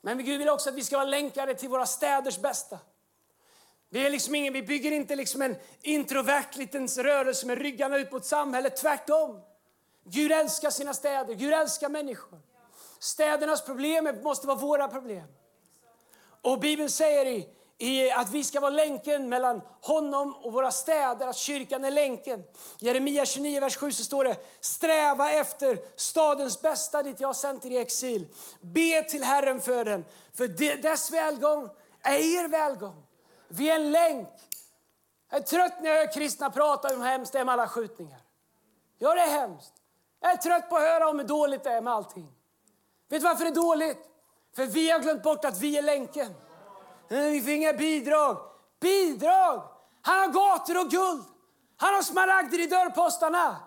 Men 0.02 0.26
Gud 0.26 0.40
vill 0.40 0.50
också 0.50 0.70
att 0.70 0.76
vi 0.76 0.84
ska 0.84 0.98
vara 0.98 1.10
länkade 1.10 1.56
till 1.56 1.70
våra 1.70 1.86
städers 1.86 2.40
bästa. 2.40 2.80
Vi, 3.90 4.06
är 4.06 4.10
liksom 4.10 4.36
ingen, 4.36 4.54
vi 4.54 4.64
bygger 4.64 4.92
inte 4.92 5.16
liksom 5.16 5.42
en 5.42 5.56
introvert 5.82 6.58
liten 6.58 6.88
rörelse 6.88 7.48
med 7.48 7.58
ryggarna 7.58 7.98
ut 7.98 8.12
mot 8.12 8.26
samhället. 8.26 8.78
Tvärtom. 8.78 9.42
Gud 10.04 10.32
älskar 10.32 10.70
sina 10.70 10.94
städer, 10.94 11.34
Gud 11.34 11.54
älskar 11.54 11.90
människor. 11.90 12.40
Städernas 13.00 13.66
problem 13.66 14.10
måste 14.24 14.48
vara 14.48 14.58
våra 14.58 14.88
problem. 14.88 15.28
Och 16.42 16.60
Bibeln 16.60 16.90
säger 16.90 17.26
i, 17.26 17.50
i 17.78 18.12
att 18.12 18.30
vi 18.32 18.44
ska 18.44 18.60
vara 18.60 18.72
länken 18.72 19.30
mellan 19.30 19.62
honom 19.82 20.36
och 20.36 20.54
våra 20.54 20.72
städer, 20.72 21.28
att 21.28 21.36
kyrkan 21.36 21.86
är 21.86 21.92
länken. 21.92 22.44
Jeremia 22.80 23.26
29, 23.26 23.60
vers 23.60 23.78
7 23.78 23.92
så 23.92 24.04
står 24.04 24.24
det 24.24 24.36
Sträva 24.60 25.32
efter 25.32 25.80
stadens 25.96 26.62
bästa 26.62 27.04
dit 27.04 27.20
jag 27.20 27.28
har 27.28 27.34
sänt 27.34 27.66
er 27.66 27.72
i 27.72 27.78
exil. 27.78 28.28
Be 28.62 29.04
till 29.04 29.24
Herren 29.24 29.62
för 29.62 29.86
den, 29.86 30.06
för 30.34 30.48
dess 30.82 31.12
välgång 31.12 31.70
är 32.02 32.18
er 32.18 32.48
välgång. 32.48 33.07
Vi 33.48 33.70
är 33.70 33.76
en 33.76 33.91
länk. 33.91 34.30
Jag 35.30 35.39
är 35.39 35.43
trött 35.43 35.82
när 35.82 35.89
jag 35.89 35.98
hör 35.98 36.14
kristna 36.14 36.50
prata 36.50 36.93
om 36.93 37.02
hur 37.02 37.08
hemskt 37.08 37.34
det 37.34 37.39
är 37.39 37.45
med 37.45 37.54
alla 37.54 37.68
skjutningar. 37.68 38.20
Ja, 38.98 39.14
det 39.14 39.22
är 39.22 39.30
hemskt. 39.30 39.74
Jag 40.20 40.32
är 40.32 40.38
trött 40.38 40.70
på 40.70 40.76
att 40.76 40.82
höra 40.82 41.10
om 41.10 41.20
hur 41.20 41.28
dåligt 41.28 41.64
det 41.64 41.70
är 41.70 41.82
med 41.82 41.93
allting. 41.93 42.32
Vet 43.10 43.22
du 43.22 43.28
varför 43.28 43.43
det 43.43 43.50
är 43.50 43.56
dåligt? 43.56 44.00
För 44.56 44.66
vi 44.66 44.91
har 44.91 45.00
glömt 45.00 45.24
bort 45.24 45.45
att 45.45 45.60
vi 45.60 45.78
är 45.78 45.82
länken. 45.82 46.34
Eh, 47.10 47.20
vi 47.20 47.41
får 47.41 47.52
inga 47.52 47.74
bidrag. 47.74 48.38
Bidrag! 48.80 49.64
Han 50.02 50.20
har 50.20 50.28
gator 50.28 50.82
och 50.86 50.91
guld. 50.91 51.24
Han 51.78 51.93
har 51.93 52.02
smaragder 52.02 52.60
i 52.60 52.68
dörrpostarna. 52.68 53.58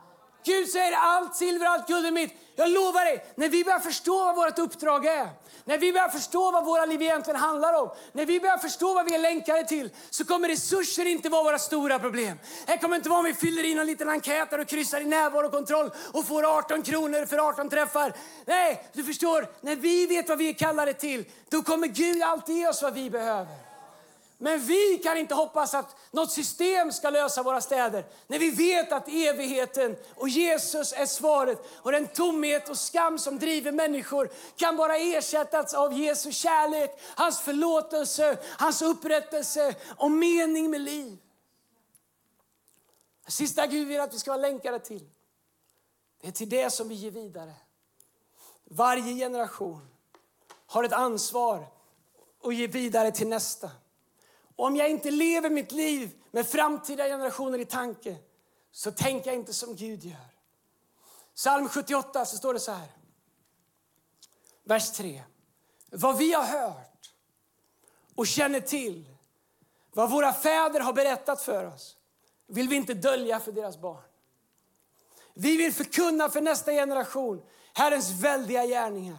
Gud 0.45 0.69
säger 0.69 0.93
allt 0.93 1.37
silver 1.37 1.67
allt 1.67 1.89
guld 1.89 2.07
är 2.07 2.11
mitt. 2.11 2.35
Jag 2.57 2.71
lovar 2.71 3.05
dig, 3.05 3.25
när 3.35 3.49
vi 3.49 3.65
börjar 3.65 3.79
förstå 3.79 4.25
vad 4.25 4.37
vårt 4.37 4.59
uppdrag 4.59 5.07
är, 5.07 5.29
när 5.65 5.79
vi 5.79 5.93
börjar 5.93 6.09
förstå 6.09 6.51
vad 6.51 6.65
våra 6.65 6.87
liv 6.87 7.03
egentligen 7.03 7.41
handlar 7.41 7.83
om, 7.83 7.91
när 8.13 8.27
vi 8.27 8.41
börjar 8.41 8.59
förstå 8.59 8.95
vad 8.95 9.05
vi 9.05 9.15
är 9.15 9.19
länkade 9.19 9.65
till, 9.65 9.91
så 10.11 10.25
kommer 10.25 10.49
resurser 10.49 11.07
inte 11.07 11.29
vara 11.29 11.43
våra 11.43 11.59
stora 11.59 11.99
problem. 11.99 12.39
Det 12.67 12.79
kommer 12.79 12.97
inte 12.97 13.09
vara 13.09 13.19
om 13.19 13.25
vi 13.25 13.35
fyller 13.35 13.65
in 13.65 13.79
en 13.79 13.87
liten 13.87 14.09
enkät 14.09 14.53
och 14.53 14.67
kryssar 14.67 15.01
i 15.01 15.05
närvarokontroll 15.05 15.91
och 16.13 16.27
får 16.27 16.59
18 16.59 16.83
kronor 16.83 17.27
för 17.27 17.39
18 17.49 17.69
träffar. 17.69 18.13
Nej, 18.45 18.89
du 18.93 19.05
förstår, 19.05 19.47
när 19.61 19.77
vi 19.77 20.07
vet 20.07 20.29
vad 20.29 20.39
vi 20.39 20.49
är 20.49 20.55
kallade 20.55 20.95
till, 20.95 21.25
då 21.49 21.63
kommer 21.63 21.87
Gud 21.87 22.23
alltid 22.23 22.57
ge 22.57 22.69
oss 22.69 22.83
vad 22.83 22.95
vi 22.95 23.11
behöver. 23.11 23.70
Men 24.43 24.61
vi 24.61 25.01
kan 25.03 25.17
inte 25.17 25.35
hoppas 25.35 25.75
att 25.75 25.97
något 26.11 26.33
system 26.33 26.93
ska 26.93 27.11
lösa 27.11 27.43
våra 27.43 27.61
städer. 27.61 28.05
När 28.27 28.39
vi 28.39 28.51
vet 28.51 28.93
att 28.93 29.09
evigheten 29.09 29.97
och 30.15 30.29
Jesus 30.29 30.93
är 30.93 31.07
svaret. 31.07 31.59
Och 31.77 31.93
den 31.93 32.07
tomhet 32.07 32.69
och 32.69 32.79
skam 32.79 33.19
som 33.19 33.39
driver 33.39 33.73
människor 33.73 34.31
kan 34.57 34.77
bara 34.77 34.97
ersättas 34.97 35.75
av 35.75 35.93
Jesu 35.93 36.33
kärlek, 36.33 37.01
hans 37.17 37.41
förlåtelse, 37.41 38.39
hans 38.59 38.83
upprättelse 38.83 39.75
och 39.97 40.11
mening 40.11 40.71
med 40.71 40.81
liv. 40.81 41.19
Det 43.27 43.33
sista 43.33 43.67
Gud 43.67 43.89
vill 43.89 44.01
att 44.01 44.15
vi 44.15 44.19
ska 44.19 44.31
vara 44.31 44.43
länkade 44.43 44.79
till, 44.79 45.09
det 46.21 46.29
är 46.29 46.33
till 46.33 46.49
det 46.49 46.71
som 46.71 46.89
vi 46.89 46.95
ger 46.95 47.11
vidare. 47.11 47.55
Varje 48.65 49.15
generation 49.15 49.89
har 50.67 50.85
ett 50.85 50.93
ansvar 50.93 51.67
att 52.43 52.55
ge 52.55 52.67
vidare 52.67 53.13
till 53.13 53.29
nästa. 53.29 53.71
Om 54.61 54.77
jag 54.77 54.91
inte 54.91 55.11
lever 55.11 55.51
mitt 55.51 55.73
liv 55.73 56.11
med 56.31 56.47
framtida 56.47 57.05
generationer 57.05 57.59
i 57.59 57.65
tanke 57.65 58.17
så 58.73 58.93
tänker 58.93 59.31
jag 59.31 59.35
inte 59.35 59.55
som 59.55 59.77
Gud 59.77 60.05
gör. 60.05 60.35
Psalm 61.35 61.69
78 61.69 62.25
så 62.25 62.37
står 62.37 62.55
det 62.55 62.61
så 62.61 62.73
här. 62.73 62.89
Vers 64.65 64.93
3. 64.93 65.23
Vad 65.91 66.19
vi 66.19 66.33
har 66.33 66.45
hört 66.45 67.11
och 68.15 68.27
känner 68.27 68.61
till, 68.61 69.05
vad 69.93 70.11
våra 70.11 70.33
fäder 70.33 70.81
har 70.81 70.93
berättat 70.93 71.43
för 71.43 71.65
oss, 71.65 71.97
vill 72.47 72.69
vi 72.69 72.77
inte 72.77 72.95
dölja 72.95 73.41
för 73.41 73.53
deras 73.53 73.81
barn. 73.81 74.05
Vi 75.35 75.57
vill 75.57 75.75
förkunna 75.75 76.29
för 76.29 76.41
nästa 76.41 76.73
generation 76.73 77.43
Herrens 77.75 78.11
väldiga 78.11 78.67
gärningar, 78.67 79.19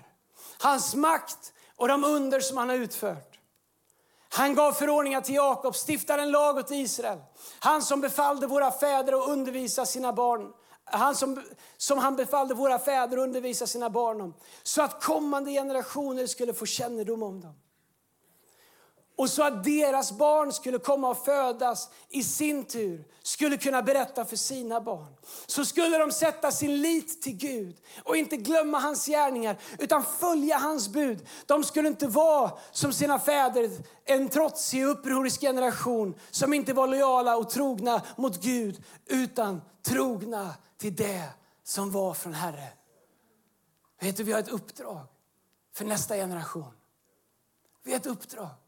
hans 0.60 0.96
makt 0.96 1.54
och 1.76 1.88
de 1.88 2.04
under 2.04 2.40
som 2.40 2.58
han 2.58 2.70
har 2.70 2.76
utfört. 2.76 3.31
Han 4.34 4.56
gav 4.56 4.72
förordningar 4.72 5.22
till 5.22 5.36
Jakob, 5.36 5.76
stiftade 5.76 6.22
en 6.22 6.32
lag 6.32 6.58
åt 6.58 6.72
Israel. 6.72 7.20
Han 7.60 7.82
som 7.82 8.02
befallde 8.02 8.48
våra 8.48 8.72
fäder 8.72 9.14
att 9.14 9.30
undervisa 9.30 9.86
sina 9.86 10.14
barn. 10.14 10.54
Han 10.84 11.16
som, 11.16 11.44
som 11.78 11.98
han 11.98 12.16
befallde 12.16 12.54
våra 12.54 12.80
fäder 12.80 13.18
att 13.18 13.24
undervisa 13.24 13.68
sina 13.68 13.90
barn 13.90 14.22
om. 14.22 14.34
Så 14.64 14.82
att 14.82 15.04
kommande 15.04 15.52
generationer 15.52 16.28
skulle 16.28 16.54
få 16.54 16.66
kännedom 16.66 17.24
om 17.24 17.42
dem 17.42 17.54
och 19.22 19.30
så 19.30 19.44
att 19.44 19.64
deras 19.64 20.12
barn 20.12 20.54
skulle 20.54 20.80
komma 20.80 21.10
och 21.10 21.26
födas 21.26 21.90
i 22.10 22.24
sin 22.24 22.66
tur 22.66 23.06
skulle 23.24 23.58
kunna 23.58 23.82
berätta 23.82 24.26
för 24.26 24.36
sina 24.36 24.82
barn. 24.82 25.16
Så 25.46 25.66
skulle 25.66 25.98
de 25.98 26.12
sätta 26.12 26.52
sin 26.52 26.82
lit 26.82 27.22
till 27.22 27.38
Gud 27.38 27.78
och 28.04 28.18
inte 28.18 28.38
glömma 28.38 28.80
hans 28.80 29.06
gärningar 29.06 29.58
utan 29.80 30.04
följa 30.04 30.58
hans 30.58 30.90
bud. 30.90 31.28
De 31.46 31.64
skulle 31.64 31.88
inte 31.88 32.08
vara 32.08 32.52
som 32.72 32.94
sina 32.94 33.20
fäder, 33.20 33.70
en 34.06 34.30
trotsig 34.30 34.86
upprorisk 34.86 35.42
generation 35.42 36.16
som 36.32 36.54
inte 36.54 36.74
var 36.74 36.88
lojala 36.88 37.38
och 37.38 37.50
trogna 37.50 38.02
mot 38.16 38.42
Gud 38.42 38.84
utan 39.06 39.62
trogna 39.82 40.54
till 40.78 40.96
det 40.96 41.30
som 41.64 41.92
var 41.92 42.14
från 42.14 42.34
Herren. 42.34 42.74
Vet 44.00 44.18
du, 44.18 44.24
vi 44.24 44.32
har 44.32 44.40
ett 44.40 44.50
uppdrag 44.50 45.06
för 45.74 45.86
nästa 45.86 46.16
generation. 46.16 46.74
Vi 47.84 47.92
har 47.92 48.00
ett 48.00 48.06
uppdrag. 48.06 48.61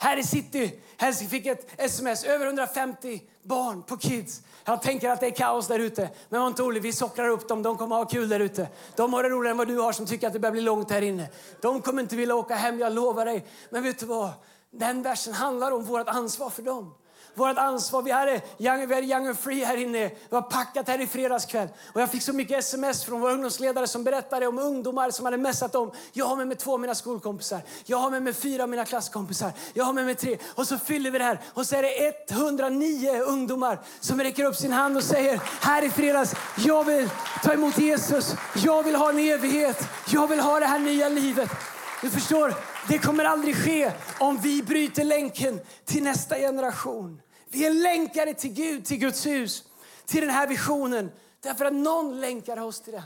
Här 0.00 0.16
i 0.16 0.22
city 0.22 0.80
här 0.96 1.12
fick 1.12 1.46
ett 1.46 1.66
sms, 1.76 2.24
över 2.24 2.46
150 2.46 3.22
barn 3.42 3.82
på 3.82 3.96
Kids. 3.96 4.42
Jag 4.64 4.82
tänker 4.82 5.10
att 5.10 5.20
det 5.20 5.26
är 5.26 5.30
kaos 5.30 5.68
där 5.68 5.78
ute. 5.78 6.10
Men 6.28 6.40
var 6.40 6.48
inte 6.48 6.62
orolig, 6.62 6.82
vi 6.82 6.92
sockrar 6.92 7.28
upp 7.28 7.48
dem. 7.48 7.62
De 7.62 7.76
kommer 7.76 7.96
ha 7.96 8.04
kul 8.04 8.28
där 8.28 8.40
ute. 8.40 8.68
De 8.96 9.12
har 9.12 9.22
det 9.22 9.28
roligare 9.28 9.50
än 9.50 9.56
vad 9.56 9.68
du 9.68 9.78
har 9.78 9.92
som 9.92 10.06
tycker 10.06 10.26
att 10.26 10.32
det 10.32 10.38
börjar 10.38 10.52
bli 10.52 10.60
långt 10.60 10.90
här 10.90 11.02
inne. 11.02 11.28
De 11.60 11.82
kommer 11.82 12.02
inte 12.02 12.16
vilja 12.16 12.34
åka 12.34 12.54
hem, 12.54 12.78
jag 12.78 12.92
lovar 12.92 13.24
dig. 13.24 13.46
Men 13.70 13.82
vet 13.82 13.98
du 13.98 14.06
vad? 14.06 14.30
Den 14.70 15.02
versen 15.02 15.32
handlar 15.34 15.70
om 15.70 15.84
vårt 15.84 16.08
ansvar 16.08 16.50
för 16.50 16.62
dem 16.62 16.94
vårt 17.38 17.58
ansvar. 17.58 18.02
Vi 18.02 18.10
hade 18.10 18.40
young, 18.58 18.86
vi 18.88 18.94
hade 18.94 19.06
young 19.06 19.26
and 19.26 19.38
free 19.38 19.64
här 19.64 19.76
inne. 19.76 20.08
Vi 20.08 20.36
har 20.36 20.42
packat 20.42 20.88
här 20.88 21.00
i 21.00 21.06
fredagskväll. 21.06 21.68
Och 21.92 22.00
jag 22.00 22.10
fick 22.10 22.22
så 22.22 22.32
mycket 22.32 22.58
sms 22.58 23.04
från 23.04 23.20
våra 23.20 23.32
ungdomsledare 23.32 23.86
som 23.86 24.04
berättade 24.04 24.46
om 24.46 24.58
ungdomar 24.58 25.10
som 25.10 25.24
hade 25.24 25.36
messat 25.36 25.74
om. 25.74 25.90
Jag 26.12 26.26
har 26.26 26.36
med 26.36 26.48
mig 26.48 26.56
två 26.56 26.72
av 26.72 26.80
mina 26.80 26.94
skolkompisar. 26.94 27.60
Jag 27.84 27.98
har 27.98 28.10
med 28.10 28.22
mig 28.22 28.32
fyra 28.32 28.62
av 28.62 28.68
mina 28.68 28.84
klasskompisar. 28.84 29.52
Jag 29.72 29.84
har 29.84 29.92
med 29.92 30.04
mig 30.04 30.14
tre. 30.14 30.38
Och 30.54 30.66
så 30.66 30.78
fyller 30.78 31.10
vi 31.10 31.18
det 31.18 31.24
här. 31.24 31.40
Och 31.54 31.66
så 31.66 31.76
är 31.76 31.82
det 31.82 32.30
109 32.30 33.22
ungdomar 33.22 33.78
som 34.00 34.20
räcker 34.20 34.44
upp 34.44 34.56
sin 34.56 34.72
hand 34.72 34.96
och 34.96 35.04
säger 35.04 35.40
här 35.60 35.84
i 35.84 35.90
fredags, 35.90 36.34
jag 36.56 36.84
vill 36.84 37.10
ta 37.42 37.52
emot 37.52 37.78
Jesus. 37.78 38.34
Jag 38.54 38.82
vill 38.82 38.96
ha 38.96 39.10
en 39.10 39.18
evighet. 39.18 39.88
Jag 40.12 40.26
vill 40.26 40.40
ha 40.40 40.60
det 40.60 40.66
här 40.66 40.78
nya 40.78 41.08
livet. 41.08 41.50
Du 42.02 42.10
förstår, 42.10 42.54
det 42.88 42.98
kommer 42.98 43.24
aldrig 43.24 43.56
ske 43.56 43.92
om 44.18 44.36
vi 44.36 44.62
bryter 44.62 45.04
länken 45.04 45.60
till 45.84 46.02
nästa 46.02 46.36
generation. 46.36 47.20
Vi 47.50 47.66
är 47.66 47.74
länkade 47.74 48.34
till 48.34 48.52
Gud, 48.52 48.84
till 48.84 48.98
Guds 48.98 49.26
hus, 49.26 49.68
till 50.06 50.20
den 50.20 50.30
här 50.30 50.48
visionen. 50.48 51.10
Därför 51.40 51.64
att 51.64 51.72
någon 51.72 52.20
länkar 52.20 52.60
oss 52.60 52.80
till 52.80 52.92
den. 52.92 53.02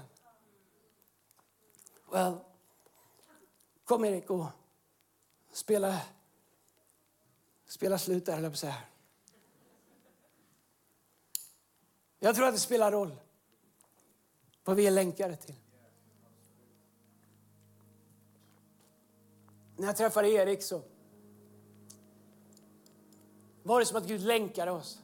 Well, 2.12 2.38
kom 3.84 4.04
Erik 4.04 4.30
och 4.30 4.46
spela, 5.52 6.00
spela 7.66 7.98
slut 7.98 8.26
där, 8.26 8.42
jag 8.42 8.58
säga. 8.58 8.76
Jag 12.18 12.36
tror 12.36 12.46
att 12.46 12.54
det 12.54 12.60
spelar 12.60 12.92
roll 12.92 13.16
vad 14.64 14.76
vi 14.76 14.86
är 14.86 14.90
länkade 14.90 15.36
till. 15.36 15.54
När 19.76 19.86
jag 19.86 19.96
träffade 19.96 20.28
Erik 20.28 20.62
så 20.62 20.82
var 23.62 23.80
det 23.80 23.86
som 23.86 23.96
att 23.96 24.06
Gud 24.06 24.20
länkade 24.20 24.70
oss. 24.70 25.02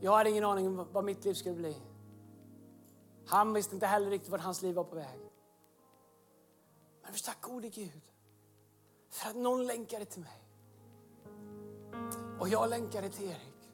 Jag 0.00 0.12
hade 0.12 0.30
ingen 0.30 0.44
aning 0.44 0.66
om 0.66 0.86
vad 0.92 1.04
mitt 1.04 1.24
liv 1.24 1.34
skulle 1.34 1.54
bli. 1.54 1.76
Han 3.26 3.52
visste 3.52 3.74
inte 3.74 3.86
heller 3.86 4.10
riktigt 4.10 4.30
vart 4.30 4.40
hans 4.40 4.62
liv 4.62 4.74
var 4.74 4.84
på 4.84 4.96
väg. 4.96 5.20
Men 7.02 7.12
vi 7.12 7.18
tack 7.18 7.40
gode 7.40 7.68
Gud 7.68 8.00
för 9.10 9.30
att 9.30 9.36
någon 9.36 9.66
länkade 9.66 10.04
till 10.04 10.22
mig. 10.22 10.44
Och 12.40 12.48
jag 12.48 12.70
länkade 12.70 13.08
till 13.08 13.24
Erik. 13.24 13.70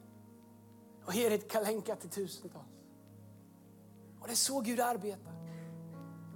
Och 1.05 1.15
Erik 1.15 1.51
kan 1.51 1.63
länka 1.63 1.95
till 1.95 2.09
tusentals. 2.09 2.65
Och 4.19 4.27
det 4.27 4.33
är 4.33 4.35
så 4.35 4.61
Gud 4.61 4.79
arbetar. 4.79 5.33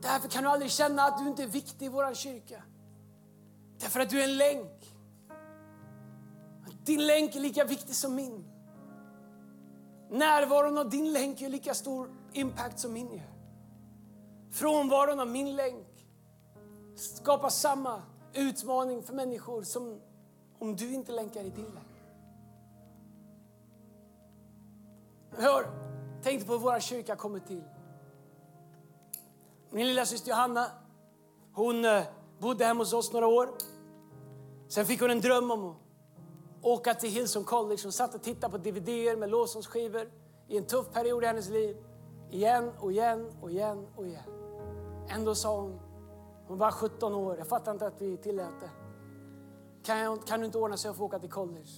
Därför 0.02 0.30
kan 0.30 0.44
du 0.44 0.50
aldrig 0.50 0.72
känna 0.72 1.04
att 1.04 1.18
du 1.18 1.28
inte 1.28 1.44
är 1.44 1.48
viktig 1.48 1.86
i 1.86 1.90
vår 1.90 2.14
kyrka. 2.14 2.64
Därför 3.80 4.00
att 4.00 4.10
du 4.10 4.20
är 4.20 4.24
en 4.24 4.38
länk. 4.38 4.79
Din 6.90 7.08
länk 7.08 7.36
är 7.36 7.40
lika 7.40 7.64
viktig 7.64 7.96
som 7.96 8.16
min. 8.16 8.46
Närvaron 10.10 10.78
av 10.78 10.90
din 10.90 11.14
länk 11.14 11.42
är 11.42 11.50
lika 11.50 11.74
stor 11.74 12.10
impact 12.34 12.80
som 12.80 12.94
min 12.94 13.12
gör. 13.12 13.34
Frånvaron 14.52 15.20
av 15.20 15.28
min 15.28 15.56
länk 15.56 16.08
skapar 16.96 17.50
samma 17.50 18.02
utmaning 18.34 19.04
för 19.04 19.14
människor 19.14 19.64
som 19.64 20.02
om 20.60 20.76
du 20.76 20.94
inte 20.94 21.12
länkar 21.12 21.44
i 21.44 21.50
din 21.50 21.66
länk. 21.66 22.04
Hör, 25.32 25.66
tänk 26.24 26.46
på 26.46 26.52
hur 26.52 26.60
vår 26.60 26.80
kyrka 26.80 27.16
kommer 27.16 27.40
till. 27.40 27.64
Min 29.70 29.88
lilla 29.88 30.06
syster 30.06 30.30
Johanna, 30.30 30.66
hon 31.54 31.86
eh, 31.86 32.04
bodde 32.40 32.66
hemma 32.66 32.82
hos 32.82 32.94
oss 32.94 33.14
några 33.14 33.28
år. 33.28 33.50
Sen 34.68 34.86
fick 34.86 35.02
hon 35.02 35.12
en 35.12 35.22
dröm 35.22 35.52
om 35.52 35.70
att 35.70 35.89
åka 36.62 36.94
till 36.94 37.10
Hillsong 37.10 37.44
College. 37.44 37.80
Hon 37.84 37.92
satt 37.92 38.16
och 38.16 38.22
tittade 38.22 38.52
på 38.52 38.58
dvd 38.58 39.18
med 39.18 39.30
lovsångsskivor 39.30 40.12
i 40.48 40.58
en 40.58 40.66
tuff 40.66 40.92
period 40.94 41.24
i 41.24 41.28
hennes 41.28 41.50
liv. 41.50 41.78
Igen 42.32 42.72
och 42.80 42.92
igen 42.92 43.32
och 43.42 43.52
igen 43.52 43.88
och 43.96 44.08
igen. 44.08 44.30
Ändå 45.08 45.36
sa 45.36 45.62
hon, 45.62 45.80
hon 46.48 46.58
var 46.58 46.72
17 46.72 47.14
år, 47.14 47.38
jag 47.38 47.48
fattar 47.48 47.72
inte 47.72 47.88
att 47.88 48.02
vi 48.02 48.18
tillät 48.18 48.60
det. 48.60 48.70
Kan, 49.84 50.00
jag, 50.00 50.28
kan 50.28 50.40
du 50.40 50.46
inte 50.46 50.58
ordna 50.58 50.78
så 50.78 50.88
jag 50.88 50.96
får 50.96 51.06
åka 51.06 51.20
till 51.20 51.30
college? 51.30 51.70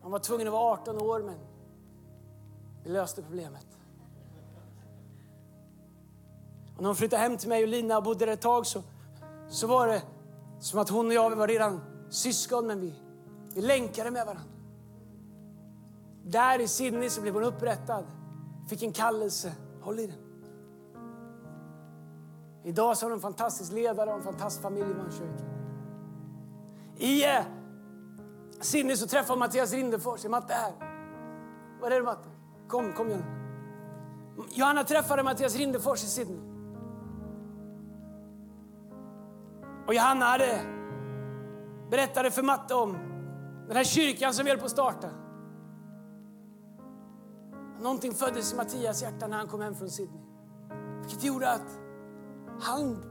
Hon 0.00 0.12
var 0.12 0.18
tvungen 0.18 0.46
att 0.46 0.52
vara 0.52 0.72
18 0.72 1.02
år 1.02 1.22
men 1.22 1.38
vi 2.84 2.90
löste 2.90 3.22
problemet. 3.22 3.66
Och 6.76 6.82
när 6.82 6.88
hon 6.88 6.96
flyttade 6.96 7.22
hem 7.22 7.36
till 7.36 7.48
mig 7.48 7.62
och 7.62 7.68
Lina 7.68 7.96
och 7.96 8.02
bodde 8.02 8.26
där 8.26 8.32
ett 8.32 8.40
tag 8.40 8.66
så, 8.66 8.82
så 9.48 9.66
var 9.66 9.86
det 9.86 10.02
som 10.60 10.80
att 10.80 10.88
hon 10.88 11.06
och 11.06 11.12
jag 11.12 11.36
var 11.36 11.48
redan 11.48 11.80
syskon 12.10 12.66
men 12.66 12.80
vi, 12.80 12.94
vi 13.58 13.62
länkade 13.62 14.10
med 14.10 14.26
varandra. 14.26 14.44
Där 16.22 16.58
i 16.58 16.68
Sydney 16.68 17.10
så 17.10 17.20
blev 17.20 17.34
hon 17.34 17.44
upprättad, 17.44 18.04
fick 18.68 18.82
en 18.82 18.92
kallelse. 18.92 19.52
Håll 19.80 19.98
i 19.98 20.06
den. 20.06 20.16
Idag 22.64 22.96
så 22.96 23.06
har 23.06 23.10
hon 23.10 23.16
en 23.16 23.22
fantastisk 23.22 23.72
ledare 23.72 24.10
och 24.10 24.16
en 24.16 24.22
fantastisk 24.22 24.62
familj 24.62 24.90
i 24.90 25.12
kyrka. 25.12 25.44
I 26.96 27.24
eh, 27.24 27.44
Sydney 28.60 28.96
så 28.96 29.06
träffade 29.06 29.32
hon 29.32 29.38
Mattias 29.38 29.72
Rindefors. 29.72 30.24
Är 30.24 30.28
Matte 30.28 30.52
här? 30.52 30.72
Var 31.80 31.90
är 31.90 31.96
du 31.96 32.02
Matte? 32.02 32.28
Kom, 32.68 32.92
kom 32.92 33.08
igen. 33.08 33.24
Johanna 34.50 34.84
träffade 34.84 35.22
Mattias 35.22 35.56
Rindefors 35.56 36.04
i 36.04 36.06
Sydney. 36.06 36.40
Och 39.86 39.94
Johanna 39.94 40.24
hade 40.24 40.60
berättade 41.90 42.30
för 42.30 42.42
Matte 42.42 42.74
om 42.74 43.08
den 43.68 43.76
här 43.76 43.84
kyrkan 43.84 44.34
som 44.34 44.44
vi 44.44 44.50
höll 44.50 44.60
på 44.60 44.64
att 44.64 44.70
starta. 44.70 45.08
Någonting 47.80 48.14
föddes 48.14 48.52
i 48.52 48.56
Mattias 48.56 49.02
hjärta 49.02 49.26
när 49.26 49.36
han 49.36 49.48
kom 49.48 49.60
hem 49.60 49.74
från 49.74 49.90
Sydney. 49.90 50.22
Vilket 51.00 51.24
gjorde 51.24 51.50
att 51.50 51.78
han 52.60 53.04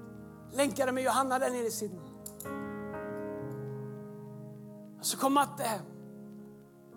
länkade 0.51 0.91
med 0.91 1.03
Johanna 1.03 1.39
där 1.39 1.49
nere 1.49 1.67
i 1.67 1.71
Sydney. 1.71 2.07
Och 4.99 5.05
så 5.05 5.17
kom 5.17 5.33
Matte 5.33 5.63
hem. 5.63 5.81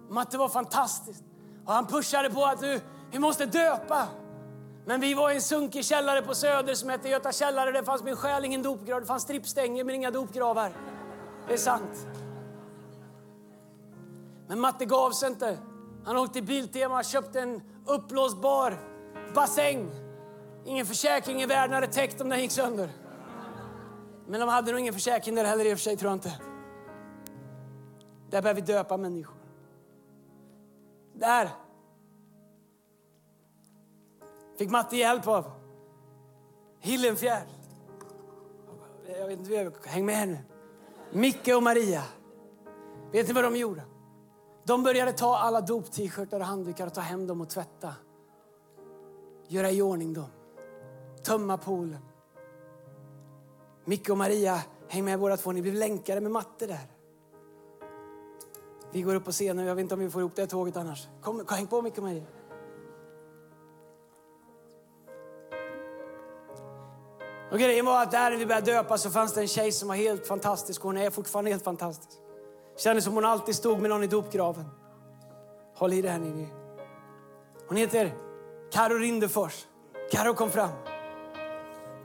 Matte 0.09 0.39
var 0.39 0.49
fantastisk. 0.49 1.23
Och 1.67 1.73
han 1.73 1.87
pushade 1.87 2.31
på 2.31 2.45
att 2.45 2.61
nu, 2.61 2.81
vi 3.13 3.19
måste 3.19 3.47
döpa. 3.47 4.09
Men 4.87 5.01
vi 5.01 5.15
var 5.15 5.31
i 5.31 5.35
en 5.35 5.43
sunkig 5.43 5.85
källare 5.85 6.23
på 6.23 6.35
Söder 6.35 6.75
som 6.75 6.89
hette 6.89 7.09
Göta 7.09 7.33
källare. 7.33 7.73
Det 7.73 7.85
fanns 7.85 8.03
min 8.03 8.17
själ 8.17 8.45
ingen 8.45 8.63
dopgrav. 8.63 9.01
Det 9.01 9.07
fanns 9.07 9.23
strippstänger 9.23 9.85
men 9.85 9.95
inga 9.95 10.11
dopgravar. 10.11 10.73
Det 11.47 11.53
är 11.53 11.59
sant. 11.59 12.07
Men 14.51 14.61
Matte 14.61 14.85
gav 14.85 15.11
sig 15.11 15.29
inte. 15.29 15.59
Han 16.05 16.17
åkte 16.17 16.33
till 16.33 16.45
Biltema 16.45 16.99
och 16.99 17.05
köpte 17.05 17.41
en 17.41 17.63
uppblåsbar 17.87 18.79
bassäng. 19.35 19.91
Ingen 20.65 20.87
försäkring 20.87 21.43
i 21.43 21.47
världen 21.47 21.75
hade 21.75 21.87
täckt 21.87 22.21
om 22.21 22.29
den 22.29 22.41
gick 22.41 22.51
sönder. 22.51 22.91
Men 24.27 24.41
de 24.41 24.49
hade 24.49 24.71
nog 24.71 24.81
ingen 24.81 24.95
försäkring 24.95 25.35
där 25.35 25.45
heller 25.45 25.65
i 25.65 25.75
och 25.75 25.79
för 25.79 25.83
sig, 25.83 25.97
tror 25.97 26.11
jag 26.11 26.17
inte. 26.17 26.41
Där 28.31 28.43
behöver 28.43 28.61
vi 28.61 28.67
döpa 28.67 28.97
människor. 28.97 29.37
Där 31.15 31.51
fick 34.59 34.71
Matte 34.71 34.97
hjälp 34.97 35.27
av 35.27 35.51
Hillenfjärd. 36.81 37.49
Jag 39.19 39.27
vet 39.27 39.39
inte, 39.39 39.89
häng 39.89 40.07
med 40.07 40.15
här 40.15 40.27
nu. 40.27 40.39
Micke 41.13 41.49
och 41.57 41.63
Maria. 41.63 42.03
Vet 43.13 43.29
ni 43.29 43.33
vad 43.33 43.45
de 43.45 43.57
gjorde? 43.57 43.90
De 44.71 44.83
började 44.83 45.13
ta 45.13 45.37
alla 45.37 45.61
dop-t-shirtar 45.61 46.41
och 46.41 46.47
handdukar 46.47 46.87
och 46.87 46.95
ta 46.95 47.01
hem 47.01 47.27
dem 47.27 47.41
och 47.41 47.49
tvätta. 47.49 47.95
Göra 49.49 49.71
i 49.71 49.83
ordning 49.83 50.15
dem. 50.15 50.31
Tömma 51.25 51.59
poolen. 51.59 52.05
Micke 53.85 54.09
och 54.09 54.19
Maria 54.19 54.63
Häng 54.89 55.05
med 55.05 55.21
båda 55.21 55.37
två, 55.37 55.53
ni 55.53 55.63
blev 55.63 55.75
länkade 55.75 56.21
med 56.21 56.33
matte 56.33 56.67
där. 56.67 56.91
Vi 58.93 59.03
går 59.03 59.15
upp 59.15 59.25
på 59.25 59.33
scenen, 59.33 59.67
jag 59.67 59.75
vet 59.75 59.83
inte 59.83 59.95
om 59.95 60.01
vi 60.01 60.11
får 60.11 60.21
ihop 60.21 60.37
det 60.37 60.47
tåget 60.47 60.77
annars. 60.77 61.09
Kom, 61.23 61.47
häng 61.49 61.67
på 61.67 61.83
Micke 61.83 61.99
och 61.99 62.05
Maria. 62.05 62.25
Och 67.53 67.59
grejen 67.59 67.87
var 67.87 68.03
att 68.03 68.11
där 68.11 68.31
när 68.31 68.39
vi 68.39 68.47
började 68.47 68.73
döpa 68.73 68.99
så 68.99 69.11
fanns 69.11 69.35
det 69.35 69.41
en 69.41 69.49
tjej 69.49 69.73
som 69.73 69.89
var 69.89 69.95
helt 69.95 70.27
fantastisk. 70.27 70.83
Hon 70.83 70.97
är 70.97 71.11
fortfarande 71.11 71.51
helt 71.51 71.65
fantastisk. 71.65 72.21
Kändes 72.81 73.05
som 73.05 73.15
hon 73.15 73.25
alltid 73.25 73.55
stod 73.55 73.81
med 73.81 73.91
någon 73.91 74.05
i 74.05 74.07
dopgraven. 74.07 74.65
Håll 75.75 75.93
i 75.93 76.03
det 76.03 76.09
här 76.09 76.19
Ninni. 76.19 76.49
Hon 77.69 77.77
heter 77.77 78.15
Karo 78.73 78.95
Rindefors. 78.95 79.67
Karo 80.11 80.35
kom 80.35 80.51
fram. 80.51 80.71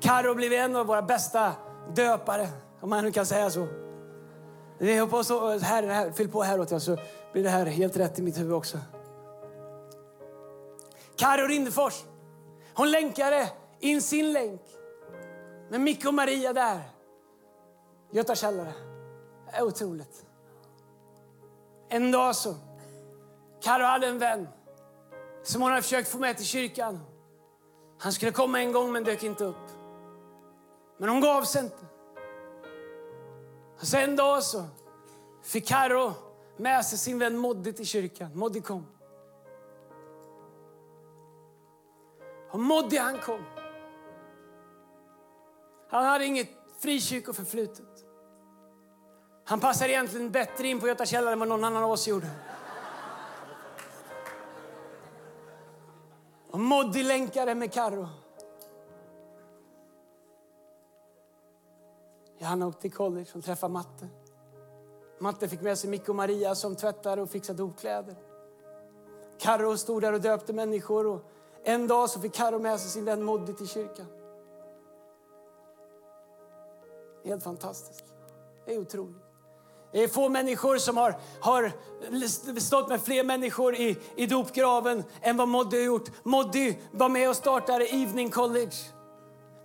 Karo 0.01 0.35
blev 0.35 0.53
en 0.53 0.75
av 0.75 0.85
våra 0.85 1.01
bästa 1.01 1.51
döpare, 1.95 2.47
om 2.81 2.89
man 2.89 3.03
nu 3.03 3.11
kan 3.11 3.25
säga 3.25 3.49
så. 3.49 3.67
Vi 4.77 4.97
hoppas 4.97 5.17
på 5.17 5.23
så, 5.23 5.57
här, 5.57 5.83
här, 5.83 6.11
fyll 6.11 6.29
på 6.29 6.43
häråt 6.43 6.81
så 6.81 6.97
blir 7.33 7.43
det 7.43 7.49
här 7.49 7.65
helt 7.65 7.97
rätt 7.97 8.19
i 8.19 8.21
mitt 8.21 8.39
huvud 8.39 8.53
också. 8.53 8.77
Karo 11.15 11.47
Rindefors, 11.47 12.03
hon 12.73 12.91
länkade 12.91 13.49
in 13.79 14.01
sin 14.01 14.33
länk. 14.33 14.61
Med 15.69 15.81
Micke 15.81 16.05
och 16.05 16.13
Maria 16.13 16.53
där. 16.53 16.81
Göta 18.11 18.35
källare. 18.35 18.73
Det 19.51 19.57
är 19.57 19.63
otroligt. 19.63 20.25
En 21.95 22.11
dag 22.11 22.35
så, 22.35 22.55
Carro 23.61 23.83
hade 23.83 24.07
en 24.07 24.19
vän 24.19 24.47
som 25.43 25.61
hon 25.61 25.71
hade 25.71 25.81
försökt 25.81 26.09
få 26.09 26.17
med 26.17 26.37
till 26.37 26.45
kyrkan. 26.45 26.99
Han 27.99 28.13
skulle 28.13 28.31
komma 28.31 28.59
en 28.59 28.71
gång 28.71 28.91
men 28.91 29.03
dök 29.03 29.23
inte 29.23 29.43
upp. 29.43 29.69
Men 30.97 31.09
hon 31.09 31.21
gav 31.21 31.43
sig 31.43 31.63
inte. 31.63 31.85
Och 33.79 33.87
så 33.87 33.97
en 33.97 34.15
dag 34.15 34.43
så 34.43 34.63
fick 35.43 35.67
Carro 35.67 36.13
med 36.57 36.85
sig 36.85 36.97
sin 36.97 37.19
vän 37.19 37.37
Moddi 37.37 37.73
till 37.73 37.85
kyrkan. 37.85 38.31
Moddi 38.33 38.61
kom. 38.61 38.87
Och 42.51 42.59
Moddi 42.59 42.97
han 42.97 43.19
kom. 43.19 43.43
Han 45.89 46.05
hade 46.05 46.25
inget 46.25 46.49
frikyrkoförflutet. 46.79 47.84
Han 49.47 49.59
passar 49.59 49.89
egentligen 49.89 50.31
bättre 50.31 50.67
in 50.67 50.79
på 50.79 50.87
Göta 50.87 51.05
källare 51.05 51.33
än 51.33 51.39
vad 51.39 51.47
någon 51.47 51.63
annan 51.63 51.83
av 51.83 51.91
oss 51.91 52.07
gjorde. 52.07 52.29
Och 56.51 56.59
Moddi 56.59 57.03
länkade 57.03 57.55
med 57.55 57.73
Carro. 57.73 58.07
Johanna 62.37 62.67
åkte 62.67 62.81
till 62.81 62.93
college 62.93 63.27
och 63.35 63.43
träffade 63.43 63.73
Matte. 63.73 64.07
Matte 65.19 65.49
fick 65.49 65.61
med 65.61 65.77
sig 65.77 65.89
Micke 65.89 66.09
och 66.09 66.15
Maria 66.15 66.55
som 66.55 66.75
tvättade 66.75 67.21
och 67.21 67.29
fixade 67.29 67.57
dopkläder. 67.57 68.15
Karro 69.39 69.77
stod 69.77 70.01
där 70.01 70.13
och 70.13 70.21
döpte 70.21 70.53
människor. 70.53 71.07
Och 71.07 71.21
en 71.63 71.87
dag 71.87 72.09
så 72.09 72.19
fick 72.19 72.33
Karro 72.33 72.59
med 72.59 72.79
sig 72.79 72.89
sin 72.89 73.05
vän 73.05 73.23
Moddi 73.23 73.53
till 73.53 73.67
kyrkan. 73.67 74.07
Helt 77.25 77.43
fantastiskt. 77.43 78.05
Det 78.65 78.73
är 78.73 78.79
otroligt. 78.79 79.34
Det 79.95 80.03
är 80.03 80.07
få 80.07 80.29
människor 80.29 80.77
som 80.77 80.97
har, 80.97 81.15
har 81.39 81.71
stått 82.59 82.89
med 82.89 83.01
fler 83.01 83.23
människor 83.23 83.75
i, 83.75 83.97
i 84.15 84.25
dopgraven 84.25 85.03
än 85.21 85.37
vad 85.37 85.47
Moddy 85.47 85.77
har 85.77 85.83
gjort. 85.83 86.11
Moddy 86.23 86.73
var 86.91 87.09
med 87.09 87.29
och 87.29 87.35
startade 87.35 87.85
Evening 87.85 88.29
College. 88.29 88.75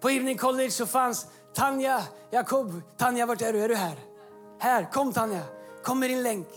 På 0.01 0.11
Evening 0.11 0.37
College 0.37 0.71
så 0.71 0.87
fanns 0.87 1.27
Tanja 1.55 2.03
Jakob. 2.31 2.83
Tanja, 2.97 3.27
vart 3.27 3.43
är 3.43 3.53
du? 3.53 3.63
Är 3.63 3.69
du 3.69 3.75
här? 3.75 3.99
Här, 4.59 4.93
kom 4.93 5.13
Tanja. 5.13 5.43
Kom 5.83 5.99
med 6.01 6.11
din 6.11 6.23
länk. 6.23 6.49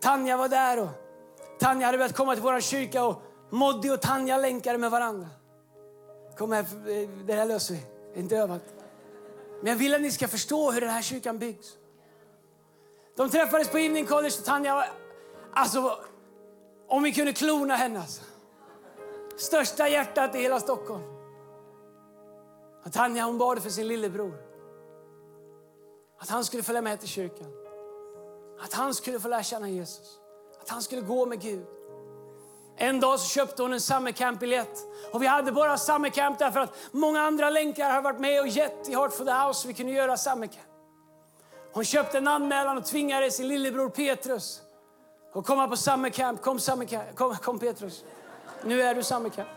Tanja 0.00 0.36
var 0.36 0.48
där 0.48 0.80
och 0.80 0.88
Tanja 1.60 1.86
hade 1.86 1.98
börjat 1.98 2.16
komma 2.16 2.34
till 2.34 2.42
vår 2.42 2.60
kyrka 2.60 3.04
och 3.04 3.22
Moddy 3.50 3.90
och 3.90 4.00
Tanja 4.00 4.36
länkade 4.36 4.78
med 4.78 4.90
varandra. 4.90 5.28
Kom 6.38 6.52
här, 6.52 6.60
eh, 6.62 7.08
det 7.26 7.34
här 7.34 7.46
löser 7.46 7.74
vi. 7.74 7.80
Det 8.12 8.18
är 8.18 8.22
inte 8.22 8.36
övat. 8.36 8.62
Men 9.60 9.72
jag 9.72 9.76
vill 9.76 9.94
att 9.94 10.00
ni 10.00 10.10
ska 10.10 10.28
förstå 10.28 10.70
hur 10.70 10.80
den 10.80 10.90
här 10.90 11.02
kyrkan 11.02 11.38
byggs. 11.38 11.76
De 13.16 13.30
träffades 13.30 13.68
på 13.68 13.78
Evening 13.78 14.06
College 14.06 14.34
och 14.38 14.44
Tanja 14.44 14.74
var, 14.74 14.86
alltså, 15.52 15.98
om 16.88 17.02
vi 17.02 17.12
kunde 17.12 17.32
klona 17.32 17.74
henne 17.74 18.00
alltså. 18.00 18.22
Största 19.36 19.88
hjärtat 19.88 20.34
i 20.34 20.38
hela 20.38 20.60
Stockholm. 20.60 21.02
Och 22.84 22.92
Tanja 22.92 23.24
hon 23.24 23.38
bad 23.38 23.62
för 23.62 23.70
sin 23.70 23.88
lillebror. 23.88 24.34
Att 26.18 26.28
han 26.28 26.44
skulle 26.44 26.62
följa 26.62 26.82
med 26.82 27.00
till 27.00 27.08
kyrkan. 27.08 27.52
Att 28.60 28.72
han 28.72 28.94
skulle 28.94 29.20
få 29.20 29.28
lära 29.28 29.42
känna 29.42 29.68
Jesus. 29.68 30.18
Att 30.62 30.68
han 30.68 30.82
skulle 30.82 31.02
gå 31.02 31.26
med 31.26 31.40
Gud. 31.40 31.66
En 32.76 33.00
dag 33.00 33.20
så 33.20 33.28
köpte 33.28 33.62
hon 33.62 33.72
en 33.72 33.80
summercamp-biljett. 33.80 34.78
Och 35.12 35.22
vi 35.22 35.26
hade 35.26 35.52
bara 35.52 35.78
summercamp 35.78 36.38
därför 36.38 36.60
att 36.60 36.74
många 36.90 37.20
andra 37.22 37.50
länkar 37.50 37.90
har 37.90 38.02
varit 38.02 38.20
med 38.20 38.40
och 38.40 38.48
gett 38.48 38.88
i 38.88 38.94
Heart 38.94 39.12
for 39.12 39.24
the 39.24 39.32
House 39.32 39.68
vi 39.68 39.74
kunde 39.74 39.92
göra 39.92 40.16
summercamp. 40.16 40.71
Hon 41.72 41.84
köpte 41.84 42.18
en 42.18 42.28
anmälan 42.28 42.78
och 42.78 42.84
tvingade 42.84 43.30
sin 43.30 43.48
lillebror 43.48 43.88
Petrus 43.88 44.62
att 45.34 45.46
komma 45.46 45.68
på 45.68 45.76
summercamp. 45.76 46.42
Kom, 46.42 46.58
summercamp. 46.60 47.16
Kom, 47.16 47.36
kom 47.36 47.58
Petrus, 47.58 48.04
nu 48.64 48.82
är 48.82 48.94
du 48.94 49.02
summercamp. 49.02 49.48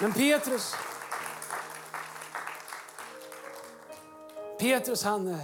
Men 0.00 0.12
Petrus, 0.12 0.74
Petrus 4.58 5.04
han, 5.04 5.28
eh, 5.28 5.40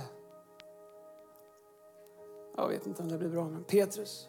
jag 2.56 2.68
vet 2.68 2.86
inte 2.86 3.02
om 3.02 3.08
det 3.08 3.18
blir 3.18 3.28
bra, 3.28 3.44
men 3.44 3.64
Petrus, 3.64 4.28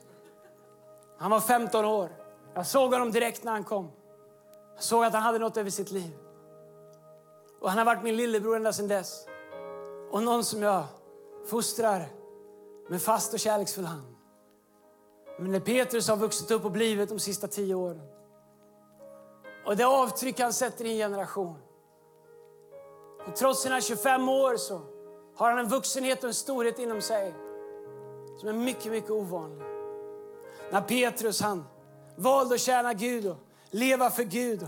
han 1.17 1.31
var 1.31 1.39
15 1.39 1.85
år. 1.85 2.09
Jag 2.53 2.67
såg 2.67 2.93
honom 2.93 3.11
direkt 3.11 3.43
när 3.43 3.51
han 3.51 3.63
kom. 3.63 3.91
Jag 4.75 4.83
såg 4.83 5.05
att 5.05 5.13
han 5.13 5.23
hade 5.23 5.39
något 5.39 5.57
över 5.57 5.69
sitt 5.69 5.91
liv. 5.91 6.22
Och 7.63 7.69
han 7.69 7.77
har 7.77 7.85
varit 7.85 8.03
min 8.03 8.17
lillebror 8.17 8.55
ända 8.55 8.73
sedan 8.73 8.87
dess. 8.87 9.25
Och 10.11 10.23
någon 10.23 10.43
som 10.43 10.61
jag 10.61 10.83
fostrar 11.45 12.07
med 12.89 13.01
fast 13.01 13.33
och 13.33 13.39
kärleksfull 13.39 13.85
hand. 13.85 14.15
Men 15.39 15.51
när 15.51 15.59
Petrus 15.59 16.07
har 16.07 16.17
vuxit 16.17 16.51
upp 16.51 16.65
och 16.65 16.71
blivit 16.71 17.09
de 17.09 17.19
sista 17.19 17.47
tio 17.47 17.75
åren. 17.75 18.01
Och 19.65 19.77
det 19.77 19.83
avtryck 19.83 20.39
han 20.39 20.53
sätter 20.53 20.85
i 20.85 20.91
en 20.91 20.97
generation. 20.97 21.57
Och 23.27 23.35
trots 23.35 23.61
sina 23.61 23.81
25 23.81 24.29
år 24.29 24.57
så 24.57 24.81
har 25.35 25.49
han 25.49 25.59
en 25.59 25.69
vuxenhet 25.69 26.23
och 26.23 26.27
en 26.27 26.33
storhet 26.33 26.79
inom 26.79 27.01
sig 27.01 27.33
som 28.39 28.49
är 28.49 28.53
mycket, 28.53 28.91
mycket 28.91 29.11
ovanlig. 29.11 29.67
När 30.71 30.81
Petrus 30.81 31.41
han 31.41 31.63
valde 32.15 32.55
att 32.55 32.61
tjäna 32.61 32.93
Gud 32.93 33.27
och 33.27 33.37
leva 33.69 34.09
för 34.09 34.23
Gud. 34.23 34.67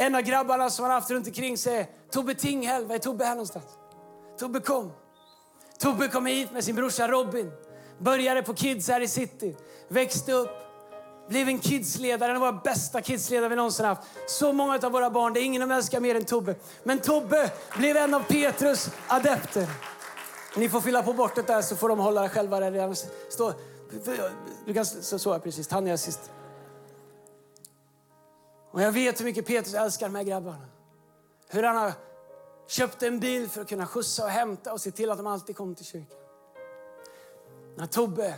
En 0.00 0.14
av 0.14 0.20
grabbarna 0.20 0.70
som 0.70 0.84
han 0.84 0.94
haft 0.94 1.10
runt 1.10 1.26
omkring 1.26 1.58
sig 1.58 1.90
Tobbe 2.10 2.34
Tinghäll. 2.34 2.86
Var 2.86 2.94
är 2.94 2.98
Tobbe 2.98 3.24
här 3.24 3.30
någonstans? 3.30 3.64
Tobbe 4.38 4.60
kom. 4.60 4.92
Tobbe 5.78 6.08
kom 6.08 6.26
hit 6.26 6.52
med 6.52 6.64
sin 6.64 6.76
brorsa 6.76 7.08
Robin. 7.08 7.52
Började 7.98 8.42
på 8.42 8.54
Kids 8.54 8.88
här 8.88 9.00
i 9.00 9.08
city. 9.08 9.56
Växte 9.88 10.32
upp. 10.32 10.50
Blev 11.28 11.48
en 11.48 11.60
kidsledare, 11.60 12.30
en 12.30 12.36
av 12.36 12.40
våra 12.40 12.52
bästa 12.52 13.02
kidsledare 13.02 13.48
vi 13.48 13.56
någonsin 13.56 13.86
haft. 13.86 14.02
Så 14.28 14.52
många 14.52 14.78
av 14.82 14.92
våra 14.92 15.10
barn, 15.10 15.32
det 15.32 15.40
är 15.40 15.44
ingen 15.44 15.60
de 15.68 15.70
älskar 15.70 16.00
mer 16.00 16.14
än 16.14 16.24
Tobbe. 16.24 16.54
Men 16.84 16.98
Tobbe 16.98 17.50
blev 17.78 17.96
en 17.96 18.14
av 18.14 18.20
Petrus 18.20 18.90
adepter. 19.06 19.66
Ni 20.56 20.68
får 20.68 20.80
fylla 20.80 21.02
på 21.02 21.12
bortet 21.12 21.46
där 21.46 21.62
så 21.62 21.76
får 21.76 21.88
de 21.88 21.98
hålla 21.98 22.28
själva 22.28 22.60
där. 22.60 22.94
Stå. 23.30 23.52
Du 24.66 24.74
kan 24.74 24.86
så, 24.86 25.18
så 25.18 25.38
precis, 25.38 25.66
Tanja 25.68 25.98
sist. 25.98 26.30
Och 28.70 28.82
jag 28.82 28.92
vet 28.92 29.20
hur 29.20 29.24
mycket 29.24 29.46
Petrus 29.46 29.74
älskar 29.74 30.06
de 30.06 30.14
här 30.14 30.22
grabbarna. 30.22 30.66
Hur 31.48 31.62
han 31.62 31.76
har 31.76 31.92
köpt 32.66 33.02
en 33.02 33.20
bil 33.20 33.48
för 33.48 33.60
att 33.60 33.68
kunna 33.68 33.86
skjutsa 33.86 34.24
och 34.24 34.30
hämta 34.30 34.72
och 34.72 34.80
se 34.80 34.90
till 34.90 35.10
att 35.10 35.16
de 35.16 35.26
alltid 35.26 35.56
kom 35.56 35.74
till 35.74 35.84
kyrkan. 35.84 36.18
När 37.76 37.86
Tobbe, 37.86 38.34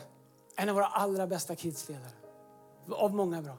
en 0.57 0.69
av 0.69 0.75
våra 0.75 0.87
allra 0.87 1.27
bästa 1.27 1.57
kidsledare, 1.57 2.13
av 2.91 3.15
många 3.15 3.43
bra. 3.43 3.57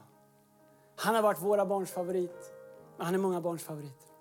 Han 0.96 1.14
har 1.14 1.22
varit 1.22 1.42
våra 1.42 1.66
barns 1.66 1.90
favorit, 1.90 2.52
men 2.96 3.06
han 3.06 3.14
är 3.14 3.18
många 3.18 3.40
barns 3.40 3.62
favorit. 3.62 4.12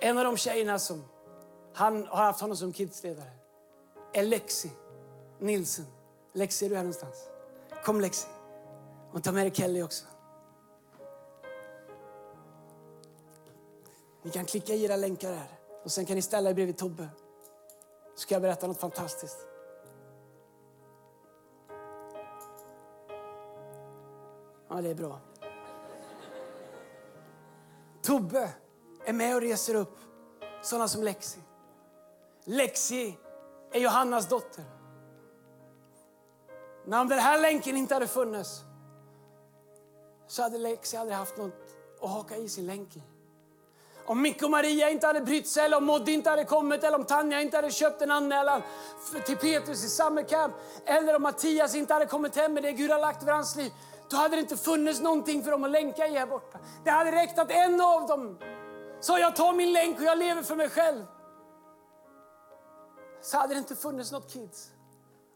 En 0.00 0.18
av 0.18 0.24
de 0.24 0.36
tjejerna 0.36 0.78
som 0.78 1.04
han 1.74 2.06
har 2.06 2.24
haft 2.24 2.40
honom 2.40 2.56
som 2.56 2.72
kidsledare 2.72 3.30
är 4.12 4.22
Lexi 4.22 4.70
Nilsen. 5.38 5.86
Lexi, 6.32 6.64
är 6.64 6.70
du 6.70 6.76
här 6.76 6.82
någonstans? 6.82 7.28
Kom 7.84 8.00
Lexi. 8.00 8.28
Och 9.12 9.24
ta 9.24 9.32
med 9.32 9.44
dig 9.44 9.54
Kelly 9.54 9.82
också. 9.82 10.04
Ni 14.26 14.32
kan 14.32 14.44
klicka 14.44 14.74
i 14.74 14.84
era 14.84 14.96
länkar 14.96 15.32
här 15.32 15.48
och 15.84 15.92
sen 15.92 16.06
kan 16.06 16.16
ni 16.16 16.22
ställa 16.22 16.50
er 16.50 16.54
bredvid 16.54 16.76
Tobbe. 16.76 17.08
Så 18.14 18.20
ska 18.20 18.34
jag 18.34 18.42
berätta 18.42 18.66
något 18.66 18.80
fantastiskt. 18.80 19.38
Ja, 24.68 24.82
det 24.82 24.88
är 24.88 24.94
bra. 24.94 25.20
Tobbe 28.02 28.54
är 29.04 29.12
med 29.12 29.34
och 29.34 29.40
reser 29.40 29.74
upp 29.74 29.98
sådana 30.62 30.88
som 30.88 31.02
Lexi. 31.02 31.40
Lexi 32.44 33.18
är 33.72 33.80
Johannas 33.80 34.28
dotter. 34.28 34.64
Men 36.84 37.00
om 37.00 37.08
den 37.08 37.18
här 37.18 37.40
länken 37.40 37.76
inte 37.76 37.94
hade 37.94 38.06
funnits 38.06 38.64
så 40.26 40.42
hade 40.42 40.58
Lexi 40.58 40.96
aldrig 40.96 41.16
haft 41.16 41.36
något 41.36 41.76
att 42.00 42.10
haka 42.10 42.36
i 42.36 42.48
sin 42.48 42.66
länk 42.66 42.96
i. 42.96 43.02
Om 44.06 44.22
Micke 44.22 44.42
och 44.42 44.50
Maria 44.50 44.90
inte 44.90 45.06
hade 45.06 45.20
brytt 45.20 45.48
sig, 45.48 45.64
eller 45.64 45.76
om 45.76 45.84
Moddi 45.84 46.12
inte 46.12 46.30
hade 46.30 46.44
kommit, 46.44 46.84
eller 46.84 46.98
om 46.98 47.04
Tanja 47.04 47.40
inte 47.40 47.56
hade 47.56 47.70
köpt 47.70 48.02
en 48.02 48.10
anmälan 48.10 48.62
till 49.26 49.36
Petrus 49.36 49.84
i 49.84 49.88
Summer 49.88 50.22
Camp, 50.22 50.54
eller 50.84 51.16
om 51.16 51.22
Mattias 51.22 51.74
inte 51.74 51.94
hade 51.94 52.06
kommit 52.06 52.36
hem 52.36 52.54
med 52.54 52.62
det 52.62 52.72
Gud 52.72 52.90
har 52.90 52.98
lagt 52.98 53.22
över 53.22 53.32
hans 53.32 53.56
liv, 53.56 53.72
då 54.10 54.16
hade 54.16 54.36
det 54.36 54.40
inte 54.40 54.56
funnits 54.56 55.00
någonting 55.00 55.42
för 55.42 55.50
dem 55.50 55.64
att 55.64 55.70
länka 55.70 56.06
i 56.06 56.18
här 56.18 56.26
borta. 56.26 56.58
Det 56.84 56.90
hade 56.90 57.12
räckt 57.12 57.38
att 57.38 57.50
en 57.50 57.80
av 57.80 58.06
dem 58.06 58.38
sa 59.00 59.18
jag 59.18 59.36
tar 59.36 59.52
min 59.52 59.72
länk 59.72 59.98
och 59.98 60.04
jag 60.04 60.18
lever 60.18 60.42
för 60.42 60.56
mig 60.56 60.68
själv. 60.68 61.04
Så 63.22 63.36
hade 63.36 63.54
det 63.54 63.58
inte 63.58 63.76
funnits 63.76 64.12
något 64.12 64.32
kids 64.32 64.70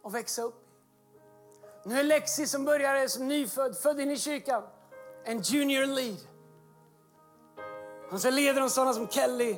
att 0.04 0.14
växa 0.14 0.42
upp. 0.42 0.66
Nu 1.84 2.00
är 2.00 2.04
Lexi 2.04 2.46
som 2.46 2.64
började 2.64 3.08
som 3.08 3.28
nyfödd, 3.28 3.76
född 3.76 4.00
in 4.00 4.10
i 4.10 4.18
kyrkan, 4.18 4.62
en 5.24 5.40
junior 5.42 5.86
lead. 5.86 6.30
Och 8.11 8.20
sen 8.20 8.34
leder 8.34 8.61
hon 8.61 8.70
sådana 8.70 8.92
som 8.92 9.08
Kelly 9.08 9.56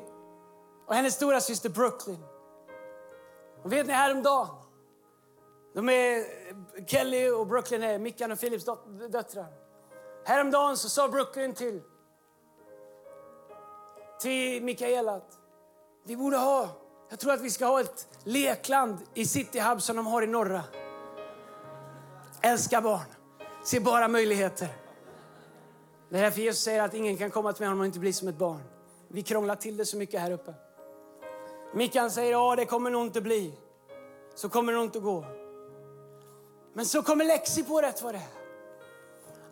och 0.86 0.94
hennes 0.94 1.14
stora 1.14 1.40
syster 1.40 1.68
Brooklyn. 1.68 2.24
Och 3.64 3.72
vet 3.72 3.86
ni 3.86 3.92
häromdagen, 3.92 4.48
de 5.74 5.88
är, 5.88 6.24
Kelly 6.86 7.30
och 7.30 7.46
Brooklyn 7.46 7.82
är 7.82 7.98
Mickan 7.98 8.32
och 8.32 8.40
Philips 8.40 8.64
döttrar. 9.10 9.46
Häromdagen 10.24 10.76
så 10.76 10.88
sa 10.88 11.08
Brooklyn 11.08 11.54
till, 11.54 11.82
till 14.20 14.62
Mikaela 14.62 15.12
att 15.12 15.38
vi 16.04 16.16
borde 16.16 16.36
ha, 16.36 16.68
jag 17.08 17.18
tror 17.18 17.32
att 17.32 17.40
vi 17.40 17.50
ska 17.50 17.66
ha 17.66 17.80
ett 17.80 18.08
lekland 18.24 18.98
i 19.14 19.26
City 19.26 19.60
Hub 19.60 19.82
som 19.82 19.96
de 19.96 20.06
har 20.06 20.22
i 20.22 20.26
norra. 20.26 20.62
Älska 22.40 22.80
barn, 22.80 23.06
se 23.64 23.80
bara 23.80 24.08
möjligheter. 24.08 24.81
Det 26.12 26.18
är 26.18 26.22
därför 26.22 26.40
Jesus 26.40 26.62
säger 26.62 26.82
att 26.82 26.94
ingen 26.94 27.16
kan 27.16 27.30
komma 27.30 27.52
till 27.52 27.62
mig 27.64 27.72
om 27.72 27.78
man 27.78 27.86
inte 27.86 27.98
blir 27.98 28.12
som 28.12 28.28
ett 28.28 28.38
barn. 28.38 28.62
Vi 29.08 29.22
krånglar 29.22 29.56
till 29.56 29.76
det 29.76 29.86
så 29.86 29.96
mycket 29.96 30.20
här 30.20 30.30
uppe. 30.30 30.54
Mikael 31.74 32.10
säger 32.10 32.32
ja, 32.32 32.56
det 32.56 32.64
kommer 32.64 32.90
nog 32.90 33.02
inte 33.02 33.20
bli. 33.20 33.52
Så 34.34 34.48
kommer 34.48 34.72
det 34.72 34.78
nog 34.78 34.86
inte 34.86 35.00
gå. 35.00 35.24
Men 36.74 36.86
så 36.86 37.02
kommer 37.02 37.24
Lexi 37.24 37.64
på 37.64 37.80
rätt 37.80 38.02
vad 38.02 38.14
det 38.14 38.18
är. 38.18 38.28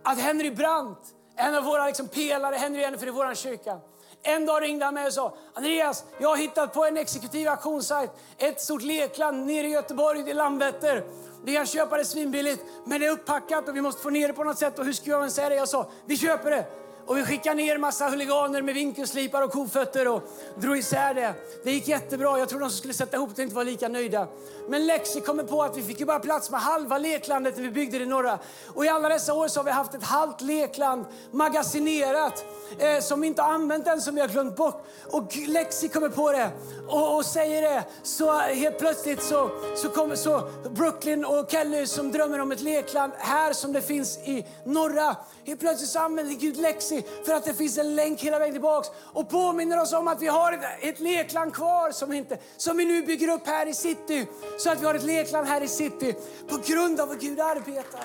Att 0.02 0.18
Henry 0.18 0.50
Brandt, 0.50 0.98
en 1.36 1.54
av 1.54 1.64
våra 1.64 1.86
liksom 1.86 2.08
pelare, 2.08 2.56
Henry 2.56 2.80
Jennifer 2.80 3.06
i 3.06 3.10
vår 3.10 3.34
kyrka. 3.34 3.80
En 4.22 4.46
dag 4.46 4.62
ringde 4.62 4.84
han 4.84 4.94
mig 4.94 5.06
och 5.06 5.12
sa, 5.12 5.34
Andreas, 5.54 6.04
jag 6.18 6.28
har 6.28 6.36
hittat 6.36 6.74
på 6.74 6.84
en 6.84 6.96
exekutiv 6.96 7.48
auktionssajt, 7.48 8.10
ett 8.38 8.60
stort 8.60 8.82
lekland 8.82 9.46
nere 9.46 9.66
i 9.66 9.70
Göteborg, 9.70 10.30
i 10.30 10.34
Landvetter. 10.34 11.04
Vi 11.44 11.54
kan 11.54 11.66
köpa 11.66 11.96
det 11.96 12.04
svinbilligt, 12.04 12.64
men 12.84 13.00
det 13.00 13.06
är 13.06 13.10
upppackat 13.10 13.68
och 13.68 13.76
vi 13.76 13.80
måste 13.80 14.02
få 14.02 14.10
ner 14.10 14.28
det 14.28 14.34
på 14.34 14.44
något 14.44 14.58
sätt. 14.58 14.78
Och 14.78 14.84
hur 14.84 14.92
ska 14.92 15.10
jag 15.10 15.32
säga 15.32 15.48
det? 15.48 15.54
Jag 15.54 15.68
sa, 15.68 15.90
vi 16.06 16.16
köper 16.16 16.50
det. 16.50 16.66
Och 17.06 17.16
vi 17.16 17.24
skickade 17.24 17.56
ner 17.56 17.78
massa 17.78 18.08
huliganer 18.08 18.62
med 18.62 18.74
vinkelslipar 18.74 19.42
och 19.42 19.50
kofötter 19.50 20.08
och 20.08 20.22
drog 20.56 20.78
isär 20.78 21.14
det. 21.14 21.34
Det 21.64 21.72
gick 21.72 21.88
jättebra. 21.88 22.38
Jag 22.38 22.48
tror 22.48 22.60
de 22.60 22.70
som 22.70 22.78
skulle 22.78 22.94
sätta 22.94 23.16
ihop 23.16 23.30
det 23.36 23.42
inte 23.42 23.54
var 23.54 23.64
lika 23.64 23.88
nöjda. 23.88 24.28
Men 24.68 24.86
Lexi 24.86 25.20
kommer 25.20 25.44
på 25.44 25.62
att 25.62 25.76
vi 25.76 25.82
fick 25.82 26.00
ju 26.00 26.06
bara 26.06 26.18
plats 26.18 26.50
med 26.50 26.60
halva 26.60 26.98
leklandet 26.98 27.56
när 27.56 27.62
vi 27.62 27.70
byggde 27.70 27.98
det 27.98 28.06
norra. 28.06 28.38
Och 28.66 28.84
i 28.84 28.88
alla 28.88 29.08
dessa 29.08 29.34
år 29.34 29.48
så 29.48 29.60
har 29.60 29.64
vi 29.64 29.70
haft 29.70 29.94
ett 29.94 30.02
halvt 30.02 30.40
lekland 30.40 31.04
magasinerat 31.30 32.44
eh, 32.78 33.00
som 33.00 33.20
vi 33.20 33.26
inte 33.26 33.42
har 33.42 33.52
använt 33.52 33.86
än, 33.86 34.00
som 34.00 34.14
vi 34.14 34.20
har 34.20 34.28
glömt 34.28 34.56
bort. 34.56 34.86
Och 35.10 35.36
Lexi 35.48 35.88
kommer 35.88 36.08
på 36.08 36.32
det 36.32 36.50
och, 36.88 37.16
och 37.16 37.26
säger 37.26 37.62
det. 37.62 37.84
Så 38.02 38.38
helt 38.38 38.78
plötsligt 38.78 39.22
så, 39.22 39.50
så 39.76 39.88
kommer 39.88 40.16
så 40.16 40.48
Brooklyn 40.70 41.24
och 41.24 41.50
Kelly 41.50 41.86
som 41.86 42.12
drömmer 42.12 42.38
om 42.38 42.52
ett 42.52 42.60
lekland 42.60 43.12
här 43.18 43.52
som 43.52 43.72
det 43.72 43.82
finns 43.82 44.18
i 44.18 44.46
norra. 44.64 45.16
Helt 45.44 45.60
plötsligt 45.60 45.90
så 45.90 45.98
använder 45.98 46.34
Gud 46.34 46.56
Lexi 46.56 46.89
för 47.24 47.32
att 47.32 47.44
det 47.44 47.54
finns 47.54 47.78
en 47.78 47.94
länk 47.94 48.20
hela 48.20 48.38
vägen 48.38 48.54
tillbaks 48.54 48.88
och 49.12 49.28
påminner 49.28 49.82
oss 49.82 49.92
om 49.92 50.08
att 50.08 50.22
vi 50.22 50.26
har 50.26 50.52
ett, 50.52 50.60
ett 50.80 51.00
lekland 51.00 51.54
kvar 51.54 51.90
som, 51.90 52.12
inte, 52.12 52.38
som 52.56 52.76
vi 52.76 52.84
nu 52.84 53.02
bygger 53.02 53.28
upp 53.28 53.46
här 53.46 53.66
i 53.66 53.74
city. 53.74 54.26
Så 54.58 54.70
att 54.70 54.82
vi 54.82 54.86
har 54.86 54.94
ett 54.94 55.04
lekland 55.04 55.46
här 55.46 55.60
i 55.60 55.68
city 55.68 56.14
på 56.48 56.58
grund 56.66 57.00
av 57.00 57.08
vad 57.08 57.20
Gud 57.20 57.40
arbetar. 57.40 58.04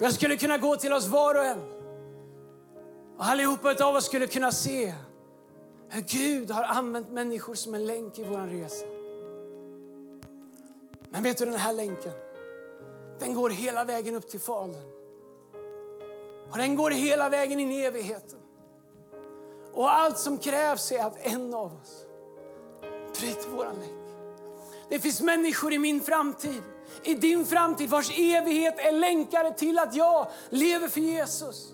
Jag 0.00 0.12
skulle 0.12 0.36
kunna 0.36 0.58
gå 0.58 0.76
till 0.76 0.92
oss 0.92 1.06
var 1.06 1.34
och 1.34 1.44
en. 1.44 1.58
Och 3.18 3.24
allihopa 3.24 3.84
av 3.84 3.94
oss 3.96 4.06
skulle 4.06 4.26
kunna 4.26 4.52
se 4.52 4.94
hur 5.88 6.00
Gud 6.02 6.50
har 6.50 6.62
använt 6.62 7.10
människor 7.10 7.54
som 7.54 7.74
en 7.74 7.86
länk 7.86 8.18
i 8.18 8.24
vår 8.24 8.46
resa. 8.46 8.93
Men 11.14 11.22
vet 11.22 11.38
du 11.38 11.44
den 11.44 11.54
här 11.54 11.72
länken? 11.72 12.12
Den 13.18 13.34
går 13.34 13.50
hela 13.50 13.84
vägen 13.84 14.14
upp 14.14 14.28
till 14.28 14.40
Fadern. 14.40 14.82
Och 16.50 16.58
den 16.58 16.76
går 16.76 16.90
hela 16.90 17.28
vägen 17.28 17.60
in 17.60 17.72
i 17.72 17.80
evigheten. 17.80 18.38
Och 19.72 19.94
allt 19.94 20.18
som 20.18 20.38
krävs 20.38 20.92
är 20.92 21.04
att 21.04 21.26
en 21.26 21.54
av 21.54 21.72
oss 21.82 22.06
bryter 23.20 23.48
vår 23.50 23.64
länk. 23.64 24.16
Det 24.88 24.98
finns 24.98 25.20
människor 25.20 25.72
i 25.72 25.78
min 25.78 26.00
framtid, 26.00 26.62
i 27.02 27.14
din 27.14 27.46
framtid 27.46 27.90
vars 27.90 28.10
evighet 28.18 28.78
är 28.78 28.92
länkade 28.92 29.54
till 29.54 29.78
att 29.78 29.94
jag 29.94 30.26
lever 30.48 30.88
för 30.88 31.00
Jesus. 31.00 31.72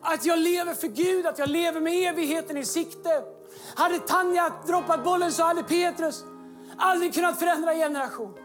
Att 0.00 0.24
jag 0.24 0.38
lever 0.38 0.74
för 0.74 0.88
Gud, 0.88 1.26
att 1.26 1.38
jag 1.38 1.48
lever 1.48 1.80
med 1.80 2.08
evigheten 2.08 2.56
i 2.56 2.64
sikte. 2.64 3.22
Hade 3.74 3.98
Tanja 3.98 4.52
droppat 4.66 5.04
bollen 5.04 5.32
så 5.32 5.42
hade 5.42 5.62
Petrus 5.62 6.24
aldrig 6.76 7.14
kunnat 7.14 7.38
förändra 7.38 7.74
generation. 7.74 8.43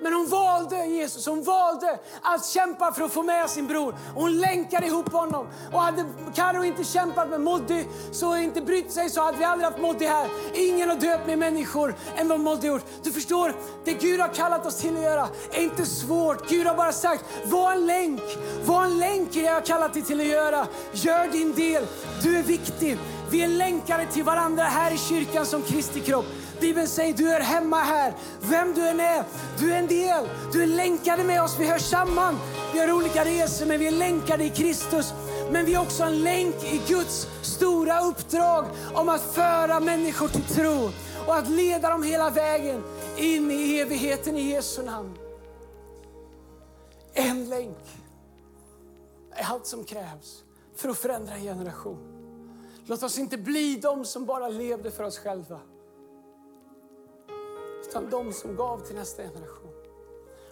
Men 0.00 0.12
hon 0.12 0.28
valde 0.28 0.86
Jesus, 0.86 1.26
hon 1.26 1.42
valde 1.42 1.98
att 2.22 2.46
kämpa 2.46 2.92
för 2.92 3.02
att 3.02 3.12
få 3.12 3.22
med 3.22 3.50
sin 3.50 3.66
bror. 3.66 3.94
Hon 4.14 4.38
länkade 4.38 4.86
ihop 4.86 5.12
honom. 5.12 5.46
Och 5.72 5.80
hade 5.80 6.04
Karo 6.34 6.64
inte 6.64 6.84
kämpat 6.84 7.30
med 7.30 7.40
Moddy, 7.40 7.84
så 8.12 8.36
inte 8.36 8.60
brytt 8.60 8.92
sig, 8.92 9.10
så 9.10 9.20
hade 9.20 9.38
vi 9.38 9.44
aldrig 9.44 9.64
haft 9.70 9.80
Moddy 9.80 10.06
här. 10.06 10.28
Ingen 10.54 10.88
har 10.88 10.96
döpt 10.96 11.26
mer 11.26 11.36
människor 11.36 11.94
än 12.16 12.28
vad 12.28 12.40
Moddy 12.40 12.66
gjort. 12.66 12.84
Du 13.02 13.12
förstår, 13.12 13.54
det 13.84 13.92
Gud 13.92 14.20
har 14.20 14.28
kallat 14.28 14.66
oss 14.66 14.76
till 14.76 14.96
att 14.96 15.02
göra 15.02 15.28
är 15.52 15.62
inte 15.62 15.86
svårt. 15.86 16.48
Gud 16.48 16.66
har 16.66 16.74
bara 16.74 16.92
sagt, 16.92 17.24
var 17.44 17.72
en 17.72 17.86
länk. 17.86 18.22
Var 18.64 18.84
en 18.84 18.98
länk 18.98 19.36
i 19.36 19.40
det 19.40 19.46
jag 19.46 19.54
har 19.54 19.60
kallat 19.60 19.92
dig 19.92 20.02
till 20.02 20.20
att 20.20 20.26
göra. 20.26 20.66
Gör 20.92 21.28
din 21.32 21.54
del. 21.54 21.86
Du 22.22 22.38
är 22.38 22.42
viktig. 22.42 22.98
Vi 23.30 23.42
är 23.42 23.48
länkade 23.48 24.06
till 24.06 24.24
varandra 24.24 24.64
här 24.64 24.94
i 24.94 24.98
kyrkan 24.98 25.46
som 25.46 25.62
Kristi 25.62 26.00
kropp. 26.00 26.26
Bibeln 26.60 26.88
säger 26.88 27.14
du 27.14 27.30
är 27.30 27.40
hemma 27.40 27.76
här. 27.76 28.14
Vem 28.40 28.74
du 28.74 28.88
än 28.88 29.00
är, 29.00 29.24
du 29.58 29.72
är 29.72 29.78
en 29.78 29.86
del. 29.86 30.28
Du 30.52 30.62
är 30.62 30.66
länkade 30.66 31.24
med 31.24 31.42
oss, 31.42 31.56
vi 31.58 31.66
hör 31.66 31.78
samman. 31.78 32.38
Vi 32.72 32.78
har 32.78 32.92
olika 32.92 33.24
resor 33.24 33.66
men 33.66 33.78
vi 33.78 33.86
är 33.86 33.90
länkade 33.90 34.44
i 34.44 34.50
Kristus. 34.50 35.12
Men 35.50 35.66
vi 35.66 35.74
är 35.74 35.80
också 35.80 36.02
en 36.02 36.22
länk 36.22 36.54
i 36.64 36.80
Guds 36.88 37.26
stora 37.42 38.00
uppdrag 38.00 38.66
om 38.94 39.08
att 39.08 39.20
föra 39.20 39.80
människor 39.80 40.28
till 40.28 40.44
tro 40.44 40.90
och 41.26 41.36
att 41.36 41.48
leda 41.48 41.90
dem 41.90 42.02
hela 42.02 42.30
vägen 42.30 42.82
in 43.16 43.50
i 43.50 43.78
evigheten 43.78 44.36
i 44.36 44.50
Jesu 44.50 44.82
namn. 44.82 45.18
En 47.12 47.48
länk 47.48 47.78
är 49.30 49.44
allt 49.44 49.66
som 49.66 49.84
krävs 49.84 50.44
för 50.76 50.88
att 50.88 50.98
förändra 50.98 51.34
en 51.34 51.42
generation. 51.42 51.98
Låt 52.86 53.02
oss 53.02 53.18
inte 53.18 53.38
bli 53.38 53.76
de 53.76 54.04
som 54.04 54.26
bara 54.26 54.48
levde 54.48 54.90
för 54.90 55.04
oss 55.04 55.18
själva 55.18 55.60
utan 57.90 58.10
de 58.10 58.32
som 58.32 58.56
gav 58.56 58.78
till 58.78 58.96
nästa 58.96 59.22
generation. 59.22 59.72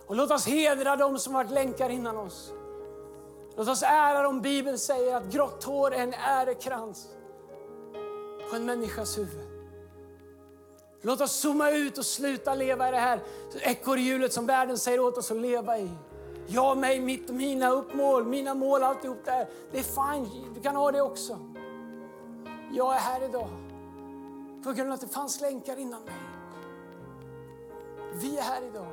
Och 0.07 0.17
låt 0.17 0.31
oss 0.31 0.47
hedra 0.47 0.97
de 0.97 1.19
som 1.19 1.33
varit 1.33 1.51
länkar 1.51 1.91
innan 1.91 2.17
oss. 2.17 2.53
Låt 3.57 3.69
oss 3.69 3.83
ära 3.83 4.23
dem. 4.23 4.41
Bibeln 4.41 4.79
säger 4.79 5.17
att 5.17 5.25
grått 5.25 5.65
hår 5.65 5.95
är 5.95 6.03
en 6.03 6.15
ärekrans 6.15 7.09
på 8.51 8.57
en 8.57 8.65
människas 8.65 9.19
huvud. 9.19 9.49
Låt 11.03 11.21
oss 11.21 11.33
zooma 11.33 11.71
ut 11.71 11.99
och 11.99 12.07
sluta 12.07 12.55
leva 12.55 12.89
i 12.89 12.91
det 12.91 12.99
här 12.99 13.21
ekorrhjulet 13.61 14.33
som 14.33 14.47
världen 14.47 14.79
säger 14.79 15.01
åt 15.01 15.19
oss 15.19 15.31
att 15.31 15.37
leva 15.37 15.79
i. 15.79 15.91
Jag, 16.47 16.79
mig, 16.79 17.01
mitt 17.01 17.29
och 17.29 17.37
mina 17.37 17.71
uppmål, 17.71 18.25
mina 18.25 18.55
mål, 18.55 18.83
alltihop 18.83 19.19
det 19.25 19.31
här. 19.31 19.49
Det 19.73 19.79
är 19.79 19.83
fine, 19.83 20.55
du 20.55 20.61
kan 20.61 20.77
ha 20.77 20.93
det 20.93 21.03
också. 21.03 21.39
Jag 22.73 22.95
är 22.95 23.01
här 23.01 23.25
idag 23.25 23.49
på 24.65 24.73
grund 24.73 24.89
av 24.89 24.95
att 24.95 25.01
det 25.01 25.09
fanns 25.09 25.41
länkar 25.41 25.77
innan 25.79 26.05
mig. 26.05 26.28
Vi 28.13 28.39
är 28.39 28.43
här 28.43 28.63
idag 28.63 28.93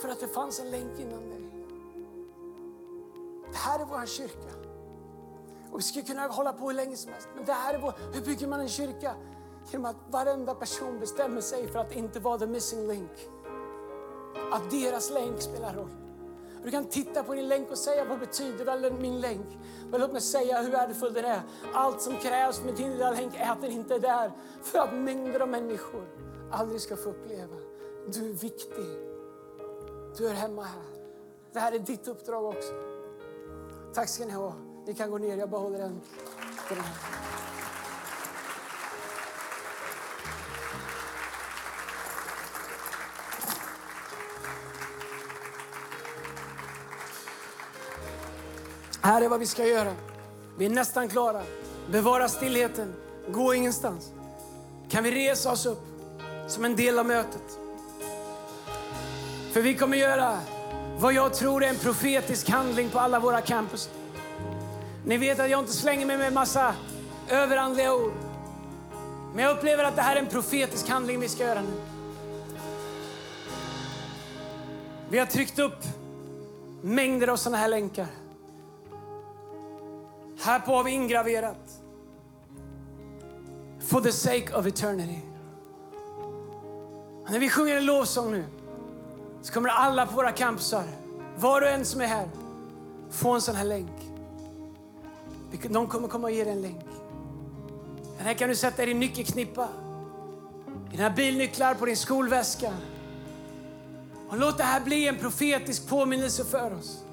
för 0.00 0.08
att 0.08 0.20
det 0.20 0.28
fanns 0.28 0.60
en 0.60 0.70
länk 0.70 0.98
innan 0.98 1.30
dig. 1.30 1.46
Det 3.52 3.56
här 3.56 3.80
är 3.80 3.84
vår 3.84 4.06
kyrka. 4.06 4.56
Och 5.72 5.78
vi 5.78 5.82
skulle 5.82 6.04
kunna 6.04 6.26
hålla 6.26 6.52
på 6.52 6.66
hur 6.66 6.74
länge 6.74 6.96
som 6.96 7.12
helst. 7.12 7.28
Men 7.34 7.44
det 7.44 7.52
här 7.52 7.74
är 7.74 7.78
vår, 7.78 7.94
hur 8.12 8.20
bygger 8.20 8.46
man 8.46 8.60
en 8.60 8.68
kyrka? 8.68 9.14
Genom 9.70 9.84
att 9.84 9.96
varenda 10.10 10.54
person 10.54 10.98
bestämmer 11.00 11.40
sig 11.40 11.68
för 11.68 11.78
att 11.78 11.92
inte 11.92 12.20
vara 12.20 12.38
the 12.38 12.46
missing 12.46 12.88
link. 12.88 13.10
Att 14.52 14.70
deras 14.70 15.10
länk 15.10 15.40
spelar 15.40 15.74
roll. 15.74 15.90
Du 16.64 16.70
kan 16.70 16.84
titta 16.84 17.22
på 17.22 17.34
din 17.34 17.48
länk 17.48 17.70
och 17.70 17.78
säga 17.78 18.04
vad 18.04 18.18
betyder 18.18 18.64
väl 18.64 18.92
min 18.92 19.20
länk? 19.20 19.46
Men 19.90 20.00
låt 20.00 20.12
mig 20.12 20.20
säga 20.20 20.62
hur 20.62 20.70
värdefull 20.70 21.12
den 21.12 21.24
är. 21.24 21.40
Allt 21.74 22.02
som 22.02 22.16
krävs 22.16 22.64
med 22.64 22.74
din 22.74 22.90
lilla 22.90 23.10
länk 23.10 23.34
är 23.36 23.50
att 23.50 23.60
den 23.60 23.70
inte 23.70 23.94
är 23.94 24.00
där 24.00 24.32
för 24.62 24.78
att 24.78 24.94
mängder 24.94 25.40
av 25.40 25.48
människor 25.48 26.08
aldrig 26.52 26.80
ska 26.80 26.96
få 26.96 27.10
uppleva. 27.10 27.65
Du 28.08 28.30
är 28.30 28.32
viktig. 28.32 28.84
Du 30.16 30.28
är 30.28 30.32
hemma 30.32 30.62
här. 30.62 30.82
Det 31.52 31.60
här 31.60 31.72
är 31.72 31.78
ditt 31.78 32.08
uppdrag 32.08 32.44
också. 32.44 32.72
Tack 33.94 34.08
ska 34.08 34.24
ni 34.24 34.32
ha. 34.32 34.54
Ni 34.86 34.94
kan 34.94 35.10
gå 35.10 35.18
ner, 35.18 35.36
jag 35.36 35.50
behåller 35.50 35.78
den. 35.78 36.00
den. 36.68 36.78
Här 49.00 49.22
är 49.22 49.28
vad 49.28 49.40
vi 49.40 49.46
ska 49.46 49.66
göra. 49.66 49.92
Vi 50.58 50.66
är 50.66 50.70
nästan 50.70 51.08
klara. 51.08 51.42
Bevara 51.90 52.28
stillheten. 52.28 52.94
Gå 53.28 53.54
ingenstans. 53.54 54.12
Kan 54.88 55.04
vi 55.04 55.10
resa 55.10 55.52
oss 55.52 55.66
upp 55.66 55.82
som 56.48 56.64
en 56.64 56.76
del 56.76 56.98
av 56.98 57.06
mötet? 57.06 57.65
För 59.56 59.62
vi 59.62 59.74
kommer 59.74 59.96
göra 59.96 60.38
vad 60.98 61.12
jag 61.12 61.34
tror 61.34 61.64
är 61.64 61.68
en 61.68 61.78
profetisk 61.78 62.48
handling 62.48 62.90
på 62.90 62.98
alla 62.98 63.20
våra 63.20 63.40
campus. 63.40 63.90
Ni 65.04 65.16
vet 65.16 65.40
att 65.40 65.50
jag 65.50 65.60
inte 65.60 65.72
slänger 65.72 66.06
mig 66.06 66.18
med 66.18 66.32
massa 66.32 66.74
överandliga 67.28 67.94
ord. 67.94 68.12
Men 69.34 69.44
jag 69.44 69.56
upplever 69.56 69.84
att 69.84 69.96
det 69.96 70.02
här 70.02 70.16
är 70.16 70.20
en 70.20 70.26
profetisk 70.26 70.88
handling 70.88 71.20
vi 71.20 71.28
ska 71.28 71.44
göra 71.44 71.60
nu. 71.60 71.80
Vi 75.08 75.18
har 75.18 75.26
tryckt 75.26 75.58
upp 75.58 75.84
mängder 76.82 77.28
av 77.28 77.36
sådana 77.36 77.56
här 77.56 77.68
länkar. 77.68 78.06
Här 80.40 80.60
på 80.60 80.72
har 80.72 80.84
vi 80.84 80.90
ingraverat 80.90 81.80
For 83.88 84.00
the 84.00 84.12
sake 84.12 84.54
of 84.54 84.66
eternity. 84.66 85.20
När 87.30 87.38
vi 87.38 87.48
sjunger 87.48 87.76
en 87.76 87.86
lovsång 87.86 88.32
nu 88.32 88.44
så 89.46 89.52
kommer 89.52 89.68
alla 89.68 90.06
på 90.06 90.12
våra 90.12 90.32
campusar, 90.32 90.84
var 91.36 91.62
och 91.62 91.68
en 91.68 91.84
som 91.84 92.00
är 92.00 92.06
här, 92.06 92.28
få 93.10 93.34
en 93.34 93.40
sån 93.40 93.54
här 93.54 93.64
länk. 93.64 93.90
De 95.70 95.86
kommer 95.86 96.08
komma 96.08 96.26
och 96.26 96.32
ge 96.32 96.44
dig 96.44 96.52
en 96.52 96.62
länk. 96.62 96.84
Den 98.16 98.26
här 98.26 98.34
kan 98.34 98.48
du 98.48 98.56
sätta 98.56 98.82
i 98.82 98.86
din 98.86 99.00
nyckelknippa, 99.00 99.68
dina 100.90 101.10
bilnycklar, 101.10 101.74
på 101.74 101.86
din 101.86 101.96
skolväska. 101.96 102.72
Och 104.28 104.38
låt 104.38 104.58
det 104.58 104.64
här 104.64 104.80
bli 104.80 105.08
en 105.08 105.18
profetisk 105.18 105.88
påminnelse 105.88 106.44
för 106.44 106.74
oss 106.74 107.04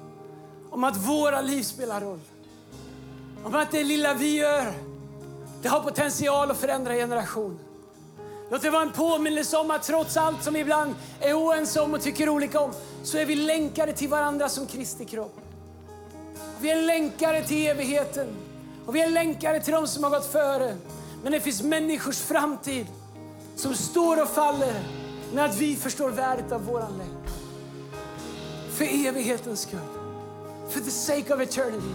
om 0.70 0.84
att 0.84 0.96
våra 0.96 1.40
liv 1.40 1.62
spelar 1.62 2.00
roll. 2.00 2.20
Om 3.44 3.54
att 3.54 3.70
det 3.70 3.84
lilla 3.84 4.14
vi 4.14 4.36
gör, 4.36 4.72
det 5.62 5.68
har 5.68 5.80
potential 5.80 6.50
att 6.50 6.58
förändra 6.58 6.94
generationer. 6.94 7.73
Låt 8.50 8.62
det 8.62 8.70
vara 8.70 8.82
en 8.82 8.92
påminnelse 8.92 9.56
om 9.56 9.70
att 9.70 9.82
trots 9.82 10.16
allt 10.16 10.42
som 10.42 10.54
vi 10.54 10.60
ibland 10.60 10.94
är 11.20 11.34
oense 11.34 11.80
om 11.80 11.94
och 11.94 12.02
tycker 12.02 12.28
olika 12.28 12.60
om, 12.60 12.72
så 13.02 13.18
är 13.18 13.26
vi 13.26 13.34
länkade 13.34 13.92
till 13.92 14.08
varandra 14.08 14.48
som 14.48 14.66
Kristi 14.66 15.04
kropp. 15.04 15.40
Vi 16.60 16.70
är 16.70 16.82
länkade 16.82 17.42
till 17.42 17.66
evigheten 17.66 18.28
och 18.86 18.94
vi 18.94 19.00
är 19.00 19.10
länkade 19.10 19.60
till 19.60 19.72
dem 19.72 19.86
som 19.86 20.04
har 20.04 20.10
gått 20.10 20.32
före. 20.32 20.76
Men 21.22 21.32
det 21.32 21.40
finns 21.40 21.62
människors 21.62 22.18
framtid 22.18 22.86
som 23.56 23.74
står 23.74 24.22
och 24.22 24.28
faller 24.28 24.82
när 25.32 25.44
att 25.44 25.56
vi 25.56 25.76
förstår 25.76 26.10
värdet 26.10 26.52
av 26.52 26.64
våran 26.64 26.98
länk. 26.98 27.28
För 28.74 29.06
evighetens 29.08 29.60
skull. 29.60 29.78
For 30.70 30.80
the 30.80 30.90
sake 30.90 31.34
of 31.34 31.40
eternity. 31.40 31.94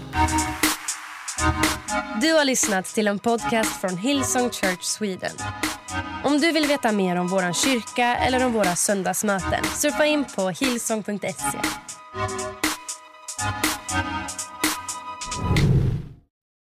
Du 2.22 2.34
har 2.34 2.46
lyssnat 2.46 2.86
till 2.86 3.08
en 3.08 3.20
podcast 3.20 3.82
från 3.82 3.98
Hillsong 3.98 4.50
Church 4.50 4.84
Sweden. 4.84 5.32
Om 6.24 6.40
du 6.40 6.52
vill 6.52 6.66
veta 6.68 6.92
mer 6.92 7.16
om 7.16 7.28
vår 7.28 7.54
kyrka 7.54 8.16
eller 8.16 8.46
om 8.46 8.54
våra 8.54 8.76
söndagsmöten 8.76 9.64
surfa 9.64 10.06
in 10.06 10.26
på 10.36 10.50
hillsong.se. 10.50 11.60